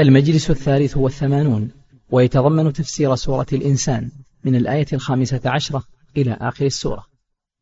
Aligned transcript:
المجلس 0.00 0.50
الثالث 0.50 0.96
والثمانون 0.96 1.70
ويتضمن 2.10 2.72
تفسير 2.72 3.14
سورة 3.14 3.46
الإنسان 3.52 4.10
من 4.44 4.56
الآية 4.56 4.86
الخامسة 4.92 5.40
عشرة 5.46 5.82
إلى 6.16 6.36
آخر 6.40 6.66
السورة. 6.66 7.06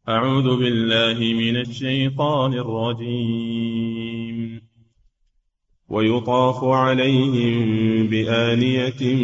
أعوذ 0.09 0.59
بالله 0.59 1.19
من 1.19 1.57
الشيطان 1.57 2.53
الرجيم. 2.53 4.61
ويطاف 5.89 6.65
عليهم 6.65 8.07
بآنية 8.07 9.15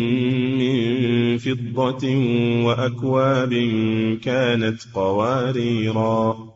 من 0.59 1.39
فضة 1.39 2.09
وأكواب 2.65 3.51
كانت 4.23 4.83
قواريرا. 4.95 6.56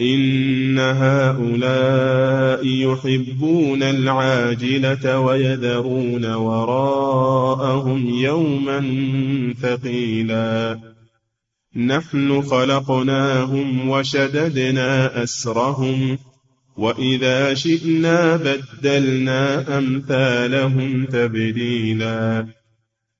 إن 0.00 0.78
هؤلاء 0.78 2.66
يحبون 2.66 3.82
العاجلة 3.82 5.18
ويذرون 5.18 6.32
وراءهم 6.34 8.08
يوما 8.08 8.80
ثقيلا. 9.62 10.78
نحن 11.76 12.42
خلقناهم 12.42 13.88
وشددنا 13.88 15.22
أسرهم 15.22 16.18
وإذا 16.76 17.54
شئنا 17.54 18.36
بدلنا 18.36 19.78
أمثالهم 19.78 21.06
تبديلا. 21.06 22.59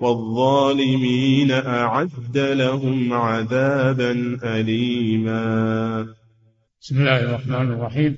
والظالمين 0.00 1.50
أعد 1.50 2.38
لهم 2.38 3.12
عذابا 3.12 4.38
أليما. 4.42 6.02
بسم 6.82 6.98
الله 6.98 7.20
الرحمن 7.20 7.72
الرحيم. 7.72 8.16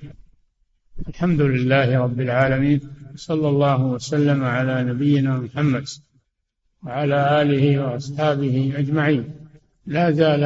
الحمد 1.09 1.41
لله 1.41 1.99
رب 1.99 2.21
العالمين 2.21 2.81
صلى 3.15 3.49
الله 3.49 3.83
وسلم 3.83 4.45
على 4.45 4.85
نبينا 4.85 5.39
محمد 5.39 5.85
وعلى 6.83 7.43
آله 7.43 7.79
وأصحابه 7.79 8.73
أجمعين. 8.77 9.25
لا 9.87 10.11
زال 10.11 10.45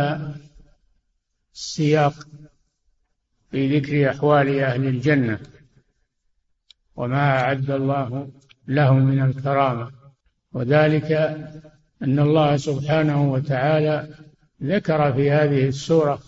السياق 1.55 2.15
في 3.51 3.79
ذكر 3.79 4.11
أحوال 4.11 4.61
أهل 4.61 4.87
الجنة 4.87 5.39
وما 6.97 7.41
أعد 7.41 7.71
الله 7.71 8.31
لهم 8.69 9.03
من 9.03 9.23
الكرامة. 9.23 10.06
وذلك 10.57 11.13
أن 12.03 12.19
الله 12.19 12.57
سبحانه 12.57 13.33
وتعالى 13.33 14.09
ذكر 14.63 15.13
في 15.13 15.31
هذه 15.31 15.69
السورة 15.69 16.19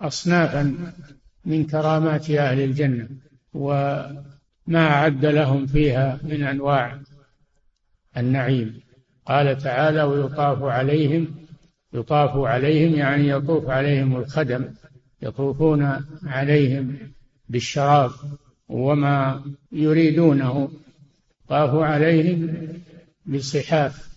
أصنافا 0.00 0.92
من 1.44 1.66
كرامات 1.66 2.30
أهل 2.30 2.60
الجنة 2.60 3.08
وما 3.54 4.24
أعد 4.74 5.24
لهم 5.24 5.66
فيها 5.66 6.20
من 6.22 6.42
أنواع 6.42 7.00
النعيم. 8.16 8.80
قال 9.26 9.58
تعالى 9.58 10.02
ويطاف 10.02 10.62
عليهم 10.62 11.34
يطاف 11.92 12.36
عليهم 12.36 12.94
يعني 12.94 13.28
يطوف 13.28 13.70
عليهم 13.70 14.16
الخدم 14.16 14.74
يطوفون 15.22 16.04
عليهم 16.26 16.96
بالشراب 17.48 18.10
وما 18.68 19.44
يريدونه. 19.72 20.70
طافوا 21.48 21.84
عليهم 21.84 22.68
بصحاف 23.26 24.16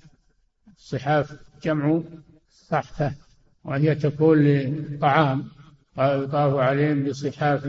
الصحاف 0.77 1.39
جمع 1.63 2.01
صحفة 2.49 3.15
وهي 3.63 3.95
تكون 3.95 4.37
للطعام. 4.37 5.49
يطاف 5.97 6.55
عليهم 6.55 7.03
بصحاف. 7.03 7.65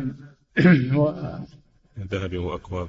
من 1.96 2.06
ذهب 2.10 2.36
وأكواب. 2.36 2.88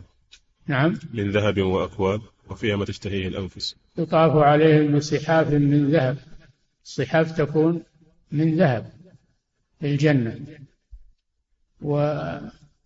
نعم. 0.68 1.00
من 1.14 1.32
ذهب 1.32 1.60
وأكواب 1.60 2.22
وفيها 2.50 2.76
ما 2.76 2.86
تشتهيه 2.86 3.28
الأنفس. 3.28 3.76
يطاف 3.98 4.36
عليهم 4.36 4.98
بصحاف 4.98 5.48
من 5.54 5.92
ذهب. 5.92 6.18
الصحاف 6.84 7.38
تكون 7.38 7.84
من 8.32 8.58
ذهب 8.58 8.92
في 9.80 9.92
الجنة. 9.92 10.40
و 11.82 11.98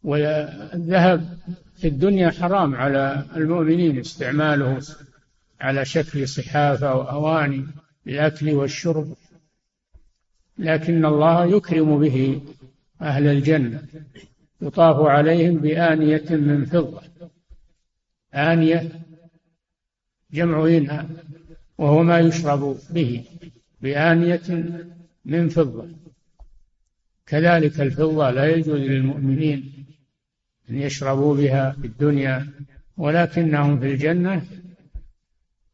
والذهب 0.06 1.38
في 1.78 1.88
الدنيا 1.88 2.30
حرام 2.32 2.76
على 2.76 3.26
المؤمنين 3.36 4.00
استعماله 4.00 4.82
على 5.62 5.86
شكل 5.86 6.28
صحاف 6.28 6.84
أو 6.84 7.02
أواني 7.02 7.66
للأكل 8.06 8.52
والشرب. 8.52 9.14
لكن 10.58 11.06
الله 11.06 11.46
يكرم 11.46 12.00
به 12.00 12.42
أهل 13.02 13.28
الجنة 13.28 13.84
يطاف 14.62 15.08
عليهم 15.08 15.58
بآنية 15.58 16.30
من 16.30 16.66
فضة. 16.66 17.02
آنية 18.34 18.90
جمع 20.34 20.68
إناء 20.68 21.10
وهو 21.78 22.04
ما 22.04 22.20
يشرب 22.20 22.78
به 22.90 23.26
بآنية 23.82 24.66
من 25.26 25.50
فضة. 25.50 25.88
كذلك 27.26 27.82
الفضة 27.82 28.32
لا 28.32 28.56
يجوز 28.56 28.80
للمؤمنين 28.80 29.75
يشربوا 30.70 31.36
بها 31.36 31.72
في 31.72 31.88
الدنيا 31.88 32.48
ولكنهم 32.98 33.80
في 33.80 33.86
الجنة 33.86 34.46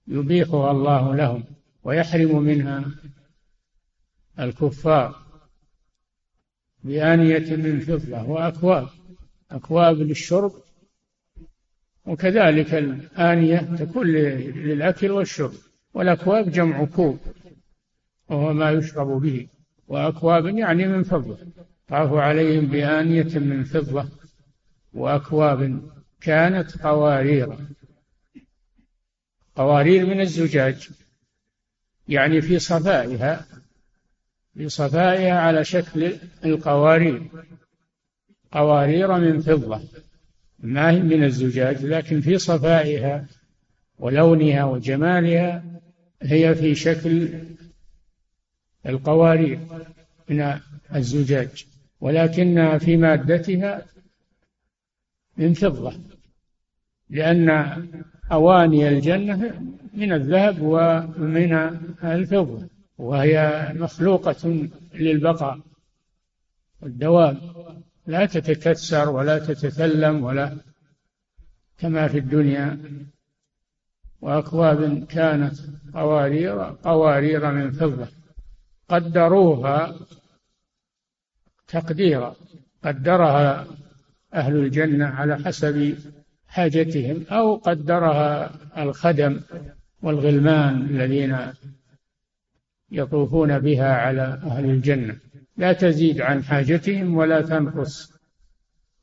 يبيحها 0.07 0.71
الله 0.71 1.15
لهم 1.15 1.43
ويحرم 1.83 2.43
منها 2.43 2.85
الكفار 4.39 5.15
بآنية 6.83 7.55
من 7.55 7.79
فضة 7.79 8.23
وأكواب 8.23 8.87
أكواب 9.51 9.97
للشرب 9.97 10.51
وكذلك 12.05 12.73
الآنية 12.73 13.57
تكون 13.57 14.07
للأكل 14.07 15.11
والشرب 15.11 15.53
والأكواب 15.93 16.51
جمع 16.51 16.85
كوب 16.85 17.19
وهو 18.29 18.53
ما 18.53 18.71
يشرب 18.71 19.21
به 19.21 19.47
وأكواب 19.87 20.45
يعني 20.45 20.87
من 20.87 21.03
فضة 21.03 21.37
طاف 21.87 22.13
عليهم 22.13 22.65
بآنية 22.65 23.39
من 23.39 23.63
فضة 23.63 24.20
وأكواب 24.93 25.81
كانت 26.21 26.77
قوارير. 26.77 27.57
قوارير 29.55 30.05
من 30.05 30.21
الزجاج 30.21 30.89
يعني 32.07 32.41
في 32.41 32.59
صفائها 32.59 33.45
في 34.53 34.69
صفائها 34.69 35.39
على 35.39 35.63
شكل 35.63 36.15
القوارير. 36.45 37.23
قوارير 38.51 39.17
من 39.17 39.41
فضة 39.41 39.81
ما 40.59 40.91
هي 40.91 40.99
من 40.99 41.23
الزجاج 41.23 41.85
لكن 41.85 42.21
في 42.21 42.37
صفائها 42.37 43.25
ولونها 43.99 44.63
وجمالها 44.63 45.63
هي 46.21 46.55
في 46.55 46.75
شكل 46.75 47.29
القوارير 48.85 49.59
من 50.29 50.59
الزجاج. 50.95 51.65
ولكنها 52.01 52.77
في 52.77 52.97
مادتها 52.97 53.85
من 55.41 55.53
فضة 55.53 55.93
لأن 57.09 57.49
أواني 58.31 58.89
الجنة 58.89 59.61
من 59.93 60.13
الذهب 60.13 60.57
ومن 60.61 61.53
الفضة 62.03 62.67
وهي 62.97 63.67
مخلوقة 63.75 64.67
للبقاء 64.93 65.59
والدوام. 66.81 67.37
لا 68.07 68.25
تتكسر 68.25 69.09
ولا 69.09 69.39
تتثلم 69.39 70.23
ولا 70.23 70.57
كما 71.77 72.07
في 72.07 72.17
الدنيا. 72.17 72.79
وأكواب 74.21 75.05
كانت 75.05 75.55
قوارير 75.93 76.61
قوارير 76.61 77.51
من 77.51 77.71
فضة. 77.71 78.07
قدروها 78.89 79.95
تقديرا 81.67 82.35
قدرها 82.83 83.67
أهل 84.33 84.55
الجنة 84.55 85.05
على 85.05 85.37
حسب 85.37 85.95
حاجتهم 86.47 87.23
أو 87.31 87.55
قدرها 87.55 88.51
الخدم 88.77 89.39
والغلمان 90.01 90.81
الذين 90.81 91.37
يطوفون 92.91 93.59
بها 93.59 93.93
على 93.93 94.21
أهل 94.43 94.65
الجنة. 94.65 95.15
لا 95.57 95.73
تزيد 95.73 96.21
عن 96.21 96.43
حاجتهم 96.43 97.15
ولا 97.15 97.41
تنقص 97.41 98.11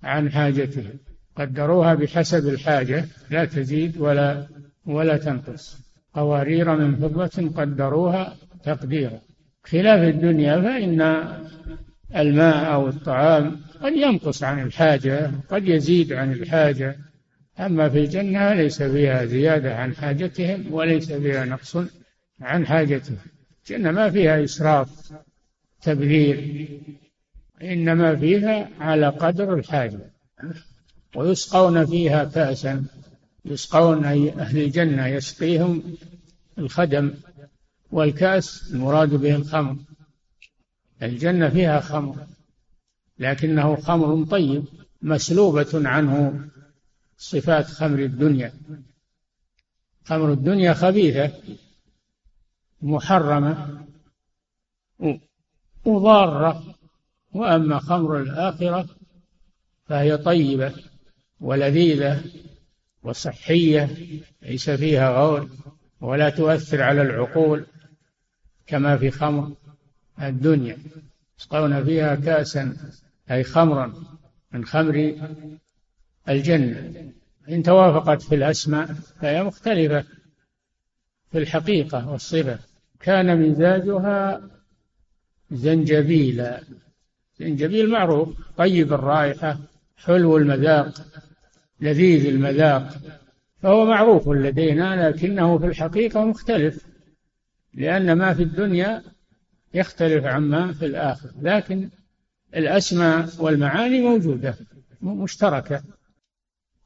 عن 0.02 0.30
حاجتهم. 0.30 0.92
قدروها 1.36 1.94
بحسب 1.94 2.48
الحاجة 2.48 3.04
لا 3.30 3.44
تزيد 3.44 3.98
ولا 3.98 4.46
ولا 4.86 5.16
تنقص. 5.16 5.78
قوارير 6.14 6.76
من 6.76 6.96
فضة 6.96 7.50
قدروها 7.62 8.36
تقديرا. 8.64 9.20
خلاف 9.64 10.14
الدنيا 10.14 10.60
فإن 10.60 11.02
الماء 12.16 12.72
أو 12.72 12.88
الطعام 12.88 13.60
قد 13.82 13.92
ينقص 13.92 14.42
عن 14.42 14.62
الحاجة 14.62 15.30
قد 15.50 15.68
يزيد 15.68 16.12
عن 16.12 16.32
الحاجة. 16.32 16.96
أما 17.60 17.88
في 17.88 17.98
الجنة 17.98 18.54
ليس 18.54 18.82
فيها 18.82 19.24
زيادة 19.24 19.76
عن 19.76 19.96
حاجتهم 19.96 20.72
وليس 20.72 21.12
فيها 21.12 21.44
نقص 21.44 21.76
عن 22.40 22.66
حاجتهم. 22.66 23.16
الجنة 23.64 23.90
ما 23.90 24.10
فيها 24.10 24.44
إسراف 24.44 25.12
تبذير 25.82 26.68
إنما 27.62 28.16
فيها 28.16 28.68
على 28.80 29.08
قدر 29.08 29.54
الحاجة. 29.54 30.00
ويسقون 31.16 31.86
فيها 31.86 32.24
كأسا 32.24 32.84
يسقون 33.44 34.04
أي 34.04 34.32
أهل 34.32 34.58
الجنة 34.58 35.06
يسقيهم 35.06 35.82
الخدم 36.58 37.14
والكأس 37.90 38.70
المراد 38.72 39.14
به 39.14 39.34
الخمر. 39.34 39.76
الجنة 41.02 41.48
فيها 41.48 41.80
خمر 41.80 42.26
لكنه 43.18 43.76
خمر 43.76 44.24
طيب 44.24 44.64
مسلوبة 45.02 45.88
عنه 45.88 46.48
صفات 47.16 47.66
خمر 47.66 47.98
الدنيا. 47.98 48.52
خمر 50.04 50.32
الدنيا 50.32 50.74
خبيثة 50.74 51.32
محرمة 52.82 53.84
وضارة. 55.84 56.74
وأما 57.32 57.78
خمر 57.78 58.20
الآخرة 58.20 58.88
فهي 59.86 60.16
طيبة 60.16 60.74
ولذيذة 61.40 62.24
وصحية 63.02 63.96
ليس 64.42 64.70
فيها 64.70 65.10
غول 65.10 65.50
ولا 66.00 66.30
تؤثر 66.30 66.82
على 66.82 67.02
العقول 67.02 67.66
كما 68.66 68.96
في 68.96 69.10
خمر. 69.10 69.52
الدنيا 70.22 70.78
يسقون 71.38 71.84
فيها 71.84 72.14
كأسا 72.14 72.76
أي 73.30 73.44
خمرا 73.44 73.94
من 74.52 74.64
خمر 74.64 75.14
الجنة. 76.28 77.12
إن 77.48 77.62
توافقت 77.62 78.22
في 78.22 78.34
الأسماء 78.34 78.86
فهي 79.20 79.42
مختلفة 79.44 80.04
في 81.32 81.38
الحقيقة 81.38 82.10
والصفة. 82.10 82.58
كان 83.00 83.48
مزاجها 83.48 84.50
زنجبيلا. 85.50 86.60
زنجبيل 87.40 87.90
معروف 87.90 88.28
طيب 88.56 88.92
الرائحة 88.92 89.58
حلو 89.96 90.36
المذاق 90.36 90.94
لذيذ 91.80 92.26
المذاق. 92.26 92.94
فهو 93.62 93.86
معروف 93.86 94.28
لدينا 94.28 95.10
لكنه 95.10 95.58
في 95.58 95.66
الحقيقة 95.66 96.24
مختلف 96.24 96.86
لأن 97.74 98.12
ما 98.12 98.34
في 98.34 98.42
الدنيا 98.42 99.02
يختلف 99.74 100.24
عما 100.24 100.72
في 100.72 100.86
الآخر. 100.86 101.30
لكن 101.42 101.88
الأسماء 102.56 103.28
والمعاني 103.38 104.00
موجودة 104.00 104.54
مشتركة. 105.02 105.82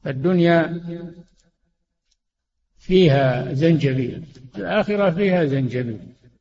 الدنيا 0.07 0.81
فيها 2.77 3.53
زنجبيل 3.53 4.23
الآخرة 4.57 5.09
فيها 5.09 5.45
زنجبيل 5.45 5.99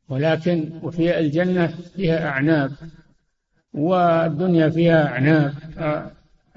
ولكن 0.08 0.70
وفي 0.82 1.18
الجنة 1.18 1.66
فيها 1.66 2.28
أعناب 2.28 2.72
والدنيا 3.72 4.68
فيها 4.68 5.06
أعناب. 5.06 5.54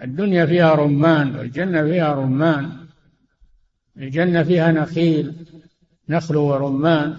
الدنيا 0.01 0.45
فيها 0.45 0.75
رمان 0.75 1.35
والجنة 1.35 1.83
فيها 1.83 2.13
رمان. 2.13 2.85
الجنة 3.97 4.43
فيها 4.43 4.71
نخيل 4.71 5.33
نخل 6.09 6.35
ورمان. 6.35 7.15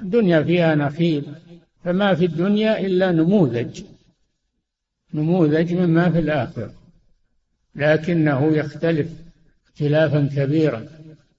الدنيا 0.00 0.42
فيها 0.42 0.74
نخيل. 0.74 1.34
فما 1.84 2.14
في 2.14 2.24
الدنيا 2.24 2.80
إلا 2.80 3.12
نموذج. 3.12 3.82
نموذج 5.14 5.74
مما 5.74 6.10
في 6.10 6.18
الآخرة. 6.18 6.74
لكنه 7.74 8.56
يختلف 8.56 9.08
اختلافا 9.66 10.28
كبيرا. 10.36 10.86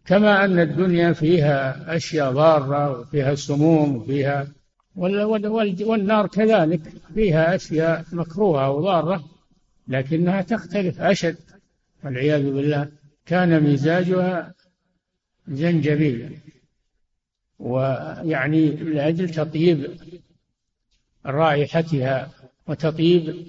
كما 0.05 0.45
أن 0.45 0.59
الدنيا 0.59 1.13
فيها 1.13 1.95
أشياء 1.95 2.31
ضارة 2.31 2.99
وفيها 2.99 3.35
سموم 3.35 3.95
وفيها 3.95 4.47
والنار 4.95 6.27
كذلك. 6.27 6.81
فيها 7.13 7.55
أشياء 7.55 8.05
مكروهة 8.11 8.71
وضارة 8.71 9.23
لكنها 9.87 10.41
تختلف 10.41 11.01
أشد. 11.01 11.37
والعياذ 12.03 12.43
بالله 12.43 12.89
كان 13.25 13.63
مزاجها 13.63 14.53
زنجبيلا. 15.47 16.29
ويعني 17.59 18.69
لأجل 18.69 19.29
تطيب 19.29 19.87
رائحتها 21.25 22.29
وتطيب 22.67 23.47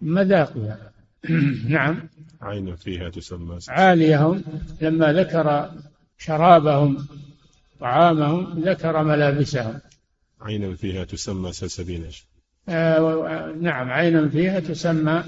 مذاقها. 0.00 0.92
نعم. 1.68 2.08
عين 2.42 2.76
فيها 2.76 3.10
تسمى. 3.10 3.58
عاليهم. 3.68 4.42
لما 4.80 5.12
ذكر 5.12 5.70
شرابهم 6.18 7.06
طعامهم 7.80 8.60
ذكر 8.60 9.02
ملابسهم. 9.04 9.80
عين 10.40 10.76
فيها 10.76 11.04
تسمى 11.04 11.52
سلسبيلا 11.52 12.08
آه 12.68 13.54
نعم. 13.60 13.90
عين 13.90 14.28
فيها 14.28 14.60
تسمى 14.60 15.24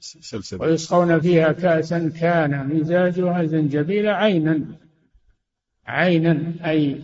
سلسبيل. 0.00 0.68
ويسقون 0.68 1.20
فيها 1.20 1.52
كأسا 1.52 2.12
كان 2.20 2.68
مزاجها 2.68 3.44
زنجبيل 3.44 4.08
عينا. 4.08 4.60
عينا 5.86 6.52
أي 6.64 7.02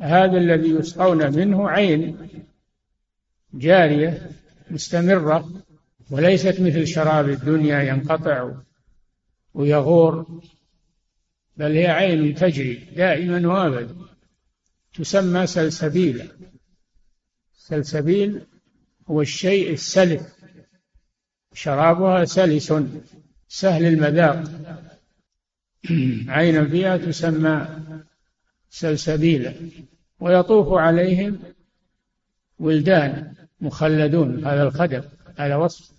هذا 0.00 0.38
الذي 0.38 0.68
يسقون 0.68 1.36
منه 1.36 1.70
عين 1.70 2.28
جارية 3.54 4.30
مستمرة 4.70 5.62
وليست 6.10 6.60
مثل 6.60 6.86
شراب 6.86 7.28
الدنيا 7.28 7.82
ينقطع 7.82 8.52
ويغور 9.54 10.40
بل 11.56 11.72
هي 11.72 11.86
عين 11.86 12.34
تجري 12.34 12.74
دائما 12.74 13.48
وابدا. 13.48 13.96
تسمى 14.94 15.46
سلسبيلا 15.46 16.26
سلسبيل 17.56 18.46
هو 19.10 19.20
الشيء 19.20 19.72
السلس 19.72 20.22
شرابها 21.52 22.24
سلس 22.24 22.74
سهل 23.48 23.84
المذاق. 23.84 24.44
عينا 26.28 26.64
فيها 26.64 26.96
تسمى 26.96 27.85
سلسبيلا 28.76 29.52
ويطوف 30.20 30.72
عليهم 30.72 31.38
ولدان 32.58 33.32
مخلدون 33.60 34.44
هذا 34.44 34.62
الخدم 34.62 35.02
هذا 35.38 35.56
وصف 35.56 35.90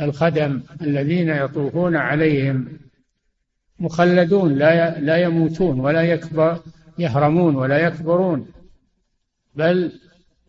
الخدم 0.00 0.62
الذين 0.82 1.28
يطوفون 1.28 1.96
عليهم. 1.96 2.78
مخلدون 3.80 4.54
لا 4.54 5.00
لا 5.00 5.16
يموتون 5.16 5.80
ولا 5.80 6.02
يكبر 6.02 6.62
يهرمون 6.98 7.56
ولا 7.56 7.78
يكبرون 7.78 8.48
بل 9.54 9.92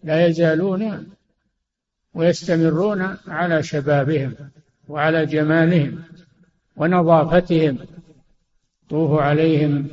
لا 0.03 0.27
يزالون 0.27 1.07
ويستمرون 2.13 3.17
على 3.27 3.63
شبابهم 3.63 4.33
وعلى 4.87 5.25
جمالهم 5.25 6.03
ونظافتهم. 6.75 7.77
طوف 8.89 9.19
عليهم 9.19 9.87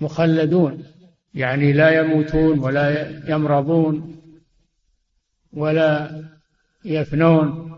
مخلدون 0.00 0.84
يعني 1.34 1.72
لا 1.72 2.00
يموتون 2.00 2.58
ولا 2.58 3.10
يمرضون 3.30 4.20
ولا 5.52 6.22
يفنون. 6.84 7.68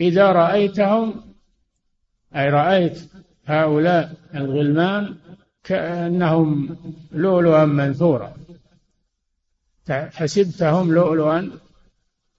إذا 0.00 0.32
رأيتهم 0.32 1.14
أي 2.36 2.50
رأيت 2.50 3.00
هؤلاء 3.46 4.14
الغلمان 4.34 5.14
كأنهم 5.64 6.76
لؤلؤا 7.12 7.64
منثورا. 7.64 8.34
حسبتهم 9.88 10.94
لؤلؤا 10.94 11.50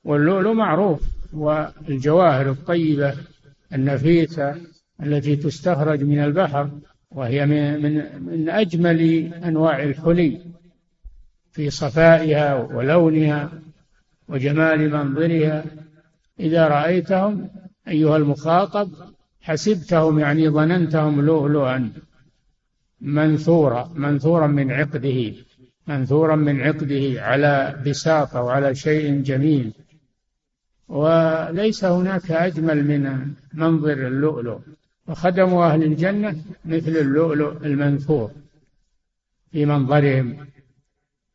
واللؤلؤ 0.03 0.53
معروف 0.53 1.01
والجواهر 1.33 2.49
الطيبة 2.49 3.13
النفيسة 3.73 4.55
التي 5.03 5.35
تستخرج 5.35 6.03
من 6.03 6.19
البحر. 6.23 6.69
وهي 7.15 7.45
من 7.45 7.81
من 7.81 8.23
من 8.25 8.49
أجمل 8.49 9.33
أنواع 9.33 9.83
الحلي 9.83 10.41
في 11.51 11.69
صفائها 11.69 12.53
ولونها 12.53 13.51
وجمال 14.29 14.89
منظرها. 14.89 15.65
إذا 16.39 16.67
رأيتهم 16.67 17.49
أيها 17.87 18.17
المخاطب 18.17 18.89
حسبتهم 19.41 20.19
يعني 20.19 20.49
ظننتهم 20.49 21.21
لؤلؤا 21.21 21.91
منثورا 23.01 23.91
منثورا 23.95 24.47
من 24.47 24.71
عقده 24.71 25.33
منثورا 25.87 26.35
من 26.35 26.61
عقده 26.61 27.21
على 27.21 27.83
بساطة 27.87 28.41
وعلى 28.41 28.75
شيء 28.75 29.21
جميل. 29.21 29.73
وليس 30.87 31.85
هناك 31.85 32.31
أجمل 32.31 32.83
من 32.87 33.33
منظر 33.53 34.07
اللؤلؤ. 34.07 34.59
وخدم 35.07 35.53
أهل 35.53 35.83
الجنة 35.83 36.43
مثل 36.65 36.91
اللؤلؤ 36.97 37.65
المنثور 37.65 38.31
في 39.51 39.65
منظرهم 39.65 40.47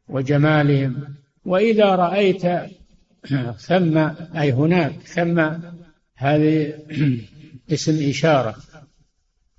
وجمالهم. 0.08 1.14
وإذا 1.44 1.84
رأيت 1.84 2.42
ثم 3.68 3.98
أي 4.38 4.52
هناك 4.52 4.92
ثم 4.92 5.48
هذه 6.14 6.74
اسم 7.72 8.08
إشارة. 8.08 8.56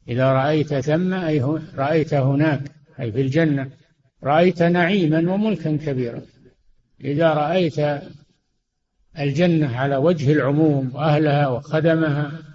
إذا 0.08 0.32
رأيت 0.34 0.74
ثم 0.74 1.14
أي 1.14 1.42
رأيت 1.76 2.14
هناك 2.14 2.62
أي 3.00 3.12
في 3.12 3.22
الجنة 3.22 3.70
رأيت 4.24 4.64
نعيما 4.64 5.34
وملكا 5.34 5.78
كبيرا. 5.78 6.22
إذا 7.04 7.34
رأيت 7.34 8.02
الجنة 9.20 9.78
على 9.78 9.96
وجه 9.96 10.34
العموم 10.34 10.92
وأهلها 10.96 11.48
وخدمها 11.48 12.51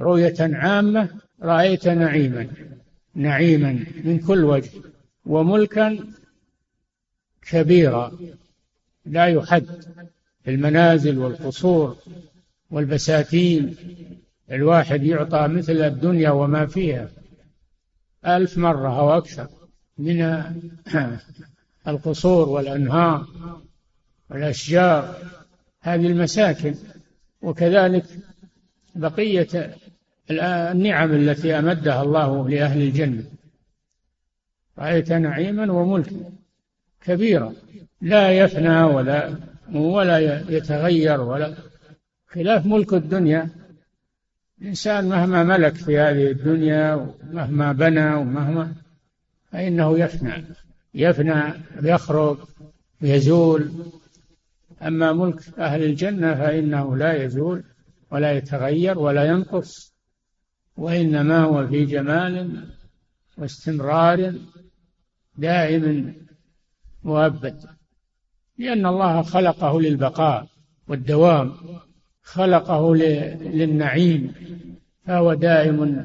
رؤية 0.00 0.34
عامة 0.40 1.08
رأيت 1.42 1.88
نعيما. 1.88 2.48
نعيما 3.14 3.84
من 4.04 4.18
كل 4.18 4.44
وجه 4.44 4.70
وملكا 5.26 5.98
كبيرا 7.42 8.18
لا 9.04 9.26
يحد. 9.26 9.66
في 10.44 10.50
المنازل 10.50 11.18
والقصور 11.18 11.96
والبساتين 12.70 13.76
الواحد 14.50 15.02
يعطى 15.02 15.48
مثل 15.48 15.72
الدنيا 15.72 16.30
وما 16.30 16.66
فيها. 16.66 17.08
ألف 18.26 18.58
مرة 18.58 19.00
أو 19.00 19.18
أكثر 19.18 19.48
من 19.98 20.42
القصور 21.88 22.48
والأنهار 22.48 23.26
والأشجار 24.30 25.16
هذه 25.80 26.06
المساكن. 26.06 26.74
وكذلك 27.42 28.04
بقية 28.94 29.76
النعم 30.30 31.12
التي 31.12 31.58
أمدها 31.58 32.02
الله 32.02 32.48
لأهل 32.48 32.82
الجنة. 32.82 33.24
رأيت 34.78 35.12
نعيما 35.12 35.72
وملكا 35.72 36.16
كبيرا. 37.04 37.52
لا 38.00 38.32
يفنى 38.32 38.82
ولا 38.82 39.36
ولا 39.74 40.18
يتغير 40.50 41.20
ولا 41.20 41.54
خلاف 42.28 42.66
ملك 42.66 42.94
الدنيا. 42.94 43.48
الإنسان 44.60 45.08
مهما 45.08 45.42
ملك 45.42 45.74
في 45.74 45.98
هذه 45.98 46.30
الدنيا 46.30 46.94
ومهما 46.94 47.72
بنى 47.72 48.14
ومهما 48.14 48.72
فإنه 49.52 49.98
يفنى. 49.98 50.44
يفنى 50.94 51.42
يخرج 51.82 52.38
يزول. 53.02 53.72
أما 54.82 55.12
ملك 55.12 55.58
أهل 55.58 55.82
الجنة 55.82 56.34
فإنه 56.34 56.96
لا 56.96 57.24
يزول 57.24 57.64
ولا 58.10 58.32
يتغير 58.32 58.98
ولا 58.98 59.24
ينقص. 59.24 59.95
وإنما 60.76 61.38
هو 61.38 61.66
في 61.66 61.84
جمال 61.84 62.64
واستمرار 63.38 64.34
دائم 65.36 66.14
مؤبد 67.04 67.62
لأن 68.58 68.86
الله 68.86 69.22
خلقه 69.22 69.80
للبقاء 69.80 70.46
والدوام 70.88 71.52
خلقه 72.22 72.96
للنعيم 72.96 74.34
فهو 75.06 75.34
دائم 75.34 76.04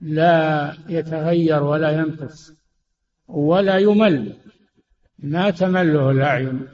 لا 0.00 0.74
يتغير 0.88 1.62
ولا 1.62 1.90
ينقص 1.90 2.52
ولا 3.28 3.78
يمل. 3.78 4.36
ما 5.18 5.50
تمله 5.50 6.10
الأعين 6.10 6.68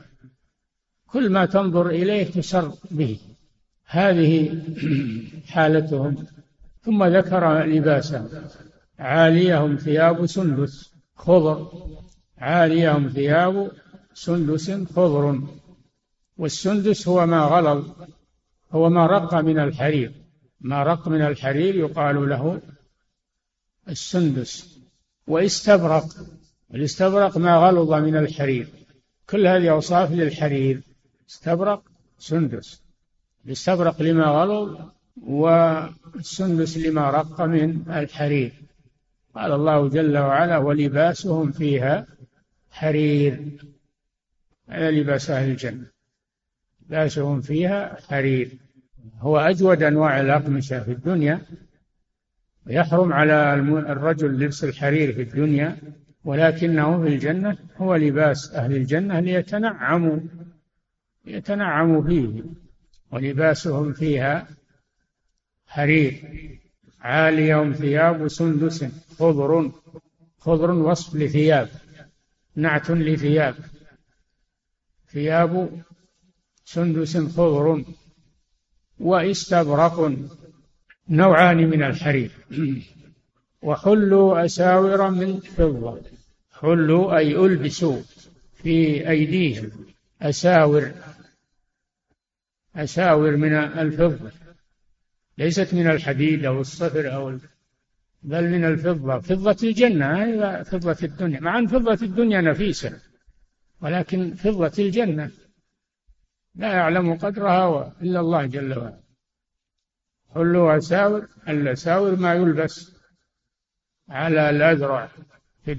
كل 1.06 1.30
ما 1.30 1.46
تنظر 1.46 1.88
إليه 1.88 2.24
تسر 2.24 2.72
به. 2.90 3.18
هذه 3.86 4.62
حالتهم. 5.52 6.26
ثم 6.86 7.04
ذكر 7.04 7.64
لباسهم 7.64 8.28
عاليهم 8.98 9.76
ثياب 9.76 10.26
سندس 10.26 10.92
خضر. 11.16 11.72
عاليهم 12.38 13.08
ثياب 13.08 13.72
سندس 14.14 14.70
خضر. 14.70 15.40
والسندس 16.38 17.08
هو 17.08 17.26
ما 17.26 17.40
غلظ 17.40 17.90
هو 18.72 18.88
ما 18.90 19.06
رق 19.06 19.34
من 19.34 19.58
الحرير. 19.58 20.12
ما 20.60 20.82
رق 20.82 21.08
من 21.08 21.22
الحرير 21.22 21.74
يقال 21.74 22.28
له 22.28 22.60
السندس. 23.88 24.78
واستبرق. 25.26 26.06
الاستبرق 26.74 27.38
ما 27.38 27.56
غلظ 27.56 27.92
من 27.92 28.16
الحرير. 28.16 28.68
كل 29.30 29.46
هذه 29.46 29.70
أوصاف 29.70 30.12
للحرير. 30.12 30.82
استبرق 31.30 31.82
سندس. 32.18 32.82
الاستبرق 33.46 34.02
لما 34.02 34.26
غلظ؟ 34.26 34.95
والسندس 35.22 36.78
لما 36.78 37.10
رق 37.10 37.40
من 37.40 37.82
الحرير. 37.88 38.52
قال 39.34 39.52
الله 39.52 39.88
جل 39.88 40.18
وعلا 40.18 40.58
ولباسهم 40.58 41.52
فيها 41.52 42.06
حرير. 42.70 43.40
هذا 44.68 44.90
لباس 44.90 45.30
أهل 45.30 45.50
الجنة. 45.50 45.86
لباسهم 46.86 47.40
فيها 47.40 47.96
حرير. 48.08 48.58
هو 49.18 49.38
أجود 49.38 49.82
أنواع 49.82 50.20
الأقمشة 50.20 50.84
في 50.84 50.92
الدنيا. 50.92 51.40
ويحرم 52.66 53.12
على 53.12 53.54
الرجل 53.54 54.38
لبس 54.38 54.64
الحرير 54.64 55.12
في 55.12 55.22
الدنيا 55.22 55.76
ولكنه 56.24 57.02
في 57.02 57.08
الجنة 57.08 57.58
هو 57.76 57.96
لباس 57.96 58.54
أهل 58.54 58.76
الجنة 58.76 59.20
ليتنعموا 59.20 60.18
يتنعموا 61.24 62.02
فيه. 62.02 62.42
ولباسهم 63.12 63.92
فيها 63.92 64.48
حرير. 65.76 66.14
عاليهم 67.00 67.72
ثياب 67.72 68.28
سندس 68.28 68.84
خضر. 69.18 69.72
خضر 70.38 70.70
وصف 70.70 71.14
لثياب 71.14 71.68
نعت 72.56 72.90
لثياب. 72.90 73.54
ثياب 75.12 75.82
سندس 76.64 77.16
خضر. 77.16 77.84
واستبرق 78.98 80.12
نوعان 81.08 81.56
من 81.56 81.82
الحرير. 81.82 82.30
وحلوا 83.62 84.44
أساور 84.44 85.10
من 85.10 85.40
فضة. 85.40 86.02
حلوا 86.60 87.16
أي 87.16 87.36
ألبسوا 87.36 88.00
في 88.54 89.08
أيديهم. 89.10 89.70
أساور 90.22 90.92
أساور 92.76 93.36
من 93.36 93.54
الفضة. 93.54 94.45
ليست 95.38 95.74
من 95.74 95.86
الحديد 95.90 96.44
أو 96.44 96.60
الصفر 96.60 97.14
أو 97.14 97.38
بل 98.22 98.50
من 98.50 98.64
الفضة. 98.64 99.18
فضة 99.18 99.68
الجنة 99.68 100.24
هي 100.24 100.64
فضة 100.64 100.96
الدنيا. 101.02 101.40
مع 101.40 101.58
أن 101.58 101.66
فضة 101.66 101.98
الدنيا 102.02 102.40
نفيسة 102.40 103.00
ولكن 103.80 104.34
فضة 104.34 104.72
الجنة. 104.78 105.30
لا 106.54 106.72
يعلم 106.72 107.14
قدرها 107.14 107.94
إلا 108.02 108.20
الله 108.20 108.46
جل 108.46 108.78
وعلا. 108.78 109.00
حلوا 110.34 110.76
أساور 110.76 111.28
الأساور 111.48 112.16
ما 112.16 112.34
يلبس 112.34 112.96
على 114.08 114.50
الأذرع 114.50 115.08
في 115.64 115.74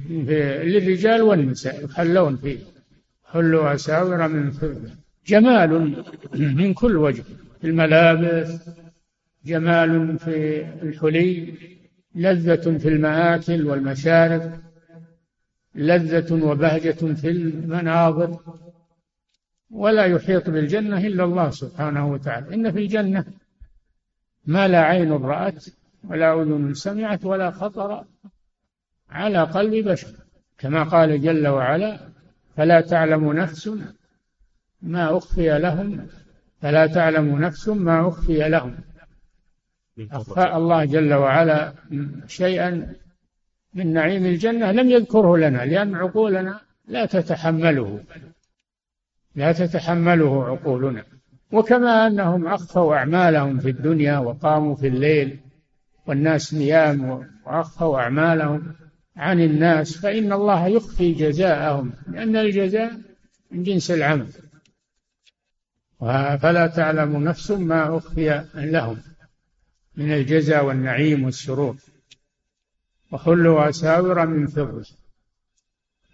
للرجال 0.64 1.22
والنساء 1.22 1.86
يحلون 1.86 2.38
فيه. 2.38 2.60
حلوا 3.26 3.74
أساور 3.74 4.28
من 4.28 4.52
فضة. 4.52 4.92
جمال 5.26 6.04
من 6.34 6.74
كل 6.74 6.98
وجه. 6.98 7.24
الملابس 7.64 8.70
جمال 9.48 10.20
في 10.20 10.62
الحلي 10.84 11.54
لذة 12.16 12.78
في 12.78 12.88
المآكل 12.88 13.68
والمشارب 13.68 14.52
لذة 15.76 16.46
وبهجة 16.46 17.14
في 17.14 17.30
المناظر. 17.30 18.40
ولا 19.72 20.06
يحيط 20.06 20.50
بالجنة 20.50 21.08
إلا 21.08 21.24
الله 21.24 21.50
سبحانه 21.50 22.12
وتعالى. 22.12 22.56
إن 22.56 22.72
في 22.72 22.80
الجنة 22.80 23.26
ما 24.46 24.68
لا 24.68 24.82
عين 24.82 25.12
رأت 25.12 25.66
ولا 26.04 26.42
أذن 26.42 26.74
سمعت 26.74 27.26
ولا 27.26 27.52
خطر 27.52 28.06
على 29.10 29.44
قلب 29.44 29.88
بشر. 29.90 30.14
كما 30.58 30.84
قال 30.84 31.22
جل 31.22 31.48
وعلا 31.48 32.00
فلا 32.56 32.82
تعلم 32.82 33.34
نفس 33.34 33.70
ما 34.82 35.18
أخفي 35.18 35.60
لهم 35.60 36.08
فلا 36.62 36.88
تعلم 36.88 37.40
نفس 37.42 37.70
ما 37.70 38.08
أخفي 38.08 38.50
لهم. 38.50 38.78
أخفى 40.12 40.56
الله 40.56 40.86
جل 40.86 41.14
وعلا 41.14 41.74
شيئا 42.28 42.96
من 43.74 43.94
نعيم 43.94 44.26
الجنة 44.26 44.72
لم 44.72 44.90
يذكره 44.90 45.38
لنا 45.38 45.66
لأن 45.66 45.96
عقولنا 45.96 46.60
لا 46.88 47.06
تتحمله 47.06 48.04
لا 49.36 49.52
تتحمله 49.52 50.46
عقولنا. 50.46 51.04
وكما 51.52 52.08
أنهم 52.08 52.48
أخفوا 52.48 52.96
أعمالهم 52.96 53.60
في 53.60 53.70
الدنيا 53.70 54.18
وقاموا 54.18 54.76
في 54.76 54.88
الليل 54.88 55.40
والناس 56.08 56.54
نيام 56.54 57.28
وأخفوا 57.46 58.00
أعمالهم 58.00 58.76
عن 59.18 59.42
الناس 59.42 59.98
فإن 59.98 60.34
الله 60.34 60.68
يخفي 60.68 61.14
جزاءهم 61.14 61.94
لأن 62.12 62.36
الجزاء 62.36 62.92
من 63.52 63.64
جنس 63.64 63.92
العمل. 63.92 64.28
فلا 66.42 66.68
تعلم 66.68 67.24
نفس 67.24 67.52
ما 67.52 67.98
أخفي 67.98 68.46
لهم. 68.56 68.98
من 69.98 70.14
الجزاء 70.14 70.66
والنعيم 70.66 71.24
والسرور. 71.24 71.76
وحلوا 73.12 73.70
أساور 73.70 74.26
من 74.26 74.48
فضة 74.48 74.86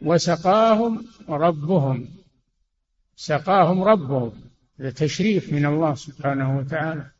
وسقاهم 0.01 1.05
ربهم. 1.29 2.07
سقاهم 3.15 3.83
ربهم. 3.83 4.31
تشريف 4.95 5.53
من 5.53 5.65
الله 5.65 5.95
سبحانه 5.95 6.57
وتعالى. 6.57 7.11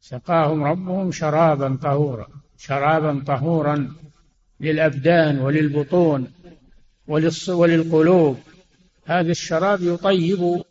سقاهم 0.00 0.64
ربهم 0.64 1.12
شرابا 1.12 1.78
طهورا. 1.82 2.26
شرابا 2.58 3.22
طهورا 3.26 3.94
للأبدان 4.60 5.38
وللبطون 5.38 6.32
وللقلوب. 7.48 8.38
هذا 9.06 9.30
الشراب 9.30 9.82
يطيب 9.82 10.64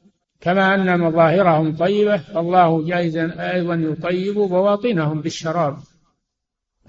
كما 0.44 0.76
أن 0.76 1.00
مظاهرهم 1.00 1.76
طيبة 1.76 2.18
فالله 2.18 2.86
جائزا 2.86 3.52
أيضا 3.54 3.76
يطيب 3.76 4.36
بواطنهم 4.36 5.22
بالشراب 5.22 5.77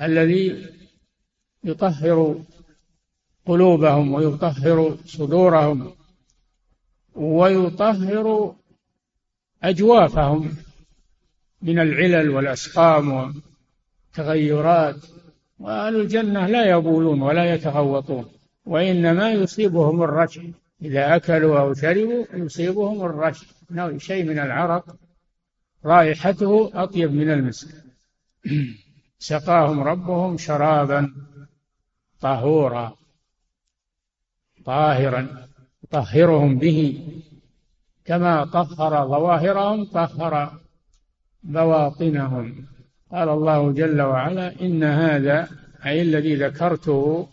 الذي 0.02 0.66
يطهر 1.64 2.40
قلوبهم 3.46 4.14
ويطهر 4.14 4.96
صدورهم 5.06 5.92
ويطهر 7.14 8.54
أجوافهم 9.62 10.56
من 11.62 11.78
العلل 11.78 12.30
والأسقام 12.30 13.34
والتغيرات. 14.16 14.96
وأهل 15.58 15.96
الجنة 15.96 16.46
لا 16.46 16.70
يبولون 16.70 17.22
ولا 17.22 17.54
يتغوطون 17.54 18.24
وإنما 18.66 19.32
يصيبهم 19.32 20.02
الرجع 20.02 20.42
إذا 20.84 21.16
أكلوا 21.16 21.60
أو 21.60 21.74
شربوا 21.74 22.24
يصيبهم 22.34 23.04
الرش 23.06 23.44
شيء 23.96 24.24
من 24.24 24.38
العرق 24.38 24.96
رائحته 25.84 26.70
أطيب 26.74 27.12
من 27.12 27.30
المسك. 27.30 27.68
سقاهم 29.18 29.80
ربهم 29.80 30.36
شرابا 30.36 31.14
طهورا 32.20 32.96
طاهرا 34.64 35.48
طهرهم 35.90 36.58
به. 36.58 37.08
كما 38.04 38.44
طهر 38.44 39.08
ظواهرهم 39.08 39.84
طهر 39.84 40.60
بواطنهم. 41.42 42.66
قال 43.12 43.28
الله 43.28 43.72
جل 43.72 44.02
وعلا 44.02 44.60
إن 44.60 44.84
هذا 44.84 45.48
أي 45.86 46.02
الذي 46.02 46.34
ذكرته 46.34 47.28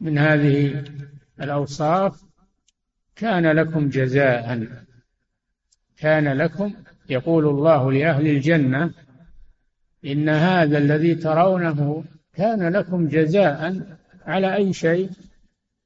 من 0.00 0.18
هذه 0.18 0.84
الأوصاف 1.40 2.24
كان 3.16 3.46
لكم 3.46 3.88
جزاء. 3.88 4.68
كان 5.98 6.28
لكم 6.28 6.74
يقول 7.08 7.46
الله 7.46 7.92
لأهل 7.92 8.26
الجنة 8.26 8.90
إن 10.04 10.28
هذا 10.28 10.78
الذي 10.78 11.14
ترونه 11.14 12.04
كان 12.34 12.68
لكم 12.68 13.08
جزاء 13.08 13.86
على 14.26 14.54
أي 14.54 14.72
شيء؟ 14.72 15.10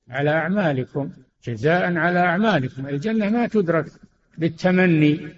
على 0.08 0.30
أعمالكم. 0.30 1.12
جزاء 1.44 1.96
على 1.96 2.18
أعمالكم. 2.18 2.86
الجنة 2.86 3.28
ما 3.30 3.46
تدرك 3.46 3.86
بالتمني 4.38 5.28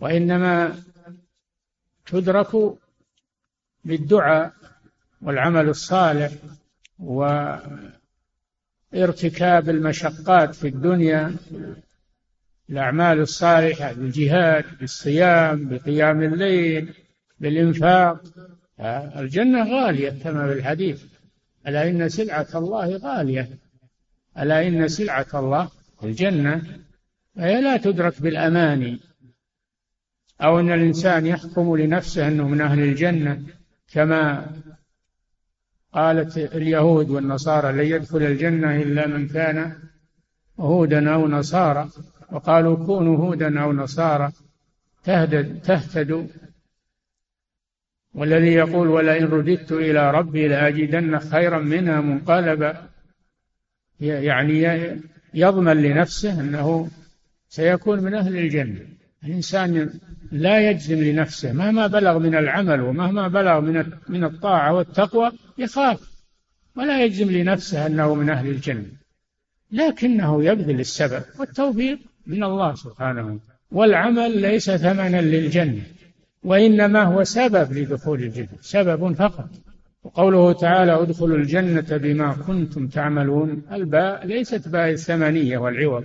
وإنما 0.00 0.76
تدرك 2.06 2.78
بالدعاء 3.84 4.52
والعمل 5.22 5.68
الصالح 5.68 6.32
وارتكاب 8.92 9.68
المشقات 9.68 10.54
في 10.54 10.68
الدنيا 10.68 11.36
الأعمال 12.70 13.20
الصالحة 13.20 13.92
بالجهاد 13.92 14.64
بالصيام 14.80 15.68
بقيام 15.68 16.22
الليل 16.22 16.94
بالإنفاق. 17.40 18.22
الجنة 19.16 19.64
غالية 19.64 20.10
كما 20.10 20.46
في 20.46 20.52
الحديث. 20.52 21.04
ألا 21.66 21.88
إن 21.88 22.08
سلعة 22.08 22.46
الله 22.54 22.96
غالية. 22.96 23.48
ألا 24.38 24.66
إن 24.66 24.88
سلعة 24.88 25.26
الله 25.34 25.70
الجنة. 26.04 26.62
فهي 27.36 27.60
لا 27.60 27.76
تدرك 27.76 28.22
بالأماني 28.22 29.00
أو 30.42 30.60
أن 30.60 30.72
الإنسان 30.72 31.26
يحكم 31.26 31.76
لنفسه 31.76 32.28
أنه 32.28 32.48
من 32.48 32.60
أهل 32.60 32.80
الجنة 32.80 33.42
كما 33.92 34.46
قالت 35.94 36.38
اليهود 36.38 37.10
والنصارى 37.10 37.72
لن 37.72 37.94
يدخل 37.94 38.22
الجنة 38.22 38.76
إلا 38.76 39.06
من 39.06 39.28
كان 39.28 39.72
هودا 40.60 41.14
أو 41.14 41.28
نصارى. 41.28 41.88
وقالوا 42.32 42.86
كونوا 42.86 43.16
هودا 43.16 43.60
أو 43.62 43.72
نصارى 43.72 44.32
تهتدوا. 45.64 46.26
والذي 48.14 48.52
يقول 48.52 48.88
ولئن 48.88 49.24
رددت 49.24 49.72
إلى 49.72 50.10
ربي 50.10 50.48
لأجدن 50.48 51.18
خيرا 51.18 51.58
منها 51.58 52.00
منقلبا. 52.00 52.88
يعني 54.00 54.62
يضمن 55.34 55.76
لنفسه 55.76 56.40
أنه 56.40 56.90
سيكون 57.48 58.02
من 58.02 58.14
أهل 58.14 58.36
الجنة. 58.36 58.80
الإنسان 59.24 59.90
لا 60.32 60.70
يجزم 60.70 60.98
لنفسه. 61.04 61.52
مهما 61.52 61.86
بلغ 61.86 62.18
من 62.18 62.34
العمل 62.34 62.80
ومهما 62.80 63.28
بلغ 63.28 63.60
من 63.60 63.84
من 64.08 64.24
الطاعة 64.24 64.74
والتقوى 64.74 65.32
يخاف. 65.58 66.00
ولا 66.76 67.04
يجزم 67.04 67.30
لنفسه 67.30 67.86
أنه 67.86 68.14
من 68.14 68.30
أهل 68.30 68.48
الجنة. 68.48 68.86
لكنه 69.72 70.44
يبذل 70.44 70.80
السبب 70.80 71.22
والتوفيق 71.38 71.98
من 72.26 72.44
الله 72.44 72.74
سبحانه. 72.74 73.24
وتعالى 73.24 73.38
والعمل 73.70 74.40
ليس 74.40 74.70
ثمنا 74.70 75.20
للجنة 75.20 75.82
وإنما 76.42 77.02
هو 77.02 77.24
سبب 77.24 77.72
لدخول 77.72 78.22
الجنة 78.22 78.48
سبب 78.60 79.12
فقط. 79.12 79.50
وقوله 80.04 80.52
تعالى 80.52 81.02
ادخلوا 81.02 81.36
الجنة 81.36 81.96
بما 81.96 82.32
كنتم 82.32 82.88
تعملون. 82.88 83.62
الباء 83.72 84.26
ليست 84.26 84.68
باء 84.68 84.90
الثمنية 84.90 85.58
والعوض 85.58 86.04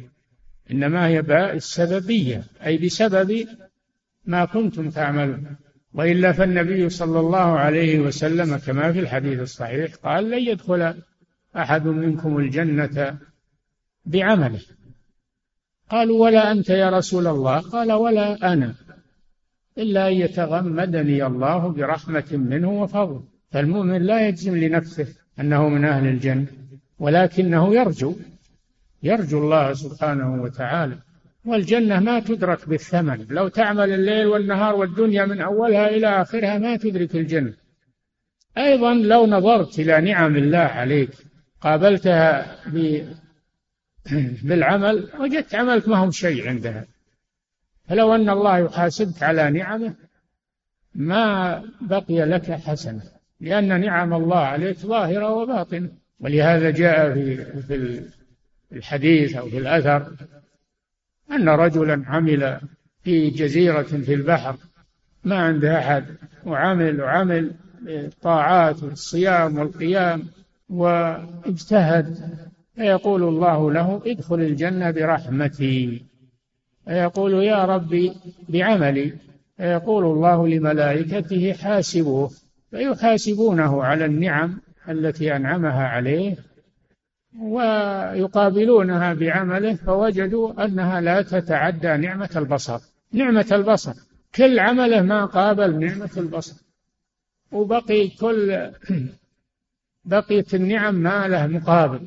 إنما 0.72 1.08
هي 1.08 1.22
باء 1.22 1.56
السببية 1.56 2.44
أي 2.66 2.78
بسبب 2.78 3.48
ما 4.26 4.46
كنتم 4.46 4.90
تعملون. 4.90 5.56
وإلا 5.94 6.32
فالنبي 6.32 6.90
صلى 6.90 7.20
الله 7.20 7.60
عليه 7.60 8.00
وسلم 8.00 8.58
كما 8.58 8.92
في 8.92 9.00
الحديث 9.00 9.40
الصحيح 9.40 9.96
قال 9.96 10.30
لن 10.30 10.40
يدخل 10.40 10.94
أحد 11.58 11.88
منكم 11.88 12.38
الجنة 12.38 13.18
بعمله. 14.06 14.62
قالوا 15.90 16.24
ولا 16.24 16.52
أنت 16.52 16.70
يا 16.70 16.90
رسول 16.90 17.28
الله؟ 17.28 17.60
قال 17.60 17.92
ولا 17.92 18.54
أنا 18.54 18.76
إلا 19.78 20.08
أن 20.08 20.14
يتغمدني 20.14 21.26
الله 21.26 21.68
برحمة 21.68 22.30
منه 22.32 22.82
وفضل. 22.82 23.24
فالمؤمن 23.52 24.02
لا 24.02 24.28
يجزم 24.28 24.58
لنفسه 24.58 25.08
أنه 25.40 25.70
من 25.70 25.86
أهل 25.86 26.08
الجنة 26.08 26.48
ولكنه 27.00 27.76
يرجو 27.76 28.16
يرجو 29.04 29.40
الله 29.40 29.74
سبحانه 29.74 30.42
وتعالى. 30.42 30.98
والجنة 31.46 32.00
ما 32.00 32.20
تدرك 32.20 32.70
بالثمن. 32.70 33.26
لو 33.30 33.48
تعمل 33.48 33.94
الليل 33.94 34.28
والنهار 34.28 34.76
والدنيا 34.76 35.26
من 35.26 35.42
أولها 35.42 35.90
إلى 35.90 36.22
آخرها 36.22 36.58
ما 36.58 36.76
تدرك 36.76 37.16
الجنة. 37.16 37.54
أيضا 38.58 38.94
لو 38.94 39.28
نظرت 39.28 39.80
إلى 39.80 40.02
نعم 40.02 40.36
الله 40.36 40.58
عليك 40.58 41.10
قابلتها 41.62 42.56
بالعمل 44.44 45.10
وجدت 45.20 45.56
عملك 45.56 45.88
ما 45.88 45.98
هو 45.98 46.12
شيء 46.12 46.50
عندها. 46.50 46.86
فلو 47.90 48.16
أن 48.16 48.30
الله 48.30 48.58
يحاسبك 48.58 49.24
على 49.24 49.52
نعمه 49.52 49.94
ما 50.96 51.64
بقي 51.82 52.26
لك 52.26 52.52
حسنة. 52.52 53.04
لأن 53.40 53.82
نعم 53.82 54.14
الله 54.14 54.40
عليك 54.40 54.78
ظاهرة 54.78 55.30
وباطنة. 55.34 55.90
ولهذا 56.20 56.72
جاء 56.72 57.14
في 57.68 58.04
الحديث 58.72 59.36
أو 59.36 59.50
في 59.50 59.58
الأثر 59.58 60.12
أن 61.32 61.50
رجلا 61.50 62.04
عمل 62.08 62.60
في 63.04 63.30
جزيرة 63.30 63.82
في 63.82 64.14
البحر 64.14 64.56
ما 65.24 65.36
عنده 65.36 65.80
أحد 65.80 66.06
وعمل 66.46 67.02
وعمل 67.02 67.52
الطاعات 67.88 68.84
والصيام 68.84 69.58
والقيام 69.58 70.24
واجتهد 70.70 72.18
فيقول 72.76 73.24
الله 73.24 73.72
له 73.72 74.02
ادخل 74.06 74.36
الجنة 74.36 74.92
برحمتي. 74.92 76.06
فيقول 76.86 77.34
يا 77.34 77.66
ربي 77.66 78.14
بعملي. 78.50 79.14
فيقول 79.58 80.06
الله 80.06 80.48
لملائكته 80.48 81.54
حاسبوه 81.54 82.32
فيحاسبونه 82.72 83.84
على 83.84 84.06
النعم 84.06 84.62
التي 84.90 85.36
أنعمها 85.36 85.88
عليه. 85.88 86.36
ويقابلونها 87.40 89.14
بعمله 89.14 89.76
فوجدوا 89.76 90.66
أنها 90.66 91.02
لا 91.02 91.22
تتعدى 91.22 91.98
نعمة 91.98 92.30
البصر. 92.36 92.80
نعمة 93.12 93.48
البصر. 93.52 93.94
كل 94.36 94.60
عمله 94.60 95.02
ما 95.02 95.26
قابل 95.26 95.80
نعمة 95.80 96.10
البصر. 96.18 96.56
وبقي 97.52 98.08
كل 98.08 98.72
بقيت 100.06 100.56
النعم 100.56 100.96
ما 100.96 101.28
له 101.28 101.48
مقابل. 101.48 102.00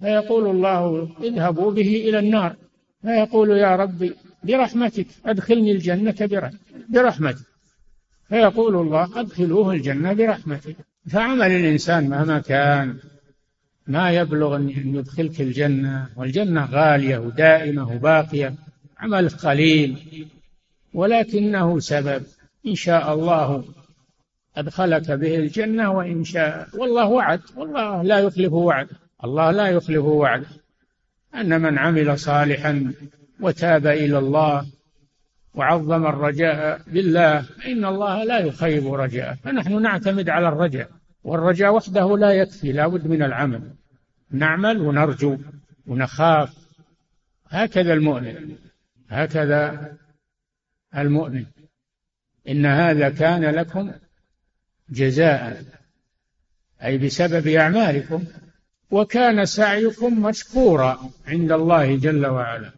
فيقول 0.00 0.50
الله 0.50 1.10
اذهبوا 1.22 1.70
به 1.70 2.04
إلى 2.08 2.18
النار. 2.18 2.56
فيقول 3.02 3.50
يا 3.50 3.76
ربي 3.76 4.14
برحمتك 4.44 5.06
أدخلني 5.26 5.72
الجنة 5.72 6.50
برحمتك. 6.88 7.46
فيقول 8.28 8.76
الله 8.76 9.20
أدخلوه 9.20 9.72
الجنة 9.72 10.12
برحمتك. 10.12 10.76
فعمل 11.10 11.50
الإنسان 11.50 12.08
مهما 12.08 12.38
كان. 12.38 12.98
ما 13.86 14.10
يبلغ 14.10 14.56
أن 14.56 14.68
يدخلك 14.70 15.40
الجنة 15.40 16.08
والجنة 16.16 16.64
غالية 16.64 17.18
ودائمة 17.18 17.92
وباقية 17.92 18.54
عمل 18.98 19.28
قليل 19.28 19.96
ولكنه 20.94 21.78
سبب. 21.78 22.22
إن 22.66 22.74
شاء 22.74 23.14
الله 23.14 23.64
أدخلك 24.56 25.10
به 25.10 25.36
الجنة 25.36 25.92
وإن 25.92 26.24
شاء 26.24 26.68
والله 26.74 27.06
وعد 27.06 27.40
والله 27.56 28.02
لا 28.02 28.18
يخلف 28.18 28.52
وعد 28.52 28.88
الله 29.24 29.50
لا 29.50 29.68
يخلف 29.68 30.04
وعده 30.04 30.46
أن 31.34 31.60
من 31.60 31.78
عمل 31.78 32.18
صالحا 32.18 32.92
وتاب 33.40 33.86
إلى 33.86 34.18
الله 34.18 34.66
وعظم 35.54 36.06
الرجاء 36.06 36.80
بالله 36.86 37.40
فإن 37.42 37.84
الله 37.84 38.24
لا 38.24 38.38
يخيب 38.38 38.94
رجاءه. 38.94 39.34
فنحن 39.44 39.82
نعتمد 39.82 40.28
على 40.28 40.48
الرجاء. 40.48 40.88
والرجاء 41.24 41.74
وحده 41.74 42.16
لا 42.16 42.32
يكفي 42.32 42.72
لا 42.72 42.86
بد 42.86 43.06
من 43.06 43.22
العمل. 43.22 43.74
نعمل 44.30 44.80
ونرجو 44.80 45.38
ونخاف. 45.86 46.54
هكذا 47.48 47.92
المؤمن 47.92 48.56
هكذا 49.08 49.92
المؤمن. 50.96 51.44
إن 52.48 52.66
هذا 52.66 53.08
كان 53.08 53.44
لكم 53.44 53.92
جزاء 54.90 55.64
أي 56.82 56.98
بسبب 56.98 57.48
أعمالكم 57.48 58.24
وكان 58.90 59.44
سعيكم 59.44 60.22
مشكورا 60.22 61.10
عند 61.26 61.52
الله 61.52 61.96
جل 61.96 62.26
وعلا. 62.26 62.70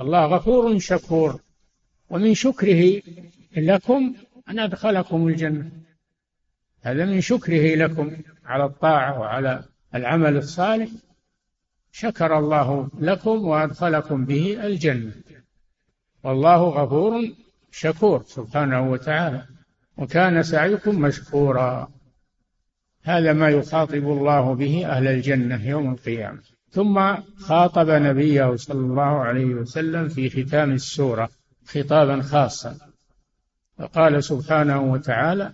الله 0.00 0.26
غفور 0.26 0.78
شكور. 0.78 1.40
ومن 2.10 2.34
شكره 2.34 3.02
لكم 3.56 4.14
أن 4.48 4.58
أدخلكم 4.58 5.28
الجنة. 5.28 5.70
هذا 6.82 7.04
من 7.04 7.20
شكره 7.20 7.74
لكم 7.74 8.16
على 8.44 8.64
الطاعة 8.64 9.20
وعلى 9.20 9.64
العمل 9.94 10.36
الصالح. 10.36 10.88
شكر 11.92 12.38
الله 12.38 12.88
لكم 12.98 13.44
وأدخلكم 13.44 14.24
به 14.24 14.66
الجنة. 14.66 15.12
والله 16.24 16.62
غفور 16.62 17.30
شكور 17.70 18.22
سبحانه 18.26 18.90
وتعالى 18.90 19.46
وكان 19.96 20.42
سعيكم 20.42 21.00
مشكورا. 21.00 21.90
هذا 23.02 23.32
ما 23.32 23.48
يخاطب 23.48 23.94
الله 23.94 24.54
به 24.54 24.86
أهل 24.86 25.08
الجنة 25.08 25.66
يوم 25.68 25.92
القيامة. 25.92 26.42
ثم 26.70 27.14
خاطب 27.38 27.90
نبيه 27.90 28.56
صلى 28.56 28.80
الله 28.80 29.02
عليه 29.02 29.44
وسلم 29.44 30.08
في 30.08 30.44
ختام 30.44 30.72
السورة 30.72 31.28
خطابا 31.66 32.22
خاصا. 32.22 32.76
فقال 33.78 34.24
سبحانه 34.24 34.80
وتعالى 34.80 35.52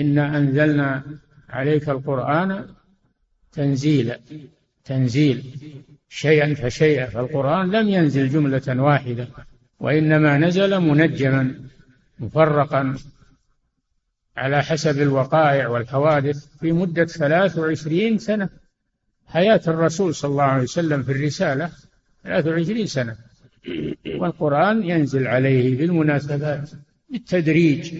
إنا 0.00 0.38
أنزلنا 0.38 1.02
عليك 1.48 1.88
القرآن 1.88 2.66
تنزيلا 3.52 4.18
تنزيل. 4.84 5.44
شيئا 6.08 6.54
فشيئا 6.54 7.06
فالقرآن 7.06 7.70
لم 7.70 7.88
ينزل 7.88 8.28
جملة 8.28 8.82
واحدة 8.82 9.28
وإنما 9.80 10.38
نزل 10.38 10.80
منجما 10.80 11.54
مفرقا 12.18 12.96
على 14.36 14.62
حسب 14.62 15.02
الوقائع 15.02 15.68
والحوادث 15.68 16.46
في 16.60 16.72
مدة 16.72 17.04
ثلاث 17.04 17.58
وعشرين 17.58 18.18
سنة. 18.18 18.48
حياة 19.26 19.60
الرسول 19.68 20.14
صلى 20.14 20.30
الله 20.30 20.42
عليه 20.42 20.62
وسلم 20.62 21.02
في 21.02 21.12
الرسالة 21.12 21.70
ثلاث 22.24 22.46
وعشرين 22.46 22.86
سنة. 22.86 23.16
والقرآن 24.16 24.82
ينزل 24.82 25.26
عليه 25.26 25.76
في 25.76 25.84
المناسبات 25.84 26.70
بالتدريج. 27.10 27.94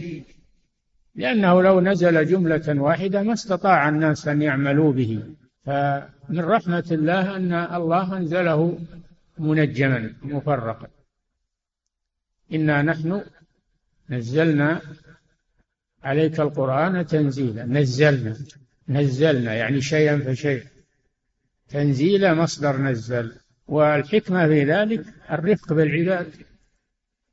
لأنه 1.14 1.62
لو 1.62 1.80
نزل 1.80 2.26
جملة 2.26 2.80
واحدة 2.82 3.22
ما 3.22 3.32
استطاع 3.32 3.88
الناس 3.88 4.28
أن 4.28 4.42
يعملوا 4.42 4.92
به. 4.92 5.22
فمن 5.64 6.40
رحمة 6.40 6.88
الله 6.90 7.36
أن 7.36 7.52
الله 7.52 8.16
أنزله 8.16 8.78
منجما 9.38 10.12
مفرقا. 10.22 10.88
إنا 12.52 12.82
نحن 12.82 13.22
نزلنا 14.10 14.80
عليك 16.02 16.40
القرآن 16.40 17.06
تنزيلا. 17.06 17.64
نزلنا. 17.64 18.36
نزلنا 18.88 19.54
يعني 19.54 19.80
شيئا 19.80 20.18
فشيئا. 20.18 20.66
تنزيل 21.68 22.34
مصدر 22.34 22.76
نزل. 22.76 23.32
والحكمة 23.68 24.46
في 24.46 24.64
ذلك 24.64 25.04
الرفق 25.30 25.72
بالعباد. 25.72 26.26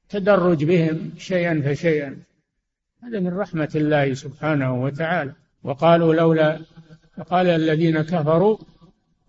تدرج 0.09 0.63
بهم 0.63 1.11
شيئا 1.17 1.61
فشيئا. 1.65 2.17
هذا 3.03 3.19
من 3.19 3.37
رحمة 3.37 3.69
الله 3.75 4.13
سبحانه 4.13 4.83
وتعالى. 4.83 5.33
وقالوا 5.63 6.15
لولا 6.15 6.59
وقال 7.17 7.47
الذين 7.47 8.01
كفروا 8.01 8.57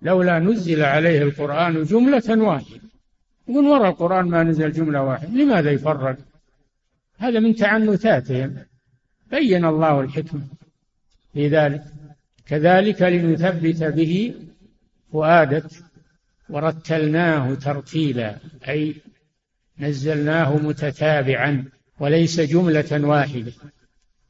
لولا 0.02 0.38
نزل 0.38 0.82
عليه 0.82 1.22
القرآن 1.22 1.84
جملة 1.84 2.42
واحدة. 2.42 2.80
يقول 3.48 3.66
وراء 3.66 3.90
القرآن 3.90 4.24
ما 4.24 4.42
نزل 4.42 4.72
جملة 4.72 5.02
واحدة. 5.02 5.28
لماذا 5.28 5.70
يفرق؟ 5.70 6.16
هذا 7.18 7.40
من 7.40 7.54
تعنتاتهم. 7.54 8.56
بين 9.30 9.64
الله 9.64 10.00
الحكمة 10.00 10.40
في 11.32 11.48
ذلك. 11.48 11.82
كذلك 12.46 13.02
لنثبت 13.02 13.82
به 13.82 14.34
فؤادك 15.12 15.64
ورتلناه 16.48 17.54
ترتيلا 17.54 18.36
أي 18.68 18.94
نزلناه 19.78 20.56
متتابعا. 20.56 21.64
وليس 22.00 22.40
جملة 22.40 23.06
واحدة. 23.06 23.52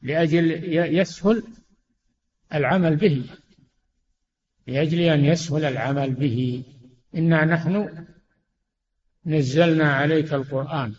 لأجل 0.01 0.73
يسهل 0.73 1.43
العمل 2.53 2.95
به. 2.95 3.25
لأجل 4.67 4.99
أن 4.99 5.25
يسهل 5.25 5.65
العمل 5.65 6.13
به. 6.13 6.63
إنا 7.15 7.45
نحن 7.45 8.05
نزلنا 9.25 9.93
عليك 9.93 10.33
القرآن. 10.33 10.93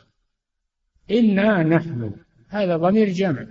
إنا 1.11 1.62
نحن. 1.62 2.12
هذا 2.48 2.76
ضمير 2.76 3.09
جمع. 3.09 3.46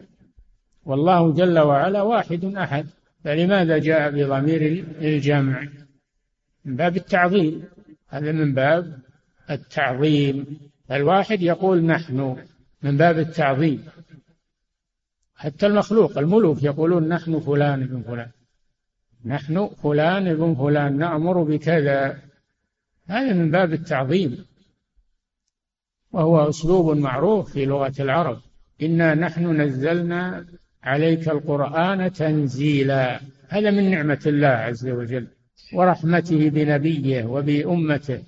والله 0.85 1.33
جل 1.33 1.59
وعلا 1.59 2.01
واحد 2.01 2.45
أحد. 2.45 2.87
فلماذا 3.23 3.77
جاء 3.77 4.11
بضمير 4.11 4.85
الجمع؟ 5.01 5.67
من 6.65 6.75
باب 6.75 6.95
التعظيم. 6.97 7.63
هذا 8.07 8.31
من 8.31 8.53
باب 8.53 8.99
التعظيم. 9.49 10.59
الواحد 10.91 11.41
يقول 11.41 11.85
نحن. 11.85 12.37
من 12.81 12.97
باب 12.97 13.17
التعظيم. 13.19 13.85
حتى 15.35 15.65
المخلوق 15.65 16.17
الملوك 16.17 16.63
يقولون 16.63 17.07
نحن 17.07 17.39
فلان 17.39 17.83
ابن 17.83 18.01
فلان. 18.01 18.31
نحن 19.25 19.69
فلان 19.83 20.27
ابن 20.27 20.55
فلان 20.55 20.97
نأمر 20.97 21.43
بكذا. 21.43 22.21
هذا 23.07 23.33
من 23.33 23.51
باب 23.51 23.73
التعظيم. 23.73 24.45
وهو 26.11 26.49
أسلوب 26.49 26.97
معروف 26.97 27.51
في 27.51 27.65
لغة 27.65 27.93
العرب. 27.99 28.41
إنا 28.81 29.15
نحن 29.15 29.61
نزلنا 29.61 30.45
عليك 30.83 31.29
القرآن 31.29 32.13
تنزيلا. 32.13 33.19
هذا 33.47 33.71
من 33.71 33.91
نعمة 33.91 34.19
الله 34.25 34.47
عز 34.47 34.87
وجل. 34.87 35.27
ورحمته 35.73 36.49
بنبيه 36.49 37.25
وبأمته. 37.25 38.23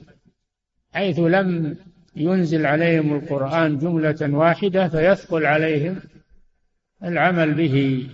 حيث 0.94 1.20
لم 1.20 1.78
ينزل 2.16 2.66
عليهم 2.66 3.14
القرآن 3.16 3.78
جملة 3.78 4.18
واحدة 4.22 4.88
فيثقل 4.88 5.46
عليهم 5.46 6.00
العمل 7.04 7.54
به. 7.54 8.08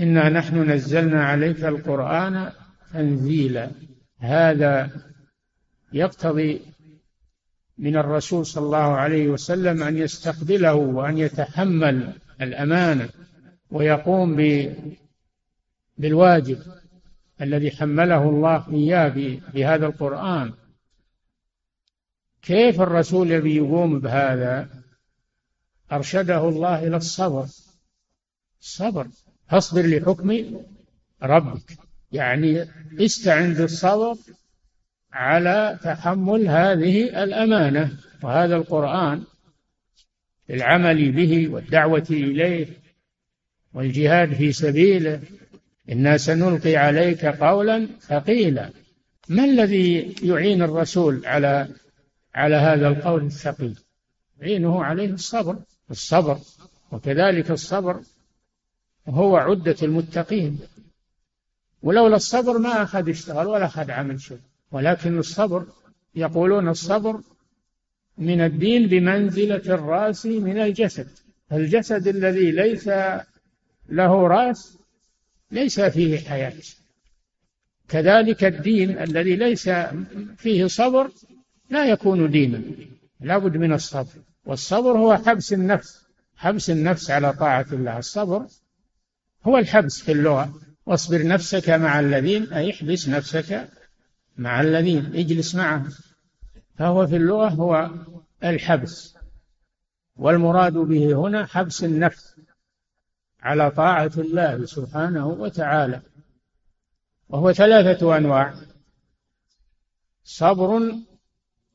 إنا 0.00 0.28
نحن 0.28 0.70
نزلنا 0.70 1.24
عليك 1.24 1.64
القرآن 1.64 2.52
تنزيلا. 2.92 3.70
هذا 4.18 4.90
يقتضي 5.92 6.60
من 7.78 7.96
الرسول 7.96 8.46
صلى 8.46 8.64
الله 8.64 8.78
عليه 8.96 9.28
وسلم 9.28 9.82
أن 9.82 9.96
يستقبله 9.96 10.74
وأن 10.74 11.18
يتحمل 11.18 12.12
الأمانة 12.42 13.08
ويقوم 13.70 14.36
بالواجب 15.98 16.58
الذي 17.40 17.70
حمله 17.70 18.28
الله 18.28 18.64
إياه 18.72 19.38
بهذا 19.54 19.86
القرآن. 19.86 20.52
كيف 22.42 22.80
الرسول 22.80 23.30
يبي 23.30 23.56
يقوم 23.56 24.00
بهذا؟ 24.00 24.68
أرشده 25.92 26.48
الله 26.48 26.86
إلى 26.86 26.96
الصبر. 26.96 27.46
الصبر 28.60 29.06
فاصبر 29.48 29.86
لحكم 29.86 30.60
ربك. 31.22 31.78
يعني 32.12 32.68
استعن 33.00 33.54
بالصبر 33.54 34.16
على 35.12 35.78
تحمل 35.82 36.48
هذه 36.48 37.22
الأمانة. 37.22 37.98
وهذا 38.22 38.56
القرآن 38.56 39.24
العمل 40.50 41.12
به 41.12 41.48
والدعوة 41.48 42.06
إليه 42.10 42.66
والجهاد 43.74 44.34
في 44.34 44.52
سبيله. 44.52 45.20
إنا 45.90 46.16
سنلقي 46.16 46.76
عليك 46.76 47.24
قولا 47.26 47.88
ثقيلا. 48.00 48.70
ما 49.28 49.44
الذي 49.44 50.14
يعين 50.22 50.62
الرسول 50.62 51.26
على 51.26 51.68
على 52.34 52.54
هذا 52.54 52.88
القول 52.88 53.24
الثقيل. 53.24 53.78
يعينه 54.40 54.84
عليه 54.84 55.10
الصبر 55.10 55.58
الصبر 55.90 56.38
وكذلك 56.92 57.50
الصبر 57.50 58.00
هو 59.08 59.36
عدة 59.36 59.76
المتقين. 59.82 60.60
ولولا 61.82 62.16
الصبر 62.16 62.58
ما 62.58 62.82
أخذ 62.82 63.08
اشتغل 63.08 63.46
ولا 63.46 63.66
أخذ 63.66 63.90
عمل 63.90 64.20
شيء. 64.20 64.40
ولكن 64.72 65.18
الصبر 65.18 65.66
يقولون 66.14 66.68
الصبر 66.68 67.20
من 68.18 68.40
الدين 68.40 68.88
بمنزلة 68.88 69.74
الرأس 69.74 70.26
من 70.26 70.58
الجسد. 70.58 71.08
الجسد 71.52 72.08
الذي 72.08 72.50
ليس 72.50 72.88
له 73.88 74.26
رأس 74.26 74.78
ليس 75.50 75.80
فيه 75.80 76.18
حياة. 76.18 76.52
كذلك 77.88 78.44
الدين 78.44 78.98
الذي 78.98 79.36
ليس 79.36 79.70
فيه 80.36 80.66
صبر 80.66 81.10
لا 81.72 81.84
يكون 81.84 82.30
دينا 82.30 82.62
لابد 83.20 83.56
من 83.56 83.72
الصبر. 83.72 84.22
والصبر 84.44 84.98
هو 84.98 85.16
حبس 85.16 85.52
النفس 85.52 86.06
حبس 86.36 86.70
النفس 86.70 87.10
على 87.10 87.32
طاعة 87.32 87.66
الله. 87.72 87.98
الصبر 87.98 88.46
هو 89.46 89.58
الحبس 89.58 90.00
في 90.00 90.12
اللغة. 90.12 90.60
واصبر 90.86 91.26
نفسك 91.26 91.70
مع 91.70 92.00
الذين 92.00 92.52
أي 92.52 92.70
احبس 92.70 93.08
نفسك 93.08 93.68
مع 94.36 94.60
الذين 94.60 95.16
اجلس 95.16 95.54
معهم. 95.54 95.88
فهو 96.78 97.06
في 97.06 97.16
اللغة 97.16 97.48
هو 97.48 97.90
الحبس. 98.44 99.16
والمراد 100.16 100.72
به 100.72 101.14
هنا 101.14 101.46
حبس 101.46 101.84
النفس 101.84 102.36
على 103.40 103.70
طاعة 103.70 104.12
الله 104.18 104.66
سبحانه 104.66 105.26
وتعالى. 105.26 106.02
وهو 107.28 107.52
ثلاثة 107.52 108.16
أنواع. 108.16 108.54
صبر 110.24 110.92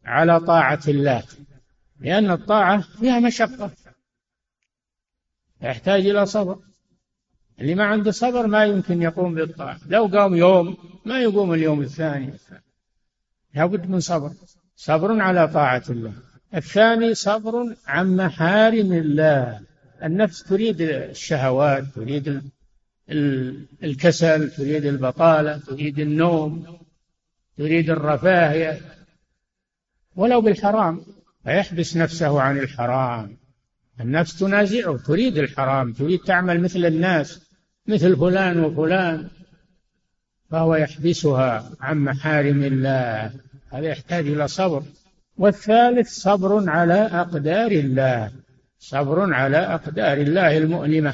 على 0.07 0.39
طاعة 0.39 0.81
الله. 0.87 1.23
لأن 1.99 2.31
الطاعة 2.31 2.81
فيها 2.81 3.19
مشقة. 3.19 3.71
يحتاج 5.61 6.07
إلى 6.07 6.25
صبر. 6.25 6.59
اللي 7.59 7.75
ما 7.75 7.83
عنده 7.83 8.11
صبر 8.11 8.47
ما 8.47 8.65
يمكن 8.65 9.01
يقوم 9.01 9.35
بالطاعة. 9.35 9.79
لو 9.87 10.05
قام 10.05 10.35
يوم 10.35 10.77
ما 11.05 11.19
يقوم 11.19 11.53
اليوم 11.53 11.81
الثاني. 11.81 12.33
لابد 13.53 13.89
من 13.89 13.99
صبر. 13.99 14.31
صبر 14.75 15.21
على 15.21 15.47
طاعة 15.47 15.83
الله. 15.89 16.13
الثاني 16.55 17.13
صبر 17.13 17.75
عن 17.87 18.15
محارم 18.15 18.93
الله. 18.93 19.61
النفس 20.03 20.43
تريد 20.43 20.81
الشهوات 20.81 21.83
تريد 21.95 22.41
الكسل 23.83 24.51
تريد 24.51 24.85
البطالة 24.85 25.57
تريد 25.57 25.99
النوم 25.99 26.77
تريد 27.57 27.89
الرفاهية. 27.89 28.96
ولو 30.17 30.41
بالحرام. 30.41 31.01
فيحبس 31.43 31.97
نفسه 31.97 32.41
عن 32.41 32.57
الحرام. 32.57 33.37
النفس 34.01 34.39
تنازعه. 34.39 34.97
تريد 34.97 35.37
الحرام. 35.37 35.93
تريد 35.93 36.19
تعمل 36.19 36.61
مثل 36.61 36.85
الناس. 36.85 37.41
مثل 37.87 38.15
فلان 38.15 38.59
وفلان. 38.59 39.27
فهو 40.51 40.75
يحبسها 40.75 41.71
عن 41.81 41.97
محارم 41.97 42.63
الله. 42.63 43.31
هذا 43.73 43.87
يحتاج 43.87 44.27
إلى 44.27 44.47
صبر. 44.47 44.83
والثالث 45.37 46.09
صبر 46.09 46.69
على 46.69 46.93
أقدار 46.93 47.71
الله. 47.71 48.31
صبر 48.79 49.33
على 49.33 49.57
أقدار 49.57 50.17
الله 50.17 50.57
المؤلمة 50.57 51.13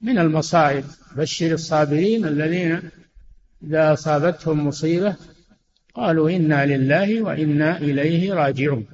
من 0.00 0.18
المصائب. 0.18 0.84
بشر 1.16 1.52
الصابرين 1.52 2.26
الذين 2.26 2.90
إذا 3.62 3.92
أصابتهم 3.92 4.66
مصيبة 4.66 5.16
قالوا 5.94 6.30
إنا 6.30 6.76
لله 6.76 7.22
وإنا 7.22 7.78
إليه 7.78 8.32
راجعون. 8.34 8.86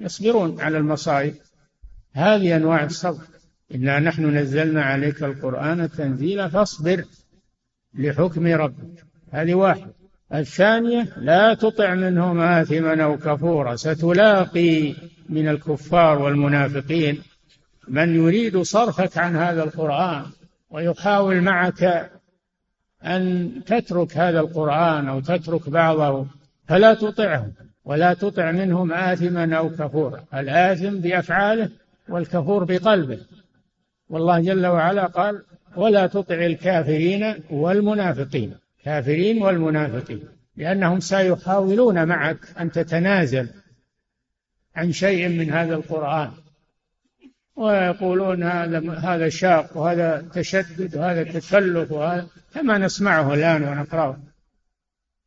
يصبرون 0.00 0.60
على 0.60 0.78
المصائب. 0.78 1.34
هذه 2.12 2.56
أنواع 2.56 2.84
الصبر. 2.84 3.22
إنا 3.74 3.98
نحن 3.98 4.36
نزلنا 4.36 4.82
عليك 4.82 5.22
القرآن 5.22 5.90
تنزيلا 5.90 6.48
فاصبر 6.48 7.04
لحكم 7.94 8.46
ربك. 8.46 9.04
هذه 9.30 9.54
واحدة 9.54 9.94
الثانية 10.34 11.12
لا 11.16 11.54
تطع 11.54 11.94
منهم 11.94 12.40
آثما 12.40 13.04
أو 13.04 13.16
كفورا. 13.16 13.76
ستلاقي 13.76 14.94
من 15.28 15.48
الكفار 15.48 16.18
والمنافقين 16.18 17.22
من 17.88 18.14
يريد 18.14 18.58
صرفك 18.58 19.18
عن 19.18 19.36
هذا 19.36 19.64
القرآن 19.64 20.24
ويحاول 20.70 21.40
معك 21.40 22.10
أن 23.04 23.50
تترك 23.66 24.16
هذا 24.16 24.40
القرآن 24.40 25.08
أو 25.08 25.20
تترك 25.20 25.68
بعضه 25.68 26.26
فلا 26.68 26.94
تطعهم 26.94 27.52
ولا 27.84 28.14
تطع 28.14 28.50
منهم 28.52 28.92
آثما 28.92 29.56
أو 29.56 29.70
كفورا. 29.70 30.24
الآثم 30.34 30.96
بأفعاله 30.96 31.70
والكفور 32.08 32.64
بقلبه. 32.64 33.18
والله 34.08 34.40
جل 34.40 34.66
وعلا 34.66 35.06
قال 35.06 35.42
ولا 35.76 36.06
تطع 36.06 36.34
الكافرين 36.34 37.34
والمنافقين. 37.50 38.54
كافرين 38.84 39.42
والمنافقين. 39.42 40.20
لأنهم 40.56 41.00
سيحاولون 41.00 42.08
معك 42.08 42.38
أن 42.60 42.72
تتنازل 42.72 43.48
عن 44.76 44.92
شيء 44.92 45.28
من 45.28 45.50
هذا 45.50 45.74
القرآن. 45.74 46.30
ويقولون 47.58 48.42
هذا 48.42 48.92
هذا 48.98 49.28
شاق 49.28 49.76
وهذا 49.76 50.28
تشدد 50.34 50.96
وهذا 50.96 51.22
تكلف 51.22 51.92
وهذا 51.92 52.26
كما 52.54 52.78
نسمعه 52.78 53.34
الآن 53.34 53.62
ونقرأه. 53.64 54.16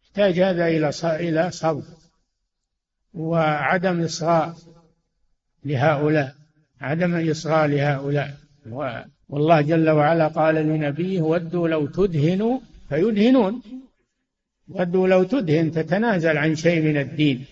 يحتاج 0.03 0.39
هذا 0.39 0.67
إلى 0.67 0.91
إلى 1.03 1.51
صبر 1.51 1.83
وعدم 3.13 4.03
إصغاء 4.03 4.55
لهؤلاء 5.65 6.35
عدم 6.81 7.29
إصغاء 7.29 7.67
لهؤلاء. 7.67 8.37
والله 9.29 9.61
جل 9.61 9.89
وعلا 9.89 10.27
قال 10.27 10.55
لنبيه 10.55 11.21
ودوا 11.21 11.67
لو 11.67 11.87
تدهنوا 11.87 12.59
فيدهنون. 12.89 13.61
ودوا 14.67 15.07
لو 15.07 15.23
تدهن 15.23 15.71
تتنازل 15.71 16.37
عن 16.37 16.55
شيء 16.55 16.81
من 16.81 16.97
الدين. 16.97 17.45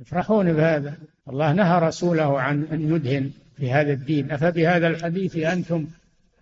يفرحون 0.00 0.52
بهذا. 0.52 0.94
الله 1.28 1.52
نهى 1.52 1.78
رسوله 1.78 2.40
عن 2.40 2.66
أن 2.72 2.94
يدهن. 2.94 3.30
في 3.56 3.70
هذا 3.70 3.92
الدين. 3.92 4.30
أفبهذا 4.30 4.88
الحديث 4.88 5.36
أنتم 5.36 5.86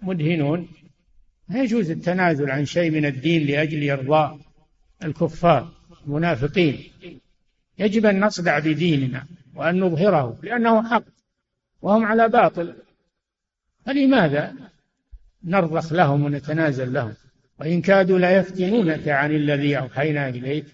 مدهنون؟ 0.03 0.69
لا 1.49 1.63
يجوز 1.63 1.91
التنازل 1.91 2.51
عن 2.51 2.65
شيء 2.65 2.91
من 2.91 3.07
الدين 3.07 3.47
لأجل 3.47 3.91
إرضاء 3.91 4.39
الكفار 5.05 5.73
المنافقين. 6.07 6.85
يجب 7.79 8.07
أن 8.07 8.25
نصدع 8.25 8.59
بديننا 8.59 9.27
وأن 9.55 9.81
نظهره 9.81 10.39
لأنه 10.43 10.89
حق 10.89 11.05
وهم 11.83 12.05
على 12.05 12.29
باطل. 12.29 12.75
فلماذا 13.87 14.55
نرضخ 15.45 15.93
لهم 15.93 16.25
ونتنازل 16.25 16.93
لهم؟ 16.93 17.15
وإن 17.61 17.83
كادوا 17.83 18.19
ليفتنونك 18.19 19.09
عن 19.09 19.35
الذي 19.35 19.79
أوحينا 19.79 20.29
إليك 20.29 20.67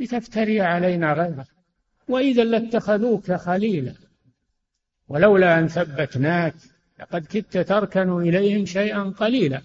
لتفتري 0.00 0.60
علينا 0.60 1.12
غيره. 1.12 1.46
وإذا 2.08 2.44
لاتخذوك 2.44 3.32
خليلا. 3.32 3.94
ولولا 5.08 5.58
أن 5.58 5.68
ثبتناك 5.68 6.54
لقد 7.00 7.26
كدت 7.26 7.58
تركن 7.58 8.20
إليهم 8.20 8.64
شيئا 8.64 9.02
قليلا. 9.02 9.60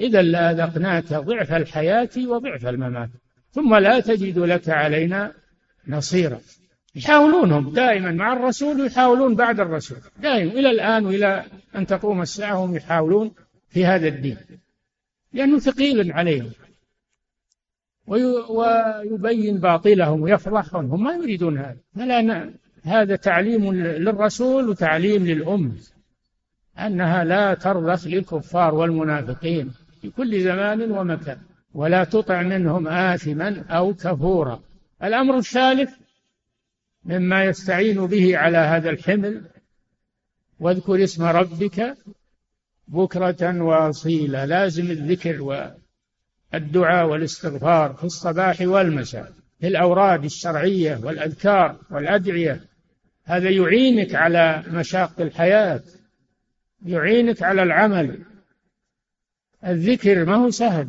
إذا 0.00 0.22
لأذقناك 0.22 1.04
ضعف 1.12 1.52
الحياة 1.52 2.10
وضعف 2.16 2.66
الممات. 2.66 3.10
ثم 3.50 3.74
لا 3.74 4.00
تجد 4.00 4.38
لك 4.38 4.68
علينا 4.68 5.32
نصيرا. 5.88 6.40
يحاولونهم 6.94 7.72
دائما 7.72 8.10
مع 8.10 8.32
الرسول 8.32 8.80
ويحاولون 8.80 9.34
بعد 9.34 9.60
الرسول. 9.60 9.98
دائما 10.18 10.52
إلى 10.52 10.70
الآن 10.70 11.06
وإلى 11.06 11.44
أن 11.76 11.86
تقوم 11.86 12.22
الساعة 12.22 12.54
هم 12.54 12.76
يحاولون 12.76 13.34
في 13.68 13.86
هذا 13.86 14.08
الدين. 14.08 14.36
لأنه 15.32 15.58
ثقيل 15.58 16.12
عليهم. 16.12 16.50
ويبين 18.06 19.58
باطلهم 19.58 20.22
ويفضحهم 20.22 20.90
هم 20.90 21.04
ما 21.04 21.12
يريدون 21.12 21.58
هذا. 21.58 21.76
فلا 21.96 22.52
هذا 22.84 23.16
تعليم 23.16 23.74
للرسول 23.74 24.68
وتعليم 24.68 25.26
للأمة 25.26 25.80
أنها 26.78 27.24
لا 27.24 27.54
ترضخ 27.54 28.06
للكفار 28.06 28.74
والمنافقين 28.74 29.70
في 30.00 30.10
كل 30.10 30.40
زمان 30.40 30.92
ومكان 30.92 31.38
ولا 31.74 32.04
تطع 32.04 32.42
منهم 32.42 32.88
آثما 32.88 33.64
أو 33.70 33.94
كفورا. 33.94 34.60
الأمر 35.02 35.38
الثالث 35.38 35.90
مما 37.04 37.44
يستعين 37.44 38.06
به 38.06 38.38
على 38.38 38.58
هذا 38.58 38.90
الحمل 38.90 39.42
واذكر 40.60 41.04
اسم 41.04 41.24
ربك 41.24 41.96
بكرة 42.88 43.62
وأصيلا 43.62 44.46
لازم 44.46 44.90
الذكر 44.90 45.42
والدعاء 46.52 47.06
والاستغفار 47.06 47.92
في 47.92 48.04
الصباح 48.04 48.60
والمساء 48.60 49.32
في 49.60 49.66
الأوراد 49.66 50.24
الشرعية 50.24 51.00
والأذكار 51.04 51.76
والأدعية. 51.90 52.71
هذا 53.24 53.50
يعينك 53.50 54.14
على 54.14 54.64
مشاق 54.66 55.20
الحياة 55.20 55.82
يعينك 56.86 57.42
على 57.42 57.62
العمل. 57.62 58.18
الذكر 59.66 60.24
ما 60.24 60.34
هو 60.34 60.50
سهل 60.50 60.88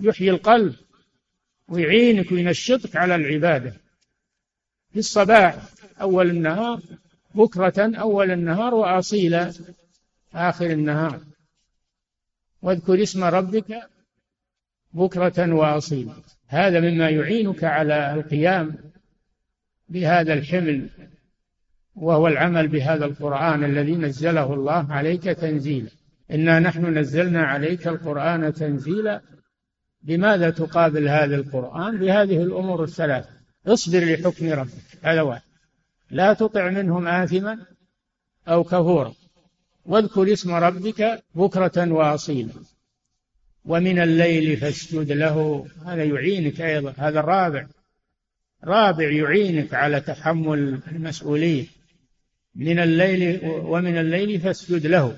يحيي 0.00 0.30
القلب 0.30 0.74
ويعينك 1.68 2.32
وينشطك 2.32 2.96
على 2.96 3.14
العبادة. 3.14 3.72
في 4.92 4.98
الصباح 4.98 5.56
أول 6.00 6.30
النهار 6.30 6.82
بكرة 7.34 7.98
أول 7.98 8.30
النهار 8.30 8.74
وأصيلا 8.74 9.52
آخر 10.34 10.66
النهار. 10.66 11.20
واذكر 12.62 13.02
اسم 13.02 13.24
ربك 13.24 13.88
بكرة 14.92 15.54
وأصيلا 15.54 16.14
هذا 16.46 16.80
مما 16.80 17.10
يعينك 17.10 17.64
على 17.64 18.14
القيام 18.14 18.76
بهذا 19.88 20.34
الحمل. 20.34 20.88
وهو 21.96 22.28
العمل 22.28 22.68
بهذا 22.68 23.04
القرآن 23.04 23.64
الذي 23.64 23.96
نزله 23.96 24.54
الله 24.54 24.92
عليك 24.92 25.22
تنزيلا. 25.22 25.90
إنا 26.30 26.60
نحن 26.60 26.98
نزلنا 26.98 27.46
عليك 27.46 27.88
القرآن 27.88 28.54
تنزيلا. 28.54 29.20
بماذا 30.02 30.50
تقابل 30.50 31.08
هذا 31.08 31.36
القرآن؟ 31.36 31.98
بهذه 31.98 32.42
الأمور 32.42 32.84
الثلاث 32.84 33.28
اصبر 33.66 33.98
لحكم 33.98 34.52
ربك. 34.52 34.70
هذا 35.02 35.22
واحد. 35.22 35.42
لا 36.10 36.32
تطع 36.32 36.70
منهم 36.70 37.08
آثما 37.08 37.58
أو 38.48 38.64
كفورا. 38.64 39.12
واذكر 39.86 40.32
اسم 40.32 40.54
ربك 40.54 41.22
بكرة 41.34 41.92
وأصيلا. 41.92 42.52
ومن 43.64 43.98
الليل 43.98 44.56
فاسجد 44.56 45.12
له. 45.12 45.66
هذا 45.86 46.04
يعينك 46.04 46.60
أيضا. 46.60 46.94
هذا 46.98 47.20
الرابع. 47.20 47.66
رابع 48.64 49.10
يعينك 49.10 49.74
على 49.74 50.00
تحمل 50.00 50.80
المسؤولية 50.92 51.75
من 52.56 52.78
الليل 52.78 53.40
ومن 53.44 53.98
الليل 53.98 54.40
فاسجد 54.40 54.86
له. 54.86 55.16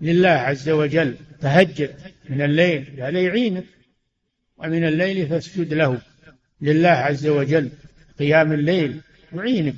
لله 0.00 0.28
عز 0.28 0.68
وجل 0.68 1.16
تهجد. 1.40 1.94
من 2.28 2.42
الليل 2.42 3.00
هذا 3.00 3.20
يعينك. 3.20 3.64
ومن 4.56 4.84
الليل 4.84 5.26
فاسجد 5.26 5.74
له. 5.74 6.00
لله 6.60 6.88
عز 6.88 7.26
وجل 7.26 7.70
قيام 8.18 8.52
الليل 8.52 9.00
يعينك. 9.32 9.74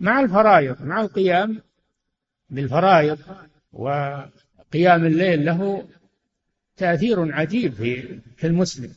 مع 0.00 0.20
الفرائض 0.20 0.82
مع 0.82 1.00
القيام 1.00 1.62
بالفرائض. 2.50 3.18
وقيام 3.72 5.06
الليل 5.06 5.44
له 5.44 5.88
تأثير 6.76 7.32
عجيب 7.32 7.74
في 7.74 8.20
في 8.36 8.46
المسلم. 8.46 8.92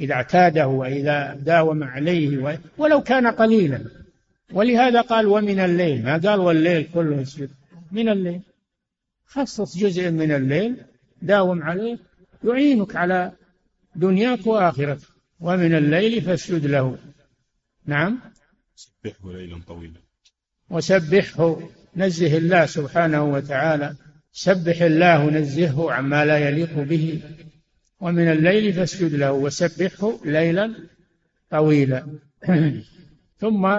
إذا 0.00 0.14
اعتاده 0.14 0.68
وإذا 0.68 1.34
داوم 1.34 1.84
عليه 1.84 2.58
ولو 2.78 3.02
كان 3.02 3.26
قليلا. 3.26 3.99
ولهذا 4.52 5.00
قال 5.00 5.26
ومن 5.26 5.60
الليل 5.60 6.04
ما 6.04 6.16
قال 6.16 6.40
والليل 6.40 6.88
كله 6.94 7.22
اسجد 7.22 7.50
من 7.92 8.08
الليل. 8.08 8.40
خصص 9.26 9.78
جزء 9.78 10.10
من 10.10 10.32
الليل 10.32 10.76
داوم 11.22 11.62
عليه 11.62 11.98
يعينك 12.44 12.96
على 12.96 13.32
دنياك 13.96 14.46
وآخرتك. 14.46 15.08
ومن 15.40 15.74
الليل 15.74 16.22
فاسجد 16.22 16.66
له. 16.66 16.98
نعم؟ 17.86 18.20
سبحه 18.76 19.32
ليلا 19.32 19.60
طويلا. 19.66 20.00
وسبحه 20.70 21.60
نزه 21.96 22.36
الله 22.36 22.66
سبحانه 22.66 23.24
وتعالى. 23.24 23.94
سبح 24.32 24.82
الله 24.82 25.30
نزهه 25.30 25.92
عما 25.92 26.24
لا 26.24 26.38
يليق 26.38 26.74
به. 26.82 27.20
ومن 28.00 28.28
الليل 28.28 28.72
فاسجد 28.72 29.14
له. 29.14 29.32
وسبحه 29.32 30.18
ليلا 30.24 30.74
طويلا. 31.50 32.06
ثم 33.40 33.78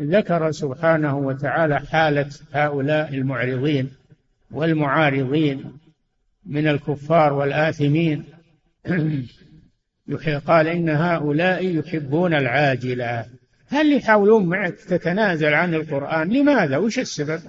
ذكر 0.00 0.50
سبحانه 0.50 1.18
وتعالى 1.18 1.80
حالة 1.80 2.30
هؤلاء 2.52 3.14
المعرضين 3.14 3.90
والمعارضين 4.50 5.78
من 6.46 6.68
الكفار 6.68 7.32
والآثمين. 7.32 8.24
قال 10.46 10.68
إن 10.68 10.88
هؤلاء 10.88 11.66
يحبون 11.66 12.34
العاجلة. 12.34 13.26
هل 13.68 13.96
يحاولون 13.96 14.46
معك 14.46 14.74
تتنازل 14.74 15.54
عن 15.54 15.74
القرآن؟ 15.74 16.28
لماذا؟ 16.28 16.76
وش 16.76 16.98
السبب؟ 16.98 17.40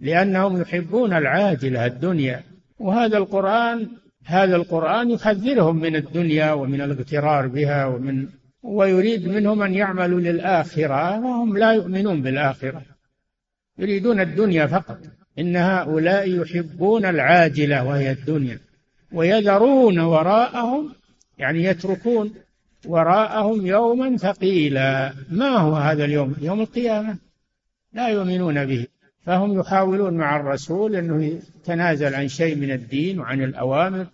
لأنهم 0.00 0.60
يحبون 0.60 1.12
العاجلة 1.12 1.86
الدنيا. 1.86 2.42
وهذا 2.78 3.18
القرآن 3.18 3.88
هذا 4.24 4.56
القرآن 4.56 5.10
يحذرهم 5.10 5.76
من 5.76 5.96
الدنيا 5.96 6.52
ومن 6.52 6.80
الاغترار 6.80 7.46
بها 7.46 7.86
ومن 7.86 8.28
ويريد 8.64 9.28
منهم 9.28 9.62
أن 9.62 9.74
يعملوا 9.74 10.20
للآخرة 10.20 11.20
وهم 11.20 11.58
لا 11.58 11.72
يؤمنون 11.72 12.22
بالآخرة. 12.22 12.82
يريدون 13.78 14.20
الدنيا 14.20 14.66
فقط. 14.66 14.98
إن 15.38 15.56
هؤلاء 15.56 16.40
يحبون 16.40 17.04
العاجلة 17.04 17.84
وهي 17.84 18.10
الدنيا. 18.10 18.58
ويذرون 19.12 19.98
وراءهم 19.98 20.92
يعني 21.38 21.64
يتركون 21.64 22.34
وراءهم 22.86 23.66
يوما 23.66 24.16
ثقيلا. 24.16 25.12
ما 25.30 25.48
هو 25.48 25.74
هذا 25.74 26.04
اليوم؟ 26.04 26.34
يوم 26.40 26.60
القيامة. 26.60 27.16
لا 27.92 28.08
يؤمنون 28.08 28.66
به. 28.66 28.86
فهم 29.26 29.60
يحاولون 29.60 30.14
مع 30.14 30.36
الرسول 30.36 30.96
أنه 30.96 31.24
يتنازل 31.24 32.14
عن 32.14 32.28
شيء 32.28 32.56
من 32.56 32.70
الدين 32.70 33.20
وعن 33.20 33.42
الأوامر. 33.42 34.06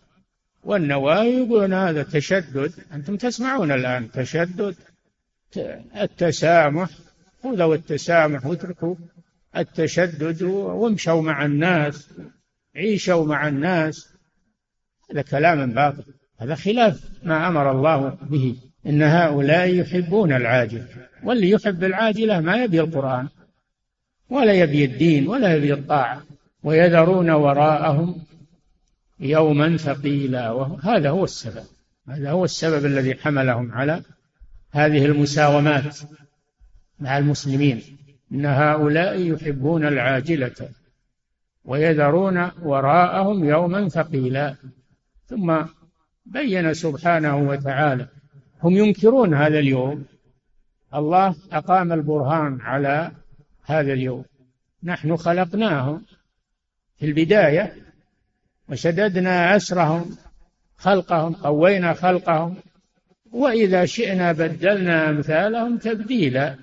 والنواهي 0.65 1.37
يقولون 1.37 1.73
هذا 1.73 2.03
تشدد. 2.03 2.73
أنتم 2.93 3.17
تسمعون 3.17 3.73
الآن 3.73 4.11
تشدد 4.11 4.75
التسامح. 5.97 6.89
خذوا 7.43 7.75
التسامح 7.75 8.47
واتركوا 8.47 8.95
التشدد 9.57 10.43
وامشوا 10.43 11.23
مع 11.23 11.45
الناس 11.45 12.09
عيشوا 12.77 13.27
مع 13.27 13.49
الناس. 13.49 14.09
هذا 15.11 15.23
كلام 15.23 15.71
باطل. 15.71 16.05
هذا 16.39 16.55
خلاف 16.55 17.01
ما 17.23 17.49
أمر 17.49 17.71
الله 17.71 18.19
به 18.23 18.57
إن 18.87 19.03
هؤلاء 19.03 19.75
يحبون 19.75 20.33
العاجل. 20.33 20.85
واللي 21.25 21.51
يحب 21.51 21.85
العاجلة 21.85 22.41
ما 22.41 22.65
يبي 22.65 22.81
القرآن 22.81 23.29
ولا 24.31 24.53
يبي 24.53 24.85
الدين 24.85 25.29
ولا 25.29 25.55
يبي 25.55 25.73
الطاعة 25.73 26.23
ويذرون 26.65 27.31
وراءهم 27.31 28.23
يوما 29.21 29.77
ثقيلا. 29.77 30.51
وهذا 30.51 31.11
هو 31.11 31.25
السبب. 31.25 31.65
هذا 32.09 32.31
هو 32.31 32.45
السبب 32.45 32.87
الذي 32.87 33.15
حملهم 33.15 33.73
على 33.73 34.03
هذه 34.71 35.05
المساومات 35.05 35.99
مع 37.01 37.19
المسلمين. 37.19 37.83
إن 38.33 38.47
هؤلاء 38.47 39.21
يحبون 39.21 39.87
العاجلة 39.87 40.69
ويذرون 41.65 42.51
وراءهم 42.63 43.45
يوما 43.45 43.89
ثقيلا. 43.89 44.55
ثم 45.27 45.57
بين 46.27 46.75
سبحانه 46.75 47.37
وتعالى. 47.37 48.09
هم 48.63 48.73
ينكرون 48.73 49.35
هذا 49.35 49.59
اليوم. 49.59 50.05
الله 50.95 51.35
أقام 51.53 51.93
البرهان 51.93 52.61
على 52.61 53.11
هذا 53.65 53.93
اليوم. 53.93 54.25
نحن 54.83 55.17
خلقناهم. 55.17 56.05
في 56.99 57.07
البداية 57.07 57.80
وشددنا 58.71 59.57
أسرهم 59.57 60.17
خلقهم 60.77 61.33
قوينا 61.33 61.95
خلقهم 61.95 62.57
وإذا 63.33 63.85
شئنا 63.85 64.33
بدلنا 64.33 65.11
أمثالهم 65.11 65.79
تبديلا. 65.79 66.55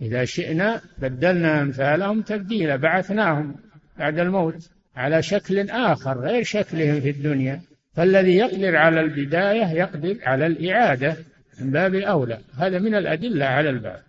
إذا 0.00 0.24
شئنا 0.24 0.80
بدلنا 0.98 1.62
أمثالهم 1.62 2.22
تبديلا. 2.22 2.76
بعثناهم 2.76 3.54
بعد 3.98 4.18
الموت 4.18 4.70
على 4.96 5.22
شكل 5.22 5.70
آخر 5.70 6.20
غير 6.20 6.42
شكلهم 6.42 7.00
في 7.00 7.10
الدنيا. 7.10 7.60
فالذي 7.94 8.36
يقدر 8.36 8.76
على 8.76 9.00
البداية 9.00 9.72
يقدر 9.72 10.16
على 10.22 10.46
الإعادة 10.46 11.16
من 11.60 11.70
باب 11.70 11.94
أولى 11.94 12.38
هذا 12.58 12.78
من 12.78 12.94
الأدلة 12.94 13.46
على 13.46 13.70
الباب. 13.70 14.02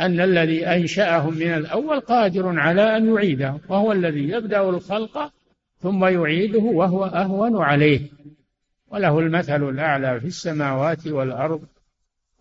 أن 0.00 0.20
الذي 0.20 0.66
أنشأهم 0.66 1.34
من 1.34 1.54
الأول 1.54 2.00
قادر 2.00 2.58
على 2.58 2.96
أن 2.96 3.14
يعيدهم 3.14 3.60
وهو 3.68 3.92
الذي 3.92 4.28
يبدأ 4.28 4.60
الخلق 4.60 5.32
ثم 5.82 6.04
يعيده 6.04 6.58
وهو 6.58 7.04
أهون 7.04 7.62
عليه. 7.62 8.00
وله 8.90 9.18
المثل 9.18 9.68
الأعلى 9.68 10.20
في 10.20 10.26
السماوات 10.26 11.06
والأرض 11.06 11.62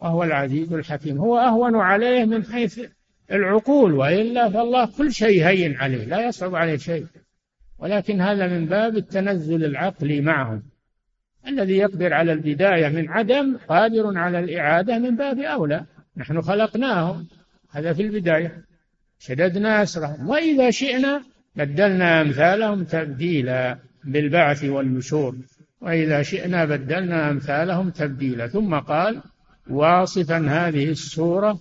وهو 0.02 0.24
العزيز 0.24 0.74
الحكيم. 0.74 1.18
هو 1.18 1.40
أهون 1.40 1.76
عليه 1.76 2.26
من 2.26 2.44
حيث 2.44 2.80
العقول 3.32 3.94
وإلا 3.94 4.50
فالله 4.50 4.86
كل 4.98 5.14
شيء 5.14 5.48
هين 5.48 5.76
عليه 5.76 6.06
لا 6.06 6.28
يصعب 6.28 6.56
عليه 6.56 6.78
شيء. 6.78 7.06
ولكن 7.80 8.22
هذا 8.22 8.48
من 8.48 8.66
باب 8.66 8.98
التنزل 8.98 9.66
العقلي 9.66 10.22
معهم. 10.22 10.64
الذي 11.48 11.78
يقدر 11.78 12.14
على 12.14 12.34
البداية 12.34 12.88
من 12.88 13.10
عدم 13.10 13.58
قادر 13.70 14.18
على 14.18 14.40
الإعادة 14.40 15.00
من 15.00 15.16
باب 15.16 15.40
أولى. 15.40 15.86
نحن 16.18 16.42
خلقناهم. 16.42 17.28
هذا 17.72 17.94
في 17.94 18.02
البداية. 18.02 18.66
شددنا 19.20 19.84
أسرهم. 19.84 20.30
وإذا 20.30 20.70
شئنا 20.72 21.22
بدلنا 21.58 22.22
أمثالهم 22.22 22.84
تبديلا 22.84 23.78
بالبعث 24.04 24.64
والنشور 24.64 25.36
وإذا 25.82 26.22
شئنا 26.22 26.66
بدلنا 26.66 27.30
أمثالهم 27.30 27.90
تبديلا. 27.90 28.48
ثم 28.48 28.76
قال 28.76 29.22
واصفا 29.70 30.38
هذه 30.38 30.90
السورة 30.90 31.60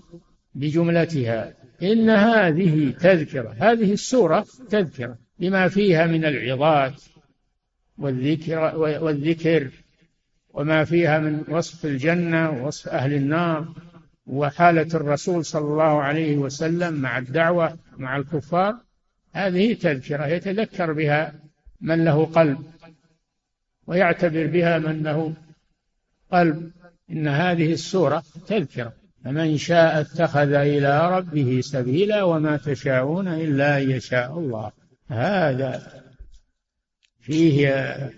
بجملتها. 0.54 1.54
إن 1.82 2.10
هذه 2.10 2.94
تذكرة 3.00 3.54
هذه 3.58 3.92
السورة 3.92 4.46
تذكرة 4.70 5.18
بما 5.38 5.68
فيها 5.68 6.06
من 6.06 6.24
العظات 6.24 7.02
والذكر 7.98 8.76
والذكر 8.76 9.70
وما 10.54 10.84
فيها 10.84 11.18
من 11.18 11.44
وصف 11.48 11.86
الجنة 11.86 12.50
ووصف 12.50 12.88
أهل 12.88 13.14
النار 13.14 13.68
وحالة 14.26 14.88
الرسول 14.94 15.44
صلى 15.44 15.64
الله 15.64 16.02
عليه 16.02 16.36
وسلم 16.36 16.94
مع 16.94 17.18
الدعوة 17.18 17.78
مع 17.98 18.16
الكفار. 18.16 18.85
هذه 19.36 19.74
تذكرة 19.74 20.26
يتذكر 20.26 20.92
بها 20.92 21.34
من 21.80 22.04
له 22.04 22.24
قلب 22.26 22.58
ويعتبر 23.86 24.46
بها 24.46 24.78
من 24.78 25.02
له 25.02 25.34
قلب. 26.32 26.70
إن 27.10 27.28
هذه 27.28 27.72
السورة 27.72 28.22
تذكرة. 28.46 28.92
فمن 29.24 29.56
شاء 29.56 30.00
اتخذ 30.00 30.52
إلى 30.52 31.18
ربه 31.18 31.60
سبيلا 31.60 32.22
وما 32.22 32.56
تشاءون 32.56 33.28
إلا 33.28 33.78
أن 33.78 33.90
يشاء 33.90 34.38
الله. 34.38 34.72
هذا 35.08 36.02
فيه 37.20 37.68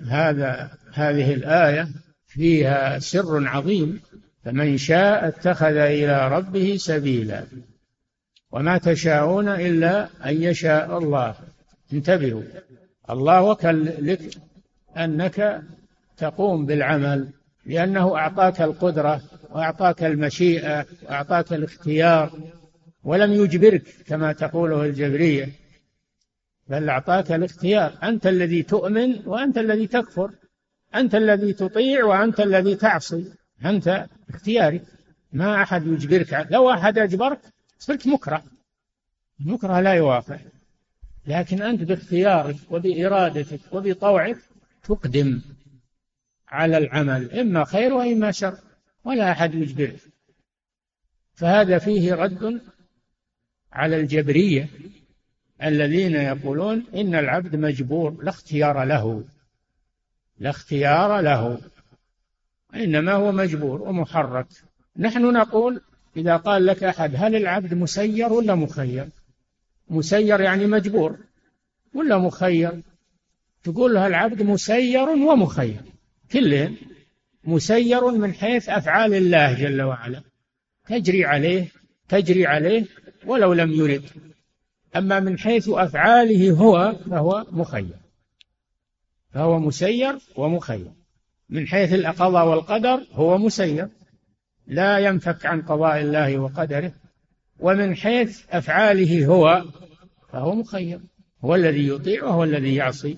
هذا 0.09 0.71
هذه 0.93 1.35
الآية 1.35 1.89
فيها 2.27 2.99
سر 2.99 3.49
عظيم. 3.49 4.01
فمن 4.45 4.77
شاء 4.77 5.29
اتخذ 5.29 5.77
إلى 5.77 6.29
ربه 6.29 6.77
سبيلا. 6.77 7.45
وما 8.53 8.79
تشاءون 8.79 9.49
إلا 9.49 10.09
أن 10.25 10.43
يشاء 10.43 10.99
الله. 10.99 11.35
انتبهوا. 11.93 12.43
الله 13.11 13.43
وكل 13.43 14.07
لك 14.07 14.21
أنك 14.97 15.63
تقوم 16.17 16.67
بالعمل 16.67 17.29
لأنه 17.67 18.17
أعطاك 18.17 18.61
القدرة 18.63 19.23
وأعطاك 19.51 20.05
المشيئة 20.05 20.87
وأعطاك 21.03 21.53
الاختيار 21.53 22.31
ولم 23.05 23.33
يجبرك 23.33 23.83
كما 24.07 24.33
تقوله 24.33 24.85
الجبرية 24.85 25.49
بل 26.69 26.89
أعطاك 26.89 27.33
الاختيار. 27.33 27.99
أنت 28.03 28.27
الذي 28.27 28.63
تؤمن 28.63 29.27
وأنت 29.27 29.59
الذي 29.59 29.87
تكفر 29.87 30.31
أنت 30.95 31.15
الذي 31.15 31.53
تطيع 31.53 32.05
وأنت 32.05 32.41
الذي 32.41 32.75
تعصي 32.75 33.25
أنت 33.65 34.07
اختياري. 34.29 34.81
ما 35.33 35.63
أحد 35.63 35.87
يجبرك. 35.87 36.47
لو 36.51 36.71
أحد 36.71 36.99
أجبرك 36.99 37.41
صرت 37.79 38.07
مكره. 38.07 38.45
المكره 39.41 39.81
لا 39.81 39.93
يوافق. 39.93 40.41
لكن 41.27 41.63
أنت 41.63 41.83
باختيارك 41.83 42.57
وبإرادتك 42.71 43.61
وبطوعك 43.73 44.39
تقدم 44.83 45.41
على 46.49 46.79
العمل 46.79 47.33
إما 47.33 47.65
خير 47.65 47.95
وإما 47.95 48.31
شر 48.31 48.59
ولا 49.05 49.33
أحد 49.33 49.55
يجبرك 49.55 50.01
فهذا 51.33 51.79
فيه 51.79 52.15
رد 52.15 52.61
على 53.73 53.97
الجبرية 53.97 54.69
الذين 55.63 56.15
يقولون 56.15 56.87
إن 56.95 57.15
العبد 57.15 57.57
مجبور 57.57 58.23
لا 58.23 58.31
اختيار 58.31 58.85
له. 58.85 59.25
لا 60.39 60.51
اختيار 60.51 61.21
له. 61.21 61.59
إنما 62.75 63.13
هو 63.13 63.33
مجبور 63.33 63.83
ومحرك. 63.83 64.47
نحن 64.97 65.33
نقول 65.33 65.81
إذا 66.17 66.37
قال 66.37 66.67
لك 66.67 66.85
أحد 66.85 67.13
هل 67.17 67.37
العبد 67.37 67.75
مسير 67.75 68.33
ولا 68.33 68.55
مخير؟ 68.55 69.09
مسير 69.91 70.41
يعني 70.41 70.67
مجبور 70.67 71.19
ولا 71.95 72.19
مخير؟ 72.19 72.83
تقول 73.65 73.95
له 73.95 74.07
العبد 74.07 74.43
مسير 74.43 75.09
ومخير. 75.09 75.81
كلهم 76.33 76.77
مسير 77.45 78.11
من 78.11 78.35
حيث 78.35 78.69
أفعال 78.69 79.15
الله 79.15 79.53
جل 79.55 79.83
وعلا. 79.83 80.23
تجري 80.87 81.25
عليه 81.25 81.69
تجري 82.09 82.47
عليه 82.47 82.85
ولو 83.27 83.53
لم 83.53 83.73
يرد. 83.73 84.05
أما 84.97 85.21
من 85.21 85.39
حيث 85.39 85.69
أفعاله 85.69 86.51
هو 86.51 86.97
فهو 87.11 87.47
مخير. 87.51 87.97
فهو 89.35 89.59
مسير 89.59 90.19
ومخير. 90.37 90.93
من 91.49 91.67
حيث 91.67 91.93
القضاء 91.93 92.49
والقدر 92.49 93.07
هو 93.13 93.39
مسير. 93.39 93.89
لا 94.69 94.99
ينفك 94.99 95.47
عن 95.47 95.63
قضاء 95.63 96.01
الله 96.01 96.39
وقدره 96.39 96.93
ومن 97.61 97.97
حيث 97.97 98.43
أفعاله 98.51 99.27
هو 99.27 99.65
فهو 100.33 100.55
مخير. 100.55 101.01
هو 101.45 101.55
الذي 101.55 101.89
يطيع 101.89 102.25
وهو 102.25 102.45
الذي 102.45 102.75
يعصي 102.75 103.17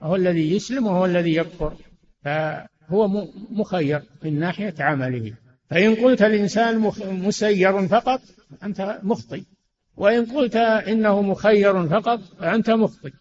وهو 0.00 0.16
الذي 0.16 0.56
يسلم 0.56 0.86
وهو 0.86 1.04
الذي 1.04 1.34
يكفر. 1.34 1.76
فهو 2.24 3.28
مخير 3.50 4.02
من 4.22 4.40
ناحية 4.40 4.74
عمله. 4.78 5.32
فإن 5.70 5.94
قلت 5.94 6.22
الإنسان 6.22 6.90
مسير 7.00 7.88
فقط 7.88 8.20
أنت 8.62 8.98
مخطئ. 9.02 9.42
وإن 9.96 10.26
قلت 10.26 10.56
إنه 10.56 11.22
مخير 11.22 11.88
فقط 11.88 12.20
فأنت 12.38 12.70
مخطئ. 12.70 13.12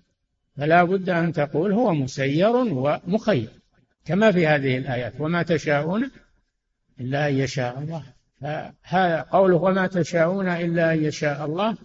فلا 0.57 0.83
بد 0.83 1.09
أن 1.09 1.33
تقول 1.33 1.71
هو 1.73 1.93
مسير 1.93 2.55
ومخير 2.55 3.49
كما 4.05 4.31
في 4.31 4.47
هذه 4.47 4.77
الآيات. 4.77 5.13
وما 5.19 5.43
تشاءون 5.43 6.11
إلا 7.01 7.27
أن 7.27 7.33
يشاء 7.33 7.79
الله. 7.79 8.03
فهذا 8.41 9.21
قوله 9.21 9.55
وما 9.55 9.87
تشاءون 9.87 10.47
إلا 10.47 10.93
أن 10.93 11.03
يشاء 11.03 11.45
الله. 11.45 11.77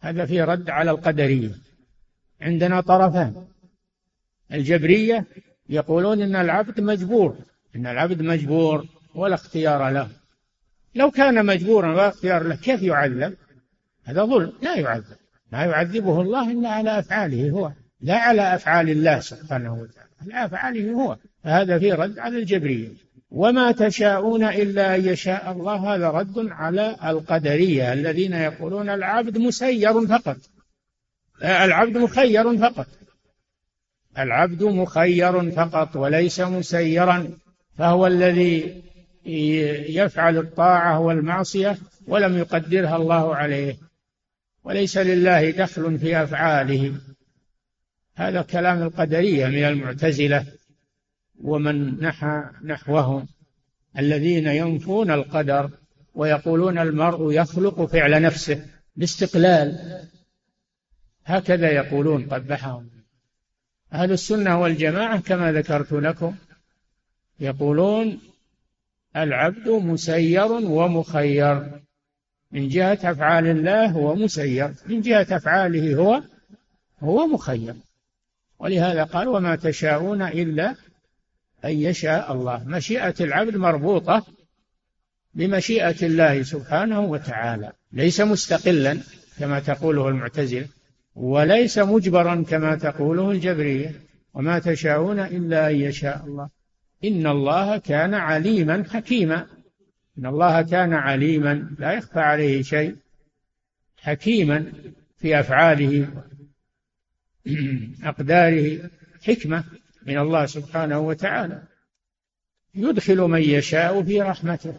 هذا 0.00 0.26
فيه 0.26 0.44
رد 0.44 0.70
على 0.70 0.90
القدرية. 0.90 1.50
عندنا 2.40 2.80
طرفان. 2.80 3.46
الجبرية 4.52 5.24
يقولون 5.68 6.22
إن 6.22 6.36
العبد 6.36 6.80
مجبور. 6.80 7.36
إن 7.76 7.86
العبد 7.86 8.22
مجبور 8.22 8.86
ولا 9.14 9.34
اختيار 9.34 9.90
له. 9.90 10.08
لو 10.94 11.10
كان 11.10 11.46
مجبورا 11.46 11.92
ولا 11.92 12.08
اختيار 12.08 12.42
له 12.42 12.56
كيف 12.56 12.82
يعذب؟ 12.82 13.36
هذا 14.04 14.24
ظلم. 14.24 14.52
لا 14.62 14.78
يعذب. 14.78 15.16
لا 15.52 15.64
يعذبه 15.64 16.20
الله 16.20 16.50
إلا 16.50 16.68
على 16.68 16.98
أفعاله 16.98 17.50
هو. 17.50 17.72
لا 18.00 18.16
على 18.18 18.54
أفعال 18.54 18.90
الله 18.90 19.20
سبحانه 19.20 19.74
وتعالى 19.74 20.10
على 20.20 20.44
أفعاله 20.44 20.92
هو. 20.92 21.16
فهذا 21.44 21.78
في 21.78 21.92
رد 21.92 22.18
على 22.18 22.38
الجبرية. 22.38 22.88
وما 23.32 23.72
تشاءون 23.72 24.44
إلا 24.44 24.94
أن 24.94 25.04
يشاء 25.08 25.52
الله 25.52 25.94
هذا 25.94 26.08
رد 26.08 26.48
على 26.50 26.96
القدرية 27.04 27.92
الذين 27.92 28.32
يقولون 28.32 28.90
العبد 28.90 29.38
مسير 29.38 30.06
فقط. 30.06 30.36
العبد 31.44 31.96
مخير 31.96 32.58
فقط. 32.58 32.86
العبد 34.18 34.62
مخير 34.62 35.50
فقط 35.50 35.96
وليس 35.96 36.40
مسيرا 36.40 37.30
فهو 37.78 38.06
الذي 38.06 38.82
يفعل 39.88 40.38
الطاعة 40.38 41.00
والمعصية 41.00 41.78
ولم 42.06 42.38
يقدرها 42.38 42.96
الله 42.96 43.36
عليه. 43.36 43.76
وليس 44.64 44.98
لله 44.98 45.50
دخل 45.50 45.98
في 45.98 46.22
أفعاله. 46.22 46.94
هذا 48.14 48.42
كلام 48.42 48.82
القدرية 48.82 49.46
من 49.46 49.64
المعتزلة. 49.64 50.46
ومن 51.42 52.00
نحى 52.00 52.44
نحوهم 52.64 53.28
الذين 53.98 54.46
ينفون 54.46 55.10
القدر 55.10 55.70
ويقولون 56.14 56.78
المرء 56.78 57.32
يخلق 57.32 57.84
فعل 57.84 58.22
نفسه 58.22 58.66
باستقلال. 58.96 59.98
هكذا 61.24 61.70
يقولون 61.70 62.24
قبحهم. 62.28 62.90
أهل 63.92 64.12
السنة 64.12 64.60
والجماعة 64.60 65.20
كما 65.20 65.52
ذكرت 65.52 65.92
لكم 65.92 66.34
يقولون 67.40 68.20
العبد 69.16 69.68
مسير 69.68 70.52
ومخير 70.52 71.80
من 72.52 72.68
جهة 72.68 72.98
أفعال 73.04 73.46
الله 73.46 73.90
هو 73.90 74.14
مسير 74.14 74.74
من 74.86 75.00
جهة 75.00 75.26
أفعاله 75.30 75.94
هو 75.94 76.22
هو 77.00 77.26
مخير. 77.26 77.74
ولهذا 78.58 79.04
قال 79.04 79.28
وما 79.28 79.56
تشاءون 79.56 80.22
إلا 80.22 80.74
أن 81.64 81.70
يشاء 81.70 82.32
الله. 82.32 82.64
مشيئة 82.66 83.14
العبد 83.20 83.56
مربوطة 83.56 84.26
بمشيئة 85.34 86.06
الله 86.06 86.42
سبحانه 86.42 87.00
وتعالى. 87.00 87.72
ليس 87.92 88.20
مستقلا 88.20 88.98
كما 89.38 89.60
تقوله 89.60 90.08
المعتزلة 90.08 90.66
وليس 91.14 91.78
مجبرا 91.78 92.44
كما 92.48 92.74
تقوله 92.76 93.30
الجبرية. 93.30 93.92
وما 94.34 94.58
تشاءون 94.58 95.20
إلا 95.20 95.70
أن 95.70 95.76
يشاء 95.76 96.24
الله. 96.26 96.48
إن 97.04 97.26
الله 97.26 97.78
كان 97.78 98.14
عليما 98.14 98.84
حكيما. 98.90 99.46
إن 100.18 100.26
الله 100.26 100.62
كان 100.62 100.92
عليما 100.92 101.68
لا 101.78 101.92
يخفى 101.92 102.20
عليه 102.20 102.62
شيء 102.62 102.96
حكيما 103.96 104.72
في 105.18 105.40
أفعاله 105.40 106.08
أقداره 108.04 108.90
حكمة. 109.22 109.64
من 110.06 110.18
الله 110.18 110.46
سبحانه 110.46 110.98
وتعالى. 110.98 111.62
يدخل 112.74 113.18
من 113.20 113.42
يشاء 113.42 114.02
في 114.02 114.22
رحمته. 114.22 114.74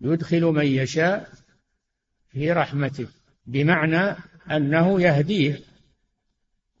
يدخل 0.00 0.42
من 0.42 0.66
يشاء 0.66 1.30
في 2.30 2.52
رحمته. 2.52 3.06
بمعنى 3.46 4.16
أنه 4.50 5.00
يهديه 5.00 5.60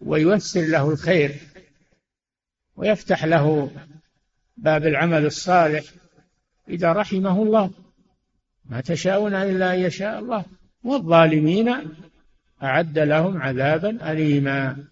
وييسر 0.00 0.60
له 0.60 0.90
الخير 0.90 1.34
ويفتح 2.76 3.24
له 3.24 3.70
باب 4.56 4.86
العمل 4.86 5.26
الصالح 5.26 5.84
إذا 6.68 6.92
رحمه 6.92 7.42
الله. 7.42 7.70
ما 8.64 8.80
تشاءون 8.80 9.34
إلا 9.34 9.74
أن 9.74 9.80
يشاء 9.80 10.18
الله. 10.18 10.44
والظالمين 10.84 11.74
أعد 12.62 12.98
لهم 12.98 13.42
عذابا 13.42 14.12
أليما. 14.12 14.84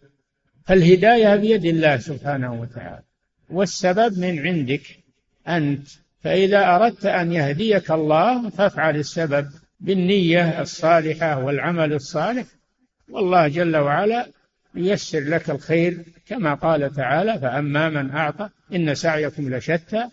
فالهداية 0.66 1.36
بيد 1.36 1.64
الله 1.64 1.96
سبحانه 1.96 2.60
وتعالى. 2.60 3.02
والسبب 3.50 4.18
من 4.18 4.46
عندك 4.46 4.82
أنت 5.48 5.88
فإذا 6.24 6.76
أردت 6.76 7.06
أن 7.06 7.32
يهديك 7.32 7.90
الله 7.90 8.50
فافعل 8.50 8.96
السبب 8.96 9.48
بالنية 9.80 10.60
الصالحة 10.60 11.44
والعمل 11.44 11.92
الصالح. 11.92 12.46
والله 13.08 13.48
جل 13.48 13.76
وعلا 13.76 14.26
ييسر 14.74 15.20
لك 15.20 15.50
الخير 15.50 16.04
كما 16.26 16.54
قال 16.54 16.94
تعالى 16.94 17.38
فأما 17.38 17.88
من 17.88 18.10
أعطى 18.10 18.48
إن 18.74 18.94
سعيكم 18.94 19.54
لشتى 19.54 20.08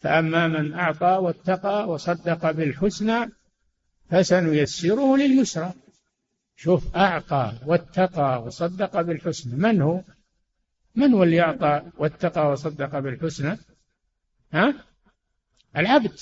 فأما 0.00 0.48
من 0.48 0.74
أعطى 0.74 1.18
واتقى 1.22 1.88
وصدق 1.88 2.50
بالحسنى 2.50 3.30
فسنيسره 4.10 5.16
لليسرى. 5.16 5.72
شوف 6.56 6.96
أعطى 6.96 7.52
واتقى 7.66 8.42
وصدق 8.42 9.00
بالحسنى 9.00 9.56
من 9.56 9.82
هو؟ 9.82 10.00
من 10.96 11.14
هو 11.14 11.22
اللي 11.22 11.40
أعطى 11.40 11.82
واتقى 11.98 12.50
وصدق 12.50 12.98
بالحسنى 12.98 13.58
ها؟ 14.52 14.74
العبد. 15.76 16.20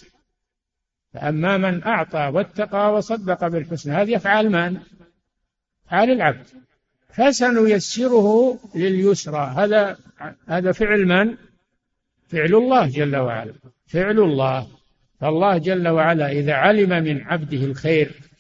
فأما 1.13 1.57
من 1.57 1.85
أعطى 1.85 2.31
واتقى 2.35 2.95
وصدق 2.95 3.49
بالحسنى 3.49 3.95
هذه 3.95 4.17
أفعال 4.17 4.53
من؟ 4.53 4.81
أفعال 5.87 6.11
العبد. 6.11 6.47
فسنيسره 7.09 8.59
لليسرى. 8.75 9.55
هذا 9.57 9.99
هذا 10.49 10.73
فعل 10.73 11.07
من؟ 11.07 11.37
فعل 12.29 12.55
الله 12.55 12.89
جل 12.89 13.17
وعلا. 13.17 13.55
فعل 13.87 14.19
الله. 14.21 14.69
فالله 15.21 15.59
جل 15.59 15.89
وعلا 15.89 16.33
إذا 16.33 16.55
علم 16.55 17.05
من 17.05 17.23
عبده 17.23 17.65
الخير 17.65 18.32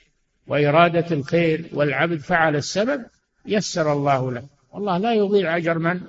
وإرادة 0.47 1.16
الخير 1.16 1.70
والعبد 1.72 2.20
فعل 2.20 2.57
السبب 2.57 3.05
يسر 3.47 3.93
الله 3.93 4.32
له. 4.32 4.47
والله 4.72 4.99
لا 4.99 5.14
يضيع 5.14 5.57
أجر 5.57 5.78
من 5.78 6.01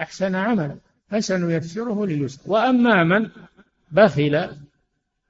أحسن 0.00 0.34
عملا 0.34 0.76
فسنيسره 1.10 2.06
لليسر. 2.06 2.40
وأما 2.46 3.04
من 3.04 3.30
بخل 3.92 4.48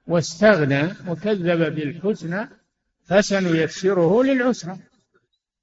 واستغنى 0.07 0.93
وكذب 1.07 1.75
بالحسنى 1.75 2.49
فسنيسره 3.05 4.23
للعسرى 4.23 4.77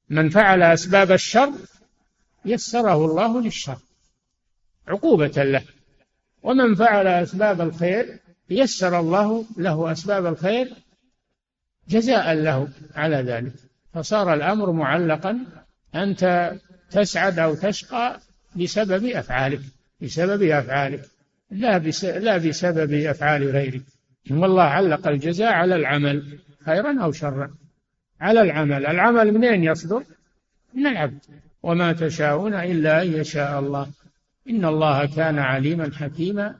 من 0.08 0.28
فعل 0.28 0.62
أسباب 0.62 1.12
الشر 1.12 1.52
يسره 2.44 3.04
الله 3.06 3.40
للشر. 3.40 3.78
عقوبة 4.88 5.42
له. 5.42 5.62
ومن 6.42 6.74
فعل 6.74 7.06
أسباب 7.06 7.60
الخير 7.60 8.18
يسر 8.50 9.00
الله 9.00 9.44
له 9.56 9.92
أسباب 9.92 10.26
الخير 10.26 10.72
جزاء 11.88 12.34
له 12.34 12.68
على 12.94 13.16
ذلك. 13.16 13.52
فصار 13.94 14.34
الأمر 14.34 14.72
معلقا 14.72 15.38
أنت 15.94 16.52
تسعد 16.90 17.38
أو 17.38 17.54
تشقى 17.54 18.20
بسبب 18.56 19.04
أفعالك 19.04 19.60
بسبب 20.00 20.42
أفعالك 20.42 21.04
لا 21.50 21.78
لا 22.18 22.36
بسبب 22.38 22.92
أفعال 22.92 23.50
غيرك. 23.50 23.82
والله 24.30 24.62
علق 24.62 25.08
الجزاء 25.08 25.52
على 25.52 25.76
العمل 25.76 26.38
خيرا 26.64 27.02
أو 27.02 27.12
شرا. 27.12 27.50
على 28.20 28.42
العمل 28.42 28.86
العمل 28.86 29.32
منين 29.32 29.64
يصدر؟ 29.64 30.04
من 30.74 30.86
العبد. 30.86 31.18
وما 31.62 31.92
تشاءون 31.92 32.54
إلا 32.54 33.02
أن 33.02 33.12
يشاء 33.12 33.60
الله. 33.60 33.90
إن 34.48 34.64
الله 34.64 35.06
كان 35.06 35.38
عليما 35.38 35.90
حكيما. 35.94 36.54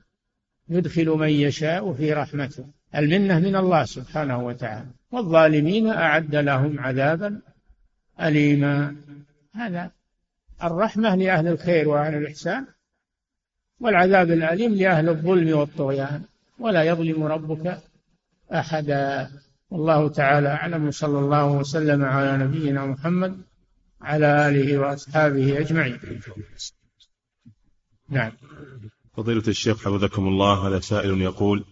يدخل 0.68 1.08
من 1.08 1.28
يشاء 1.28 1.92
في 1.92 2.12
رحمته. 2.12 2.64
المنة 2.96 3.38
من 3.38 3.56
الله 3.56 3.84
سبحانه 3.84 4.44
وتعالى. 4.44 4.90
والظالمين 5.12 5.86
أعد 5.86 6.34
لهم 6.34 6.80
عذابا 6.80 7.40
أليما. 8.20 8.96
هذا 9.54 9.90
الرحمة 10.64 11.14
لأهل 11.14 11.48
الخير 11.48 11.88
وأهل 11.88 12.14
الإحسان 12.14 12.66
والعذاب 13.80 14.30
الأليم 14.30 14.74
لأهل 14.74 15.08
الظلم 15.08 15.58
والطغيان. 15.58 16.22
ولا 16.58 16.82
يظلم 16.82 17.22
ربك 17.22 17.82
أحدا. 18.52 19.30
والله 19.70 20.08
تعالى 20.08 20.48
أعلم. 20.48 20.90
صلى 20.90 21.18
الله 21.18 21.46
وسلم 21.46 22.04
على 22.04 22.44
نبينا 22.44 22.86
محمد 22.86 23.42
على 24.00 24.48
آله 24.48 24.78
وأصحابه 24.78 25.58
أجمعين. 25.58 25.98
نعم. 28.08 28.32
فضيلة 29.16 29.42
الشيخ 29.48 29.78
حفظكم 29.78 30.28
الله 30.28 30.68
هذا 30.68 30.80
سائل 30.80 31.22
يقول 31.22 31.64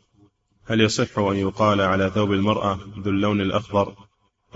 هل 0.70 0.80
يصح 0.80 1.18
أن 1.18 1.36
يقال 1.36 1.80
على 1.80 2.10
ثوب 2.10 2.32
المرأة 2.32 2.80
ذو 2.98 3.10
اللون 3.10 3.40
الأخضر 3.40 3.96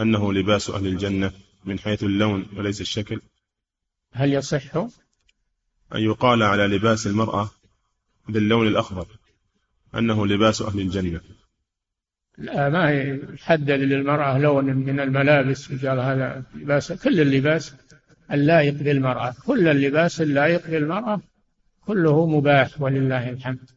أنه 0.00 0.32
لباس 0.32 0.70
أهل 0.70 0.86
الجنة 0.86 1.32
من 1.64 1.78
حيث 1.78 2.02
اللون 2.02 2.46
وليس 2.56 2.80
الشكل؟ 2.80 3.20
هل 4.12 4.32
يصح 4.32 4.76
أن 5.94 6.00
يقال 6.00 6.42
على 6.42 6.66
لباس 6.66 7.06
المرأة 7.06 7.50
باللون 8.28 8.66
الأخضر 8.66 9.06
أنه 9.94 10.26
لباس 10.26 10.62
أهل 10.62 10.80
الجنة. 10.80 11.20
لا 12.38 12.68
ما 12.68 12.90
يحدد 12.90 13.70
للمرأة 13.70 14.38
لون 14.38 14.64
من 14.64 15.00
الملابس 15.00 15.68
قال 15.86 15.98
هذا 15.98 16.42
لباس. 16.54 16.92
كل 16.92 17.20
اللباس 17.20 17.74
اللائق 18.32 18.74
بالمرأة 18.74 19.34
كل 19.46 19.68
اللباس 19.68 20.20
اللائق 20.20 20.70
بالمرأة 20.70 21.20
كله 21.86 22.26
مباح 22.26 22.80
ولله 22.80 23.30
الحمد. 23.30 23.70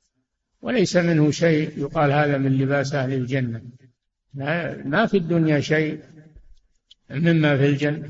وليس 0.62 0.96
منه 0.96 1.32
شيء 1.32 1.80
يقال 1.80 2.12
هذا 2.12 2.38
من 2.38 2.58
لباس 2.58 2.94
أهل 2.94 3.14
الجنة. 3.14 3.62
ما 4.86 5.06
في 5.06 5.18
الدنيا 5.18 5.60
شيء 5.60 6.04
مما 7.10 7.58
في 7.58 7.66
الجنة. 7.66 8.10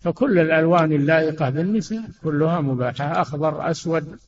فكل 0.00 0.38
الألوان 0.38 0.92
اللائقة 0.92 1.50
بالنساء 1.50 2.10
كلها 2.22 2.60
مباحة. 2.60 3.20
أخضر 3.20 3.70
أسود 3.70 4.18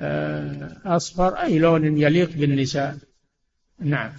آه، 0.00 0.80
أصفر 0.84 1.34
أي 1.34 1.58
لون 1.58 1.98
يليق 1.98 2.32
بالنساء. 2.32 2.98
نعم. 3.80 4.12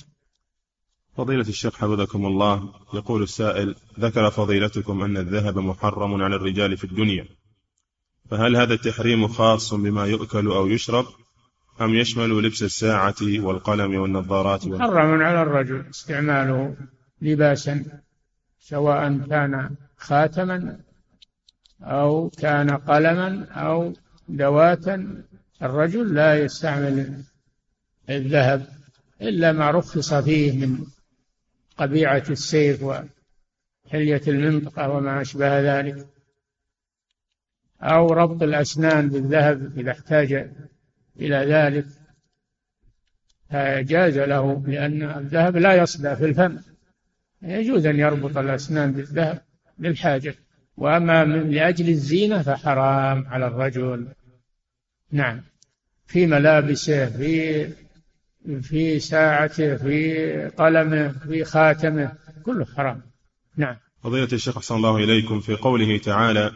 فضيلة 1.17 1.49
الشيخ 1.49 1.75
حفظكم 1.75 2.25
الله 2.25 2.73
يقول 2.93 3.23
السائل 3.23 3.75
ذكر 3.99 4.29
فضيلتكم 4.29 5.03
أن 5.03 5.17
الذهب 5.17 5.57
محرم 5.57 6.21
على 6.23 6.35
الرجال 6.35 6.77
في 6.77 6.83
الدنيا. 6.83 7.25
فهل 8.29 8.55
هذا 8.55 8.73
التحريم 8.73 9.27
خاص 9.27 9.73
بما 9.73 10.05
يؤكل 10.05 10.47
أو 10.47 10.67
يشرب؟ 10.67 11.05
أم 11.81 11.95
يشمل 11.95 12.43
لبس 12.43 12.63
الساعة 12.63 13.15
والقلم 13.21 14.01
والنظارات 14.01 14.67
محرم 14.67 15.21
على 15.21 15.41
الرجل 15.41 15.85
استعماله 15.89 16.75
لباسا 17.21 17.85
سواء 18.59 19.17
كان 19.17 19.75
خاتما 19.97 20.79
أو 21.81 22.29
كان 22.29 22.69
قلما 22.69 23.45
أو 23.51 23.93
دواتا 24.29 25.23
الرجل 25.61 26.13
لا 26.15 26.43
يستعمل 26.43 27.23
الذهب 28.09 28.67
إلا 29.21 29.51
ما 29.51 29.71
رخص 29.71 30.13
فيه 30.13 30.65
من 30.65 30.85
قبيعة 31.77 32.23
السيف 32.29 32.83
وحلية 32.83 34.21
المنطقة 34.27 34.89
وما 34.89 35.21
أشبه 35.21 35.79
ذلك 35.79 36.07
أو 37.81 38.13
ربط 38.13 38.43
الأسنان 38.43 39.09
بالذهب 39.09 39.79
إذا 39.79 39.91
احتاج 39.91 40.51
إلى 41.19 41.35
ذلك 41.35 41.85
جاز 43.87 44.17
له 44.17 44.63
لأن 44.67 45.03
الذهب 45.03 45.57
لا 45.57 45.73
يصدى 45.73 46.15
في 46.15 46.25
الفم. 46.25 46.57
يجوز 47.41 47.85
أن 47.85 47.99
يربط 47.99 48.37
الأسنان 48.37 48.91
بالذهب 48.91 49.41
للحاجة. 49.79 50.35
وأما 50.77 51.25
من 51.25 51.51
لأجل 51.51 51.89
الزينة 51.89 52.41
فحرام 52.41 53.27
على 53.27 53.47
الرجل. 53.47 54.07
نعم. 55.11 55.41
في 56.07 56.25
ملابسه 56.25 57.05
في 57.05 57.67
في 58.61 58.99
ساعته 58.99 59.75
في 59.75 60.47
قلمه 60.57 61.09
في 61.09 61.43
خاتمه 61.43 62.11
كله 62.43 62.65
حرام. 62.65 63.01
نعم. 63.57 63.75
فضيلة 64.03 64.29
الشيخ 64.33 64.57
أحسن 64.57 64.75
الله 64.75 64.97
إليكم 64.97 65.39
في 65.39 65.55
قوله 65.55 65.97
تعالى 65.97 66.51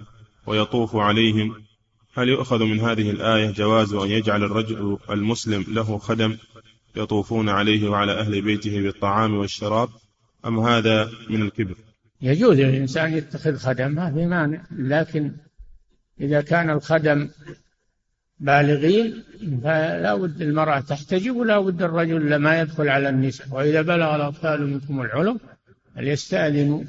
ويطوف 0.45 0.95
عليهم 0.95 1.55
هل 2.15 2.29
يؤخذ 2.29 2.63
من 2.63 2.79
هذه 2.79 3.09
الآية 3.11 3.51
جواز 3.51 3.93
أن 3.93 4.07
يجعل 4.07 4.43
الرجل 4.43 4.97
المسلم 5.09 5.65
له 5.67 5.97
خدم 5.97 6.37
يطوفون 6.95 7.49
عليه 7.49 7.89
وعلى 7.89 8.19
أهل 8.19 8.41
بيته 8.41 8.81
بالطعام 8.81 9.33
والشراب؟ 9.33 9.89
أم 10.45 10.59
هذا 10.59 11.09
من 11.29 11.41
الكبر؟ 11.41 11.75
يجوز 12.21 12.59
للإنسان 12.59 13.13
يتخذ 13.13 13.57
خدم 13.57 13.91
ما 13.91 14.11
في 14.11 14.25
مانع. 14.25 14.63
لكن 14.71 15.31
إذا 16.21 16.41
كان 16.41 16.69
الخدم 16.69 17.29
بالغين 18.39 19.23
فلا 19.63 20.15
بد 20.15 20.41
المرأة 20.41 20.79
تحتجب 20.79 21.35
ولا 21.35 21.59
بد 21.59 21.81
الرجل 21.81 22.35
ما 22.35 22.61
يدخل 22.61 22.89
على 22.89 23.09
النساء. 23.09 23.47
وإذا 23.51 23.81
بلغ 23.81 24.15
الأطفال 24.15 24.67
منكم 24.67 25.01
العلم 25.01 25.39
فليستأذنوا 25.95 26.83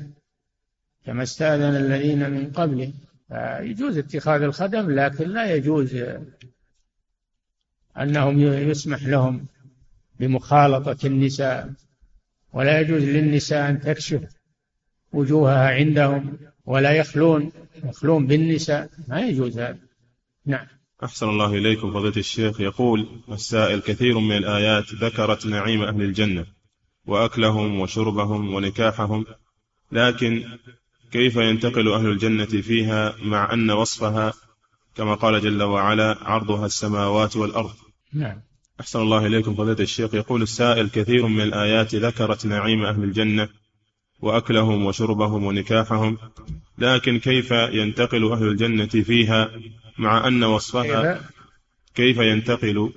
كما 1.06 1.22
استأذن 1.22 1.76
الذين 1.76 2.30
من 2.30 2.52
قبله 2.52 2.92
فيجوز 3.28 3.98
اتخاذ 3.98 4.42
الخدم 4.42 4.90
لكن 4.90 5.28
لا 5.28 5.54
يجوز 5.54 5.96
أنهم 8.00 8.40
يسمح 8.40 9.02
لهم 9.02 9.46
بمخالطة 10.20 11.06
النساء 11.06 11.72
ولا 12.52 12.80
يجوز 12.80 13.02
للنساء 13.02 13.70
أن 13.70 13.80
تكشف 13.80 14.22
وجوهها 15.12 15.68
عندهم 15.68 16.38
ولا 16.66 16.92
يخلون 16.92 17.52
يخلون 17.84 18.26
بالنساء 18.26 18.90
ما 19.08 19.20
يجوز 19.20 19.58
هذا. 19.58 19.78
نعم. 20.46 20.66
أحسن 21.04 21.28
الله 21.28 21.54
إليكم 21.54 21.92
فضيلة 21.92 22.16
الشيخ. 22.16 22.60
يقول 22.60 23.22
السائل 23.32 23.80
كثير 23.80 24.18
من 24.18 24.36
الآيات 24.36 24.94
ذكرت 24.94 25.46
نعيم 25.46 25.82
أهل 25.82 26.02
الجنة 26.02 26.46
وأكلهم 27.06 27.80
وشربهم 27.80 28.54
ونكاحهم 28.54 29.26
لكن 29.92 30.44
كيف 31.14 31.36
ينتقل 31.36 31.88
أهل 31.88 32.06
الجنة 32.06 32.44
فيها 32.44 33.16
مع 33.22 33.52
أن 33.52 33.70
وصفها 33.70 34.32
كما 34.96 35.14
قال 35.14 35.40
جل 35.40 35.62
وعلا 35.62 36.18
عرضها 36.22 36.66
السماوات 36.66 37.36
والأرض؟ 37.36 37.74
نعم. 38.12 38.42
أحسن 38.80 39.00
الله 39.00 39.26
إليكم 39.26 39.54
فضيلة 39.54 39.80
الشيخ. 39.80 40.14
يقول 40.14 40.42
السائل 40.42 40.88
كثير 40.88 41.26
من 41.26 41.40
الآيات 41.40 41.94
ذكرت 41.94 42.46
نعيم 42.46 42.82
أهل 42.84 43.02
الجنة 43.04 43.48
وأكلهم 44.20 44.86
وشربهم 44.86 45.44
ونكاحهم 45.44 46.18
لكن 46.78 47.18
كيف 47.18 47.50
ينتقل 47.50 48.32
أهل 48.32 48.48
الجنة 48.48 48.86
فيها 48.86 49.50
مع 49.98 50.26
أن 50.26 50.44
وصفها 50.44 51.20
كيف؟ 51.94 52.18
ينتقل 52.18 52.92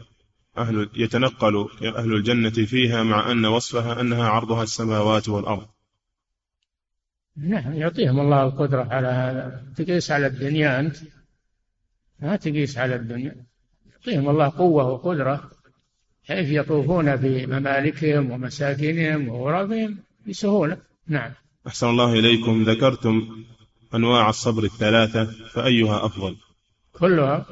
أهل 0.57 0.89
يتنقل 0.95 1.67
أهل 1.83 2.13
الجنة 2.13 2.49
فيها 2.49 3.03
مع 3.03 3.31
أن 3.31 3.45
وصفها 3.45 4.01
أنها 4.01 4.29
عرضها 4.29 4.63
السماوات 4.63 5.29
والأرض؟ 5.29 5.67
نعم 7.37 7.73
يعطيهم 7.73 8.19
الله 8.19 8.43
القدرة 8.43 8.83
على 8.83 9.07
هذا. 9.07 9.63
تقيس 9.77 10.11
على 10.11 10.27
الدنيا 10.27 10.79
أنت. 10.79 10.97
ما 12.19 12.35
تقيس 12.35 12.77
على 12.77 12.95
الدنيا. 12.95 13.35
يعطيهم 13.91 14.29
الله 14.29 14.49
قوة 14.49 14.83
وقدرة 14.83 15.51
حيث 16.27 16.49
يطوفون 16.49 17.17
في 17.17 17.45
ممالكهم 17.45 18.31
ومساكنهم 18.31 19.29
وغرفهم 19.29 19.97
بسهولة 20.27 20.77
نعم. 21.07 21.31
أحسن 21.67 21.89
الله 21.89 22.13
إليكم. 22.13 22.63
ذكرتم 22.63 23.45
أنواع 23.95 24.29
الصبر 24.29 24.63
الثلاثة 24.63 25.25
فأيها 25.25 26.05
أفضل؟ 26.05 26.35
كلها 26.93 27.45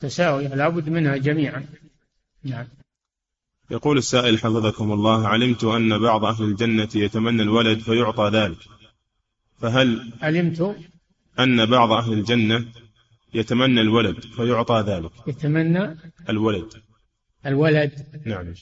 تساوية 0.00 0.54
لابد 0.54 0.88
منها 0.88 1.16
جميعا. 1.16 1.66
نعم. 2.44 2.66
يقول 3.70 3.98
السائل 3.98 4.38
حفظكم 4.38 4.92
الله 4.92 5.28
علمت 5.28 5.64
أن 5.64 5.98
بعض 5.98 6.24
أهل 6.24 6.44
الجنة 6.44 6.88
يتمنى 6.94 7.42
الولد 7.42 7.78
فيعطى 7.78 8.30
ذلك. 8.32 8.58
فهل 9.58 10.12
علمت 10.22 10.76
أن 11.40 11.66
بعض 11.66 11.92
أهل 11.92 12.12
الجنة 12.12 12.64
يتمنى 13.34 13.80
الولد 13.80 14.20
فيعطى 14.20 14.84
ذلك؟ 14.86 15.10
يتمنى 15.26 15.96
الولد. 16.28 16.72
الولد. 17.46 17.92
نعم. 18.26 18.54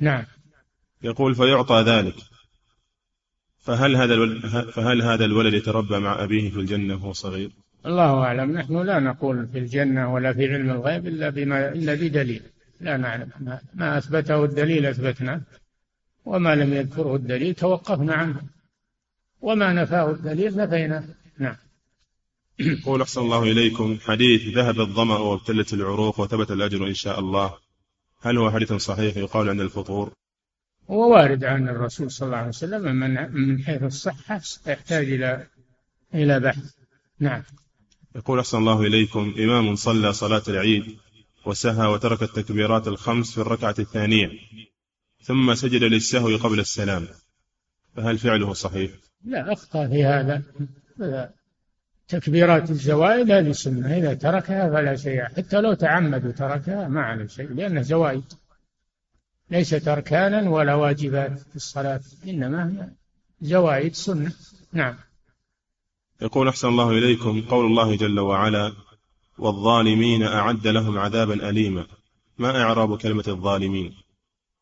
نعم. 0.00 0.24
يقول 1.02 1.34
فيعطى 1.34 1.82
ذلك. 1.86 2.14
فهل 3.58 3.96
هذا 3.96 4.14
الولد 4.14 4.46
فهل 4.46 5.02
هذا 5.02 5.24
الولد 5.24 5.54
يتربى 5.54 5.98
مع 5.98 6.24
أبيه 6.24 6.50
في 6.50 6.60
الجنة 6.60 6.94
وهو 6.94 7.12
صغير؟ 7.12 7.50
الله 7.86 8.24
أعلم. 8.24 8.52
نحن 8.58 8.82
لا 8.82 9.00
نقول 9.00 9.48
في 9.48 9.58
الجنة 9.58 10.14
ولا 10.14 10.32
في 10.32 10.52
علم 10.52 10.70
الغيب 10.70 11.06
إلا 11.06 11.30
بما 11.30 11.68
إلا 11.68 11.94
بدليل. 11.94 12.42
لا 12.80 12.96
نعلم. 12.96 13.30
ما, 13.40 13.60
ما 13.74 13.98
أثبته 13.98 14.44
الدليل 14.44 14.86
أثبتنا 14.86 15.42
وما 16.24 16.54
لم 16.54 16.72
يذكره 16.72 17.16
الدليل 17.16 17.54
توقفنا 17.54 18.14
عنه. 18.14 18.42
وما 19.42 19.72
نفاه 19.72 20.10
الدليل 20.10 20.56
نفينا 20.56 21.04
نعم. 21.38 21.56
يقول 22.58 23.02
أحسن 23.02 23.20
الله 23.20 23.42
إليكم 23.42 23.98
حديث 24.00 24.56
ذهب 24.56 24.80
الظمأ 24.80 25.18
وابتلت 25.18 25.74
العروق 25.74 26.20
وثبت 26.20 26.50
الأجر 26.50 26.86
إن 26.86 26.94
شاء 26.94 27.20
الله. 27.20 27.54
هل 28.20 28.38
هو 28.38 28.50
حديث 28.50 28.72
صحيح 28.72 29.16
يقال 29.16 29.48
عند 29.48 29.60
الفطور؟ 29.60 30.12
هو 30.90 31.12
وارد 31.12 31.44
عن 31.44 31.68
الرسول 31.68 32.10
صلى 32.10 32.26
الله 32.26 32.36
عليه 32.36 32.48
وسلم 32.48 32.82
من 32.82 33.32
من 33.32 33.64
حيث 33.64 33.82
الصحة 33.82 34.40
يحتاج 34.66 35.12
إلى 35.12 35.46
إلى 36.14 36.40
بحث. 36.40 36.74
نعم. 37.20 37.42
يقول 38.16 38.38
أحسن 38.38 38.58
الله 38.58 38.80
إليكم 38.80 39.34
إمام 39.38 39.74
صلى 39.74 40.12
صلاة 40.12 40.42
العيد 40.48 40.96
وسهى 41.46 41.86
وترك 41.86 42.22
التكبيرات 42.22 42.88
الخمس 42.88 43.34
في 43.34 43.38
الركعة 43.38 43.74
الثانية 43.78 44.30
ثم 45.22 45.54
سجد 45.54 45.84
للسهو 45.84 46.36
قبل 46.36 46.60
السلام. 46.60 47.08
فهل 47.96 48.18
فعله 48.18 48.52
صحيح؟ 48.52 48.90
لا 49.24 49.52
أخطأ 49.52 49.86
في 49.88 50.04
هذا. 50.04 50.42
تكبيرات 52.08 52.70
الزوائد 52.70 53.30
هذه 53.30 53.52
سنة 53.52 53.96
إذا 53.96 54.14
تركها 54.14 54.70
فلا 54.70 54.96
شيء. 54.96 55.24
حتى 55.24 55.60
لو 55.60 55.74
تعمد 55.74 56.26
وتركها 56.26 56.88
ما 56.88 57.02
عليه 57.02 57.26
شيء 57.26 57.48
لأنها 57.48 57.82
زوائد 57.82 58.24
ليست 59.50 59.88
أركانا 59.88 60.50
ولا 60.50 60.74
واجبات 60.74 61.38
في 61.38 61.56
الصلاة 61.56 62.00
إنما 62.28 62.68
هي 62.68 62.88
زوائد 63.40 63.94
سنة. 63.94 64.32
نعم. 64.72 64.94
يقول 66.22 66.48
أحسن 66.48 66.68
الله 66.68 66.90
إليكم 66.90 67.40
قول 67.40 67.66
الله 67.66 67.96
جل 67.96 68.20
وعلا 68.20 68.72
والظالمين 69.38 70.22
أعد 70.22 70.66
لهم 70.66 70.98
عذابا 70.98 71.48
أليما. 71.48 71.86
ما 72.38 72.62
إعراب 72.62 72.98
كلمة 72.98 73.24
الظالمين؟ 73.28 73.94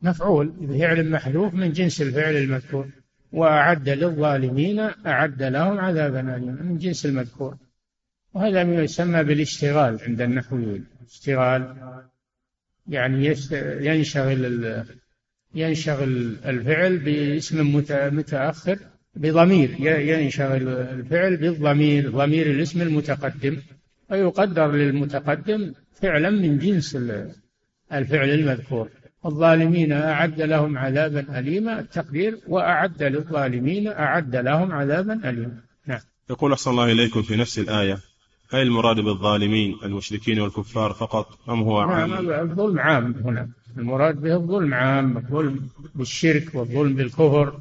مفعول. 0.02 0.48
بفعل 0.60 1.10
محذوف 1.10 1.54
من 1.54 1.72
جنس 1.72 2.02
الفعل 2.02 2.36
المذكور. 2.36 2.88
وأعد 3.32 3.88
للظالمين 3.88 4.78
أعد 5.06 5.42
لهم 5.42 5.78
عذابا 5.78 6.20
أليما. 6.36 6.62
من 6.62 6.78
جنس 6.78 7.06
المذكور. 7.06 7.56
وهذا 8.34 8.64
ما 8.64 8.74
يسمى 8.74 9.24
بالاشتغال 9.24 9.98
عند 10.06 10.20
النحويين. 10.20 10.86
اشتغال 11.10 11.76
يعني 12.88 13.34
ينشغل 13.86 14.84
ينشغل 15.54 16.36
الفعل 16.46 16.98
باسم 16.98 17.74
متأخر 18.16 18.78
بضمير. 19.14 19.70
ينشغل 19.80 20.68
الفعل 20.68 21.36
بالضمير 21.36 22.10
ضمير 22.10 22.50
الاسم 22.50 22.82
المتقدم. 22.82 23.56
ويقدر 24.10 24.72
للمتقدم 24.72 25.74
فعلا 25.94 26.30
من 26.30 26.58
جنس 26.58 26.96
الفعل 27.92 28.30
المذكور. 28.30 28.88
الظالمين 29.26 29.92
أعد 29.92 30.40
لهم 30.40 30.78
عذابا 30.78 31.38
أليما 31.38 31.80
التقدير 31.80 32.38
وأعد 32.48 33.02
للظالمين 33.02 33.88
أعد 33.88 34.36
لهم 34.36 34.72
عذابا 34.72 35.30
أليما. 35.30 35.60
نعم. 35.86 36.00
يقول 36.30 36.52
أحسن 36.52 36.70
الله 36.70 36.92
إليكم 36.92 37.22
في 37.22 37.36
نفس 37.36 37.58
الآية 37.58 38.00
هل 38.50 38.60
المراد 38.60 39.00
بالظالمين 39.00 39.78
المشركين 39.84 40.40
والكفار 40.40 40.92
فقط 40.92 41.38
أم 41.48 41.62
هو 41.62 41.80
عام؟ 41.80 42.10
نعم 42.10 42.30
الظلم 42.50 42.78
عام 42.78 43.14
هنا. 43.24 43.48
المراد 43.78 44.20
به 44.20 44.34
الظلم 44.34 44.74
عام 44.74 45.16
الظلم 45.16 45.68
بالشرك 45.94 46.54
والظلم 46.54 46.94
بالكفر 46.94 47.60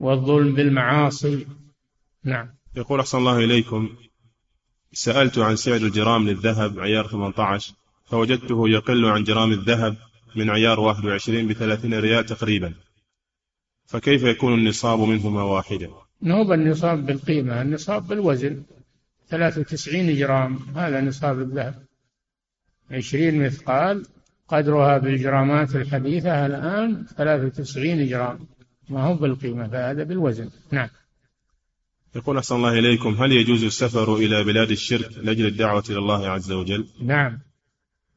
والظلم 0.00 0.54
بالمعاصي. 0.54 1.46
نعم. 2.24 2.48
يقول 2.76 3.00
أحسن 3.00 3.18
الله 3.18 3.38
إليكم 3.38 3.88
سألت 4.92 5.38
عن 5.38 5.56
سعر 5.56 5.76
الجرام 5.76 6.28
للذهب 6.28 6.80
عيار 6.80 7.06
18 7.08 7.74
فوجدته 8.04 8.68
يقل 8.68 9.04
عن 9.04 9.24
جرام 9.24 9.52
الذهب 9.52 9.96
من 10.36 10.50
عيار 10.50 10.80
21 10.80 11.46
ب 11.46 11.52
30 11.52 11.94
ريال 11.94 12.26
تقريبا. 12.26 12.74
فكيف 13.86 14.22
يكون 14.22 14.54
النصاب 14.54 15.00
منهما 15.00 15.42
واحدا؟ 15.42 15.90
هو 16.26 16.44
بالنصاب 16.44 17.06
بالقيمة 17.06 17.62
النصاب 17.62 18.06
بالوزن. 18.06 18.62
93 19.28 20.14
جرام 20.16 20.58
هذا 20.76 21.00
نصاب 21.00 21.40
الذهب. 21.40 21.74
20 22.90 23.44
مثقال 23.46 24.06
قدرها 24.48 24.98
بالجرامات 24.98 25.76
الحديثة 25.76 26.46
الآن 26.46 27.06
93 27.16 28.08
جرام. 28.08 28.38
ما 28.88 29.02
هو 29.02 29.14
بالقيمة 29.14 29.68
فهذا 29.68 30.02
بالوزن. 30.02 30.50
نعم. 30.70 30.88
يقول 32.16 32.36
أحسن 32.36 32.56
الله 32.56 32.78
إليكم 32.78 33.14
هل 33.14 33.32
يجوز 33.32 33.64
السفر 33.64 34.16
إلى 34.16 34.44
بلاد 34.44 34.70
الشرك 34.70 35.18
لأجل 35.18 35.46
الدعوة 35.46 35.84
إلى 35.90 35.98
الله 35.98 36.28
عز 36.28 36.52
وجل؟ 36.52 36.86
نعم. 37.02 37.38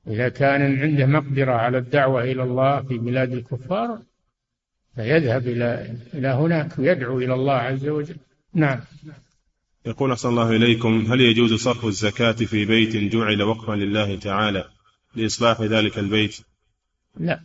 إذا 0.08 0.30
كان 0.30 0.82
عنده 0.82 1.06
مقدرة 1.06 1.52
على 1.52 1.78
الدعوة 1.78 2.24
إلى 2.24 2.44
الله 2.44 2.82
في 2.82 2.98
بلاد 2.98 3.34
الكفار 3.34 4.02
فيذهب 4.96 5.48
إلى 5.48 5.96
إلى 6.14 6.28
هناك 6.28 6.80
ويدعو 6.80 7.20
إلى 7.20 7.34
الله 7.34 7.54
عز 7.54 7.88
وجل. 7.88 8.16
نعم. 8.54 8.80
يقول 9.86 10.12
أحسن 10.12 10.30
الله 10.30 10.50
إليكم 10.50 11.06
هل 11.12 11.22
يجوز 11.22 11.54
صرف 11.54 11.86
الزكاة 11.86 12.32
في 12.32 12.66
بيت 12.66 12.96
جعل 12.96 13.44
وقفا 13.44 13.72
لله 13.72 14.20
تعالى 14.20 14.66
لإصلاح 15.16 15.62
ذلك 15.62 16.00
البيت؟ 16.00 16.38
لا. 17.18 17.42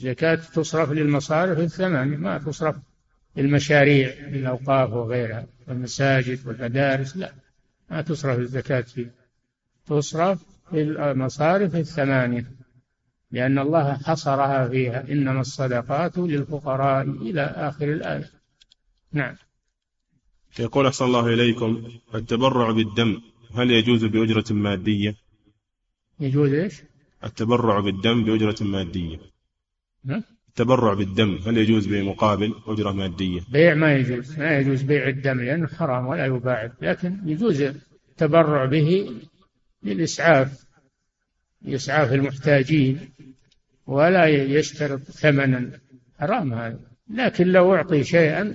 الزكاة 0.00 0.34
تصرف 0.34 0.92
للمصارف 0.92 1.58
الثمانية 1.58 2.16
ما 2.16 2.38
تصرف 2.38 2.76
للمشاريع 3.36 4.14
للأوقاف 4.28 4.90
وغيرها 4.92 5.46
والمساجد 5.68 6.46
والمدارس 6.46 7.16
لا. 7.16 7.32
ما 7.90 8.02
تصرف 8.02 8.38
الزكاة 8.38 8.80
فيه 8.80 9.14
تصرف 9.86 10.51
في 10.70 10.82
المصارف 10.82 11.76
الثمانية 11.76 12.46
لأن 13.30 13.58
الله 13.58 13.94
حصرها 13.94 14.68
فيها. 14.68 15.12
إنما 15.12 15.40
الصدقات 15.40 16.18
للفقراء 16.18 17.02
إلى 17.02 17.42
آخر 17.42 17.92
الآية. 17.92 18.30
نعم. 19.12 19.34
يقول 20.58 20.86
أحسن 20.86 21.04
الله 21.04 21.26
إليكم 21.26 21.82
التبرع 22.14 22.70
بالدم 22.70 23.20
هل 23.54 23.70
يجوز 23.70 24.04
بأجرة 24.04 24.44
مادية؟ 24.50 25.14
يجوز 26.20 26.52
إيش؟ 26.52 26.82
التبرع 27.24 27.80
بالدم 27.80 28.24
بأجرة 28.24 28.56
مادية. 28.60 29.18
نعم 30.04 30.22
التبرع 30.48 30.94
بالدم 30.94 31.38
هل 31.46 31.58
يجوز 31.58 31.86
بمقابل 31.86 32.54
أجرة 32.66 32.92
مادية؟ 32.92 33.40
بيع 33.52 33.74
ما 33.74 33.94
يجوز. 33.94 34.38
ما 34.38 34.58
يجوز 34.58 34.82
بيع 34.82 35.08
الدم 35.08 35.40
لأنه 35.40 35.66
حرام 35.66 36.06
ولا 36.06 36.26
يباع 36.26 36.72
لكن 36.82 37.18
يجوز 37.26 37.62
التبرع 37.62 38.64
به 38.64 39.10
للإسعاف 39.84 40.64
إسعاف 41.66 42.12
المحتاجين 42.12 43.12
ولا 43.86 44.26
يشترط 44.26 45.00
ثمنا. 45.00 45.80
حرام 46.20 46.54
هذا. 46.54 46.80
لكن 47.10 47.46
لو 47.46 47.74
أعطي 47.74 48.04
شيئا 48.04 48.54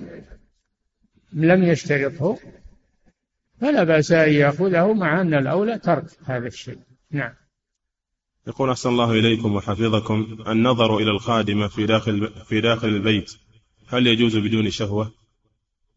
لم 1.32 1.64
يشترطه 1.64 2.38
فلا 3.60 3.84
بأس 3.84 4.12
أن 4.12 4.32
يأخذه 4.32 4.92
مع 4.92 5.20
أن 5.20 5.34
الأولى 5.34 5.78
ترك 5.78 6.04
هذا 6.24 6.46
الشيء. 6.46 6.78
نعم. 7.10 7.32
يقول 8.46 8.70
أحسن 8.70 8.88
الله 8.88 9.12
إليكم 9.12 9.54
وحفظكم 9.54 10.44
النظر 10.48 10.96
إلى 10.96 11.10
الخادمة 11.10 11.68
في 11.68 11.86
داخل 11.86 12.30
في 12.44 12.60
داخل 12.60 12.88
البيت. 12.88 13.32
هل 13.88 14.06
يجوز 14.06 14.36
بدون 14.36 14.70
شهوة؟ 14.70 15.12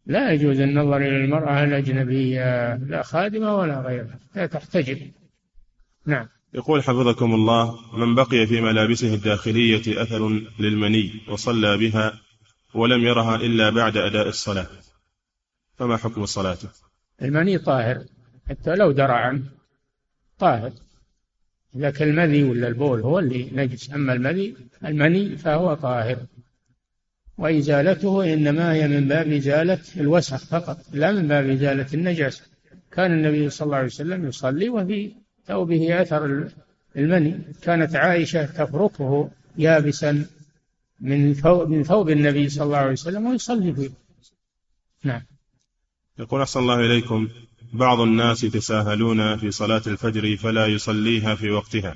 لا 0.06 0.32
يجوز 0.32 0.60
النظر 0.60 0.96
إلى 0.96 1.24
المرأة 1.24 1.64
الأجنبية 1.64 2.74
لا 2.74 3.02
خادمة 3.02 3.56
ولا 3.56 3.80
غيرها. 3.80 4.18
لا 4.34 4.46
تحتجب. 4.46 5.12
نعم. 6.06 6.28
يقول 6.54 6.82
حفظكم 6.82 7.34
الله 7.34 7.78
من 7.96 8.14
بقي 8.14 8.46
في 8.46 8.60
ملابسه 8.60 9.14
الداخلية 9.14 10.02
أثر 10.02 10.28
للمني 10.58 11.12
وصلى 11.28 11.76
بها 11.76 12.20
ولم 12.74 13.02
يرها 13.02 13.36
إلا 13.36 13.70
بعد 13.70 13.96
أداء 13.96 14.28
الصلاة. 14.28 14.66
فما 15.78 15.96
حكم 15.96 16.26
صلاته؟ 16.26 16.68
المني 17.22 17.58
طاهر 17.58 18.04
حتى 18.48 18.74
لو 18.74 18.92
درى 18.92 19.12
عنه 19.12 19.42
طاهر. 20.38 20.72
إذا 21.76 21.90
كالمذي 21.90 22.42
ولا 22.44 22.68
البول 22.68 23.00
هو 23.00 23.18
اللي 23.18 23.50
نجس. 23.52 23.92
أما 23.92 24.12
المذي 24.12 24.56
المني 24.84 25.36
فهو 25.36 25.74
طاهر. 25.74 26.18
وإزالته 27.38 28.34
إنما 28.34 28.72
هي 28.72 28.88
من 28.88 29.08
باب 29.08 29.32
إزالة 29.32 29.80
الوسخ 29.96 30.44
فقط 30.44 30.78
لا 30.92 31.12
من 31.12 31.28
باب 31.28 31.50
إزالة 31.50 31.86
النجاسة. 31.94 32.42
كان 32.92 33.12
النبي 33.12 33.50
صلى 33.50 33.66
الله 33.66 33.76
عليه 33.76 33.86
وسلم 33.86 34.28
يصلي 34.28 34.68
وفي 34.68 35.21
ثوبه 35.46 36.02
أثر 36.02 36.48
المني. 36.96 37.38
كانت 37.62 37.96
عائشة 37.96 38.46
تفركه 38.46 39.30
يابسا 39.58 40.26
من 41.00 41.34
ثوب 41.34 41.68
من 41.68 41.82
ثوب 41.82 42.10
النبي 42.10 42.48
صلى 42.48 42.64
الله 42.64 42.76
عليه 42.76 42.92
وسلم 42.92 43.26
ويصلي 43.26 43.74
فيه. 43.74 43.90
نعم. 45.04 45.22
يقول 46.18 46.40
أحسن 46.40 46.60
الله 46.60 46.80
إليكم 46.80 47.28
بعض 47.72 48.00
الناس 48.00 48.44
يتساهلون 48.44 49.36
في 49.36 49.50
صلاة 49.50 49.82
الفجر 49.86 50.36
فلا 50.36 50.66
يصليها 50.66 51.34
في 51.34 51.50
وقتها 51.50 51.94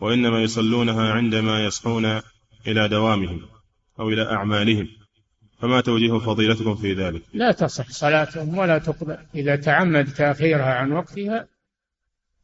وإنما 0.00 0.42
يصلونها 0.42 1.12
عندما 1.12 1.64
يصحون 1.64 2.20
إلى 2.66 2.88
دوامهم 2.88 3.40
أو 4.00 4.08
إلى 4.08 4.32
أعمالهم. 4.32 4.88
فما 5.60 5.80
توجيه 5.80 6.18
فضيلتكم 6.18 6.74
في 6.74 6.92
ذلك؟ 6.92 7.22
لا 7.34 7.52
تصح 7.52 7.90
صلاتهم 7.90 8.58
ولا 8.58 8.78
تقبل. 8.78 9.18
إذا 9.34 9.56
تعمد 9.56 10.12
تأخيرها 10.12 10.74
عن 10.74 10.92
وقتها 10.92 11.46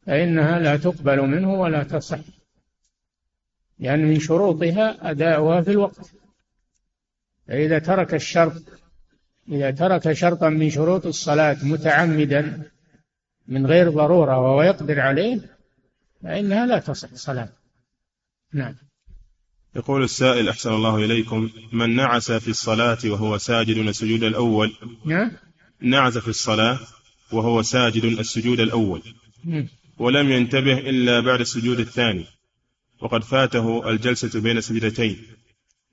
فإنها 0.07 0.59
لا 0.59 0.77
تقبل 0.77 1.21
منه 1.21 1.53
ولا 1.53 1.83
تصح 1.83 2.19
لأن 3.79 4.05
من 4.05 4.19
شروطها 4.19 5.11
أداؤها 5.11 5.61
في 5.61 5.71
الوقت. 5.71 6.11
فإذا 7.47 7.79
ترك 7.79 8.13
الشرط 8.13 8.63
إذا 9.49 9.71
ترك 9.71 10.13
شرطا 10.13 10.49
من 10.49 10.69
شروط 10.69 11.05
الصلاة 11.05 11.57
متعمدا 11.63 12.71
من 13.47 13.65
غير 13.65 13.89
ضرورة 13.89 14.39
وهو 14.39 14.61
يقدر 14.61 14.99
عليه 14.99 15.39
فإنها 16.23 16.65
لا 16.65 16.79
تصح 16.79 17.13
صلاة. 17.13 17.49
نعم. 18.53 18.75
يقول 19.75 20.03
السائل 20.03 20.49
أحسن 20.49 20.73
الله 20.73 20.95
إليكم 20.95 21.49
من 21.73 21.95
نعس 21.95 22.31
في 22.31 22.47
الصلاة 22.47 22.97
وهو 23.05 23.37
ساجد 23.37 23.77
السجود 23.77 24.23
الأول؟ 24.23 24.73
نعم. 25.05 25.31
نعس 25.81 26.17
في 26.17 26.27
الصلاة 26.27 26.79
وهو 27.31 27.61
ساجد 27.61 28.03
السجود 28.03 28.59
الأول. 28.59 29.01
مم. 29.43 29.67
ولم 29.99 30.31
ينتبه 30.31 30.77
إلا 30.77 31.19
بعد 31.19 31.39
السجود 31.39 31.79
الثاني 31.79 32.25
وقد 33.01 33.23
فاته 33.23 33.89
الجلسة 33.89 34.41
بين 34.41 34.61
سجدتين 34.61 35.17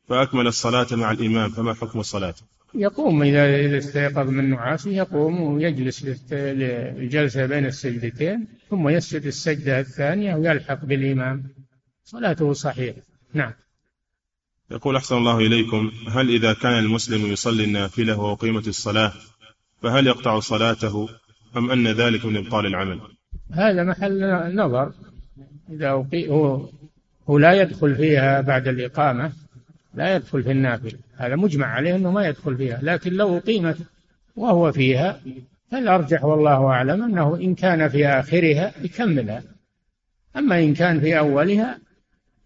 فأكمل 0.09 0.47
الصلاة 0.47 0.87
مع 0.93 1.11
الإمام 1.11 1.51
فما 1.51 1.75
حكم 1.75 2.01
الصلاة؟ 2.01 2.35
يقوم 2.75 3.23
إذا 3.23 3.57
إذا 3.57 3.79
استيقظ 3.79 4.29
من 4.29 4.51
نعاسه 4.51 4.91
يقوم 4.91 5.41
ويجلس 5.41 6.05
للجلسة 6.33 7.47
بين 7.47 7.67
السجدتين 7.67 8.47
ثم 8.71 8.89
يسجد 8.89 9.27
السجدة 9.27 9.81
الثانية 9.81 10.35
ويلحق 10.35 10.85
بالإمام. 10.85 11.45
صلاته 12.05 12.53
صحيحة. 12.53 13.03
نعم. 13.35 13.53
يقول 14.71 14.97
أحسن 14.97 15.17
الله 15.17 15.39
إليكم 15.39 15.93
هل 16.09 16.31
إذا 16.31 16.53
كان 16.53 16.79
المسلم 16.79 17.27
يصلي 17.27 17.65
النافلة 17.65 18.21
وأقيمت 18.21 18.69
الصلاة 18.69 19.13
فهل 19.83 20.07
يقطع 20.07 20.41
صلاته 20.41 21.09
أم 21.57 21.71
أن 21.71 21.89
ذلك 21.89 22.25
من 22.25 22.37
إبطال 22.37 22.67
العمل؟ 22.67 23.01
هذا 23.55 23.83
محل 23.83 24.21
نظر. 24.57 24.93
إذا. 25.71 25.91
هو 26.15 26.69
هو 27.31 27.39
لا 27.39 27.53
يدخل 27.53 27.95
فيها 27.95 28.41
بعد 28.41 28.69
الإقامة 28.69 29.33
لا 29.95 30.17
يدخل 30.17 30.43
في 30.43 30.51
النافلة. 30.51 30.99
هذا 31.17 31.37
مجمع 31.37 31.67
عليه 31.67 31.97
أنه 31.97 32.11
ما 32.11 32.29
يدخل 32.29 32.57
فيها. 32.57 32.79
لكن 32.83 33.13
لو 33.13 33.37
أقيمت 33.37 33.79
وهو 34.37 34.73
فيها 34.73 35.21
فالأرجح 35.71 36.25
والله 36.25 36.67
أعلم 36.67 37.03
أنه 37.03 37.37
إن 37.37 37.55
كان 37.55 37.89
في 37.89 38.07
آخرها 38.07 38.73
يكملها. 38.83 39.43
أما 40.37 40.59
إن 40.59 40.75
كان 40.75 41.01
في 41.01 41.19
أولها 41.19 41.79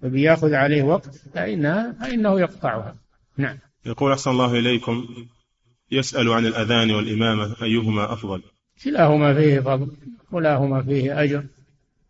وبيأخذ 0.02 0.54
عليه 0.54 0.82
وقت 0.82 1.14
فإنها 1.34 1.92
فإنه 1.92 2.40
يقطعها. 2.40 2.96
نعم. 3.36 3.58
يقول 3.86 4.12
أحسن 4.12 4.30
الله 4.30 4.58
إليكم 4.58 5.08
يسأل 5.90 6.32
عن 6.32 6.46
الأذان 6.46 6.90
والإمامة 6.90 7.56
أيهما 7.62 8.12
أفضل؟ 8.12 8.42
كلاهما 8.84 9.34
فيه 9.34 9.60
فضل 9.60 9.96
كلاهما 10.30 10.82
فيه 10.82 11.22
أجر 11.22 11.44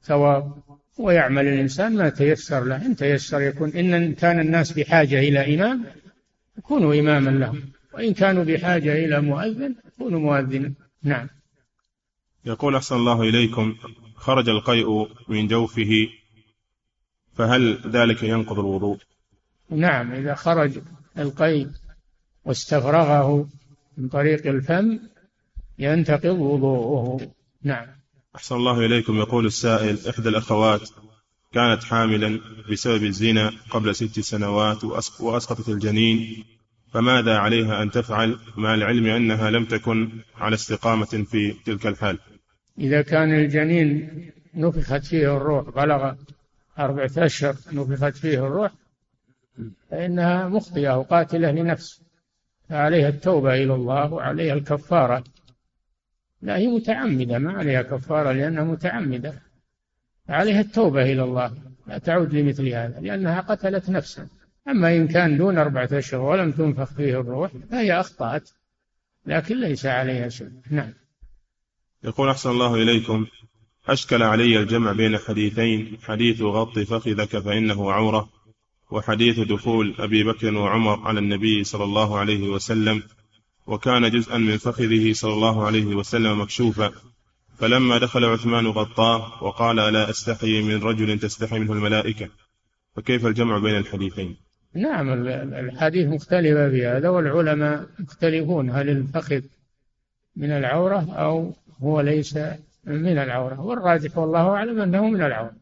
ثواب. 0.02 0.52
ويعمل 0.98 1.46
الإنسان 1.46 1.96
ما 1.96 2.08
تيسر 2.08 2.64
له 2.64 2.86
إن 2.86 2.96
تيسر 2.96 3.40
يكون 3.40 3.70
إن 3.70 4.14
كان 4.14 4.40
الناس 4.40 4.72
بحاجة 4.72 5.18
إلى 5.18 5.54
إمام 5.54 5.84
يكونوا 6.58 6.94
إماما 6.94 7.30
لهم 7.30 7.62
وإن 7.94 8.14
كانوا 8.14 8.44
بحاجة 8.44 8.92
إلى 9.04 9.20
مؤذن 9.20 9.74
يكونوا 9.86 10.20
مؤذنا 10.20 10.72
نعم. 11.02 11.28
يقول 12.44 12.76
أحسن 12.76 12.96
الله 12.96 13.22
إليكم 13.22 13.76
خرج 14.14 14.48
القيء 14.48 15.08
من 15.28 15.46
جوفه 15.46 16.08
فهل 17.34 17.80
ذلك 17.86 18.22
ينقض 18.22 18.58
الوضوء؟ 18.58 18.98
نعم. 19.70 20.12
إذا 20.12 20.34
خرج 20.34 20.78
القيء 21.18 21.68
واستفرغه 22.44 23.48
من 23.98 24.08
طريق 24.08 24.46
الفم 24.46 24.98
ينتقض 25.78 26.38
وضوءه. 26.40 27.30
نعم. 27.62 27.86
أحسن 28.36 28.56
الله 28.56 28.86
إليكم. 28.86 29.18
يقول 29.18 29.46
السائل 29.46 29.98
إحدى 30.08 30.28
الأخوات 30.28 30.90
كانت 31.52 31.84
حاملا 31.84 32.40
بسبب 32.70 33.04
الزنا 33.04 33.52
قبل 33.70 33.94
ست 33.94 34.20
سنوات 34.20 34.84
وأسقطت 35.20 35.68
الجنين 35.68 36.44
فماذا 36.92 37.38
عليها 37.38 37.82
أن 37.82 37.90
تفعل 37.90 38.38
مع 38.56 38.74
العلم 38.74 39.06
أنها 39.06 39.50
لم 39.50 39.64
تكن 39.64 40.10
على 40.36 40.54
استقامة 40.54 41.26
في 41.30 41.54
تلك 41.64 41.86
الحال؟ 41.86 42.18
إذا 42.78 43.02
كان 43.02 43.34
الجنين 43.34 44.10
نفخت 44.54 45.06
فيه 45.06 45.36
الروح 45.36 45.70
بلغ 45.70 46.12
أربعة 46.78 47.10
أشهر 47.16 47.54
نفخت 47.72 48.16
فيه 48.16 48.46
الروح 48.46 48.72
فإنها 49.90 50.48
مخطئة 50.48 50.98
وقاتلة 50.98 51.50
لنفس 51.50 52.02
فعليها 52.68 53.08
التوبة 53.08 53.54
إلى 53.54 53.74
الله 53.74 54.12
وعليها 54.12 54.54
الكفارة. 54.54 55.24
لا 56.42 56.56
هي 56.56 56.66
متعمدة 56.66 57.38
ما 57.38 57.52
عليها 57.52 57.82
كفارة 57.82 58.32
لأنها 58.32 58.64
متعمدة. 58.64 59.42
عليها 60.28 60.60
التوبة 60.60 61.02
إلى 61.02 61.22
الله 61.22 61.54
لا 61.86 61.98
تعود 61.98 62.34
لمثل 62.34 62.68
هذا 62.68 63.00
لأنها 63.00 63.40
قتلت 63.40 63.90
نفسا 63.90 64.28
أما 64.68 64.96
إن 64.96 65.08
كان 65.08 65.38
دون 65.38 65.58
أربعة 65.58 65.88
أشهر 65.92 66.20
ولم 66.20 66.52
تنفخ 66.52 66.94
فيه 66.94 67.20
الروح 67.20 67.52
فهي 67.70 68.00
أخطأت 68.00 68.50
لكن 69.26 69.60
ليس 69.60 69.86
عليها 69.86 70.28
شيء. 70.28 70.50
نعم. 70.70 70.92
يقول 72.04 72.28
أحسن 72.28 72.50
الله 72.50 72.74
إليكم. 72.74 73.26
أشكل 73.88 74.22
علي 74.22 74.58
الجمع 74.58 74.92
بين 74.92 75.18
حديثين 75.18 75.98
حديث 76.02 76.42
غط 76.42 76.78
فخذك 76.78 77.38
فإنه 77.38 77.92
عورة 77.92 78.28
وحديث 78.90 79.40
دخول 79.40 79.94
أبي 79.98 80.24
بكر 80.24 80.54
وعمر 80.54 81.00
على 81.00 81.18
النبي 81.20 81.64
صلى 81.64 81.84
الله 81.84 82.18
عليه 82.18 82.48
وسلم. 82.48 83.02
وكان 83.68 84.10
جزءا 84.10 84.38
من 84.38 84.56
فخذه 84.56 85.12
صلى 85.12 85.32
الله 85.32 85.66
عليه 85.66 85.86
وسلم 85.86 86.40
مكشوفا. 86.40 86.92
فلما 87.58 87.98
دخل 87.98 88.24
عثمان 88.24 88.66
غطاه 88.66 89.44
وقال 89.44 89.78
ألا 89.78 90.10
أستحي 90.10 90.62
من 90.62 90.82
رجل 90.82 91.18
تستحي 91.18 91.58
منه 91.58 91.72
الملائكة. 91.72 92.28
فكيف 92.96 93.26
الجمع 93.26 93.58
بين 93.58 93.76
الحديثين؟ 93.76 94.36
نعم 94.74 95.12
الحديث 95.54 96.06
مختلفة 96.08 96.70
في 96.70 96.86
هذا 96.86 97.08
والعلماء 97.08 97.86
مختلفون 97.98 98.70
هل 98.70 98.88
الفخذ 98.88 99.40
من 100.36 100.50
العورة 100.50 101.12
أو 101.12 101.52
هو 101.82 102.00
ليس 102.00 102.38
من 102.86 103.18
العورة؟ 103.18 103.60
والراجح 103.60 104.18
والله 104.18 104.48
أعلم 104.48 104.80
أنه 104.80 105.08
من 105.08 105.22
العورة. 105.22 105.56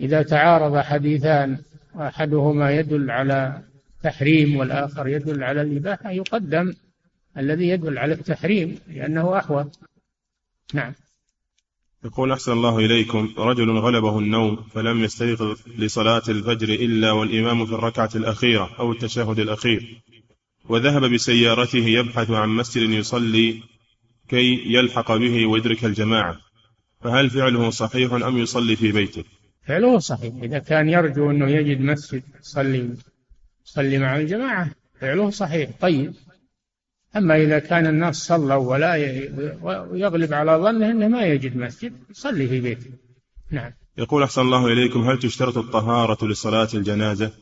إذا 0.00 0.22
تعارض 0.22 0.76
حديثان 0.76 1.58
أحدهما 1.96 2.70
يدل 2.72 3.10
على 3.10 3.62
تحريم 4.02 4.56
والآخر 4.56 5.08
يدل 5.08 5.44
على 5.44 5.62
الإباحة 5.62 6.10
يقدم 6.10 6.74
الذي 7.36 7.68
يدل 7.68 7.98
على 7.98 8.14
التحريم 8.14 8.78
لأنه 8.88 9.38
أحوط 9.38 9.78
نعم. 10.74 10.94
يقول 12.04 12.32
أحسن 12.32 12.52
الله 12.52 12.78
إليكم 12.78 13.34
رجل 13.38 13.70
غلبه 13.70 14.18
النوم 14.18 14.56
فلم 14.56 15.04
يستيقظ 15.04 15.58
لصلاة 15.78 16.22
الفجر 16.28 16.68
إلا 16.68 17.12
والإمام 17.12 17.66
في 17.66 17.72
الركعة 17.72 18.10
الأخيرة 18.14 18.70
أو 18.78 18.92
التشهد 18.92 19.38
الأخير 19.38 20.02
وذهب 20.68 21.04
بسيارته 21.04 21.78
يبحث 21.78 22.30
عن 22.30 22.48
مسجد 22.48 22.90
يصلي 22.90 23.62
كي 24.28 24.62
يلحق 24.66 25.16
به 25.16 25.46
ويدرك 25.46 25.84
الجماعة. 25.84 26.40
فهل 27.00 27.30
فعله 27.30 27.70
صحيح 27.70 28.12
أم 28.12 28.38
يصلي 28.38 28.76
في 28.76 28.92
بيته؟ 28.92 29.24
فعله 29.66 29.98
صحيح. 29.98 30.34
إذا 30.42 30.58
كان 30.58 30.88
يرجو 30.88 31.30
أنه 31.30 31.50
يجد 31.50 31.80
مسجد 31.80 32.22
يصلي 32.40 32.96
يصلي 33.66 33.98
مع 33.98 34.16
الجماعة 34.16 34.70
فعله 35.00 35.30
صحيح. 35.30 35.70
طيب. 35.80 36.14
أما 37.16 37.36
إذا 37.36 37.58
كان 37.58 37.86
الناس 37.86 38.16
صلوا 38.16 38.54
ولا 38.54 38.96
يغلب 39.96 40.34
على 40.34 40.52
ظنه 40.52 40.90
أنه 40.90 41.08
ما 41.08 41.26
يجد 41.26 41.56
مسجد 41.56 41.92
يصلي 42.10 42.48
في 42.48 42.60
بيته. 42.60 42.90
نعم. 43.50 43.72
يقول 43.98 44.22
أحسن 44.22 44.40
الله 44.40 44.66
إليكم 44.66 45.00
هل 45.00 45.18
تشترط 45.18 45.58
الطهارة 45.58 46.26
لصلاة 46.26 46.68
الجنازة؟ 46.74 47.32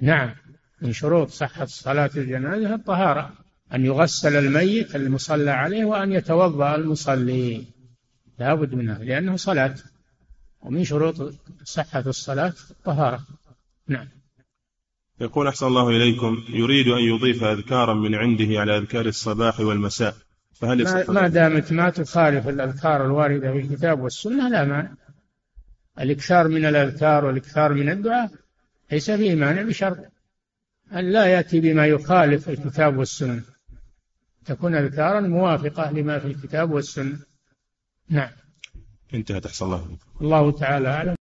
نعم. 0.00 0.34
من 0.82 0.92
شروط 0.92 1.30
صحة 1.30 1.64
صلاة 1.64 2.10
الجنازة 2.16 2.74
الطهارة 2.74 3.32
أن 3.74 3.84
يغسل 3.84 4.36
الميت 4.36 4.96
المصلى 4.96 5.50
عليه 5.50 5.84
وأن 5.84 6.12
يتوضأ 6.12 6.74
المصلي. 6.74 7.64
لا 8.38 8.54
بد 8.54 8.74
منها 8.74 8.98
لأنه 8.98 9.36
صلاة. 9.36 9.74
ومن 10.60 10.84
شروط 10.84 11.34
صحة 11.64 12.04
الصلاة 12.06 12.52
الطهارة. 12.70 13.26
نعم. 13.88 14.08
يقول 15.20 15.46
أحسن 15.46 15.66
الله 15.66 15.88
إليكم 15.88 16.44
يريد 16.48 16.88
أن 16.88 16.98
يضيف 16.98 17.44
أذكارا 17.44 17.94
من 17.94 18.14
عنده 18.14 18.60
على 18.60 18.78
أذكار 18.78 19.06
الصباح 19.06 19.60
والمساء 19.60 20.14
فهل 20.54 20.84
ما, 20.84 21.04
ما 21.08 21.28
دامت 21.28 21.72
ما 21.72 21.90
تخالف 21.90 22.48
الأذكار 22.48 23.04
الواردة 23.04 23.52
في 23.52 23.58
الكتاب 23.58 24.00
والسنة 24.00 24.48
لا 24.48 24.64
مانع. 24.64 24.92
الإكثار 26.00 26.48
من 26.48 26.64
الأذكار 26.64 27.24
والإكثار 27.24 27.74
من 27.74 27.90
الدعاء 27.90 28.30
ليس 28.92 29.10
فيه 29.10 29.34
مانع 29.34 29.62
بشرط 29.62 29.98
أن 30.92 31.12
لا 31.12 31.26
يأتي 31.26 31.60
بما 31.60 31.86
يخالف 31.86 32.48
الكتاب 32.48 32.98
والسنة. 32.98 33.42
تكون 34.44 34.74
أذكارا 34.74 35.20
موافقة 35.20 35.90
لما 35.90 36.18
في 36.18 36.26
الكتاب 36.26 36.70
والسنة. 36.70 37.18
نعم. 38.08 38.30
انتهت 39.14 39.46
أحسن 39.46 39.64
الله 39.64 39.98
الله 40.20 40.52
تعالى 40.52 40.88
أعلم. 40.88 41.16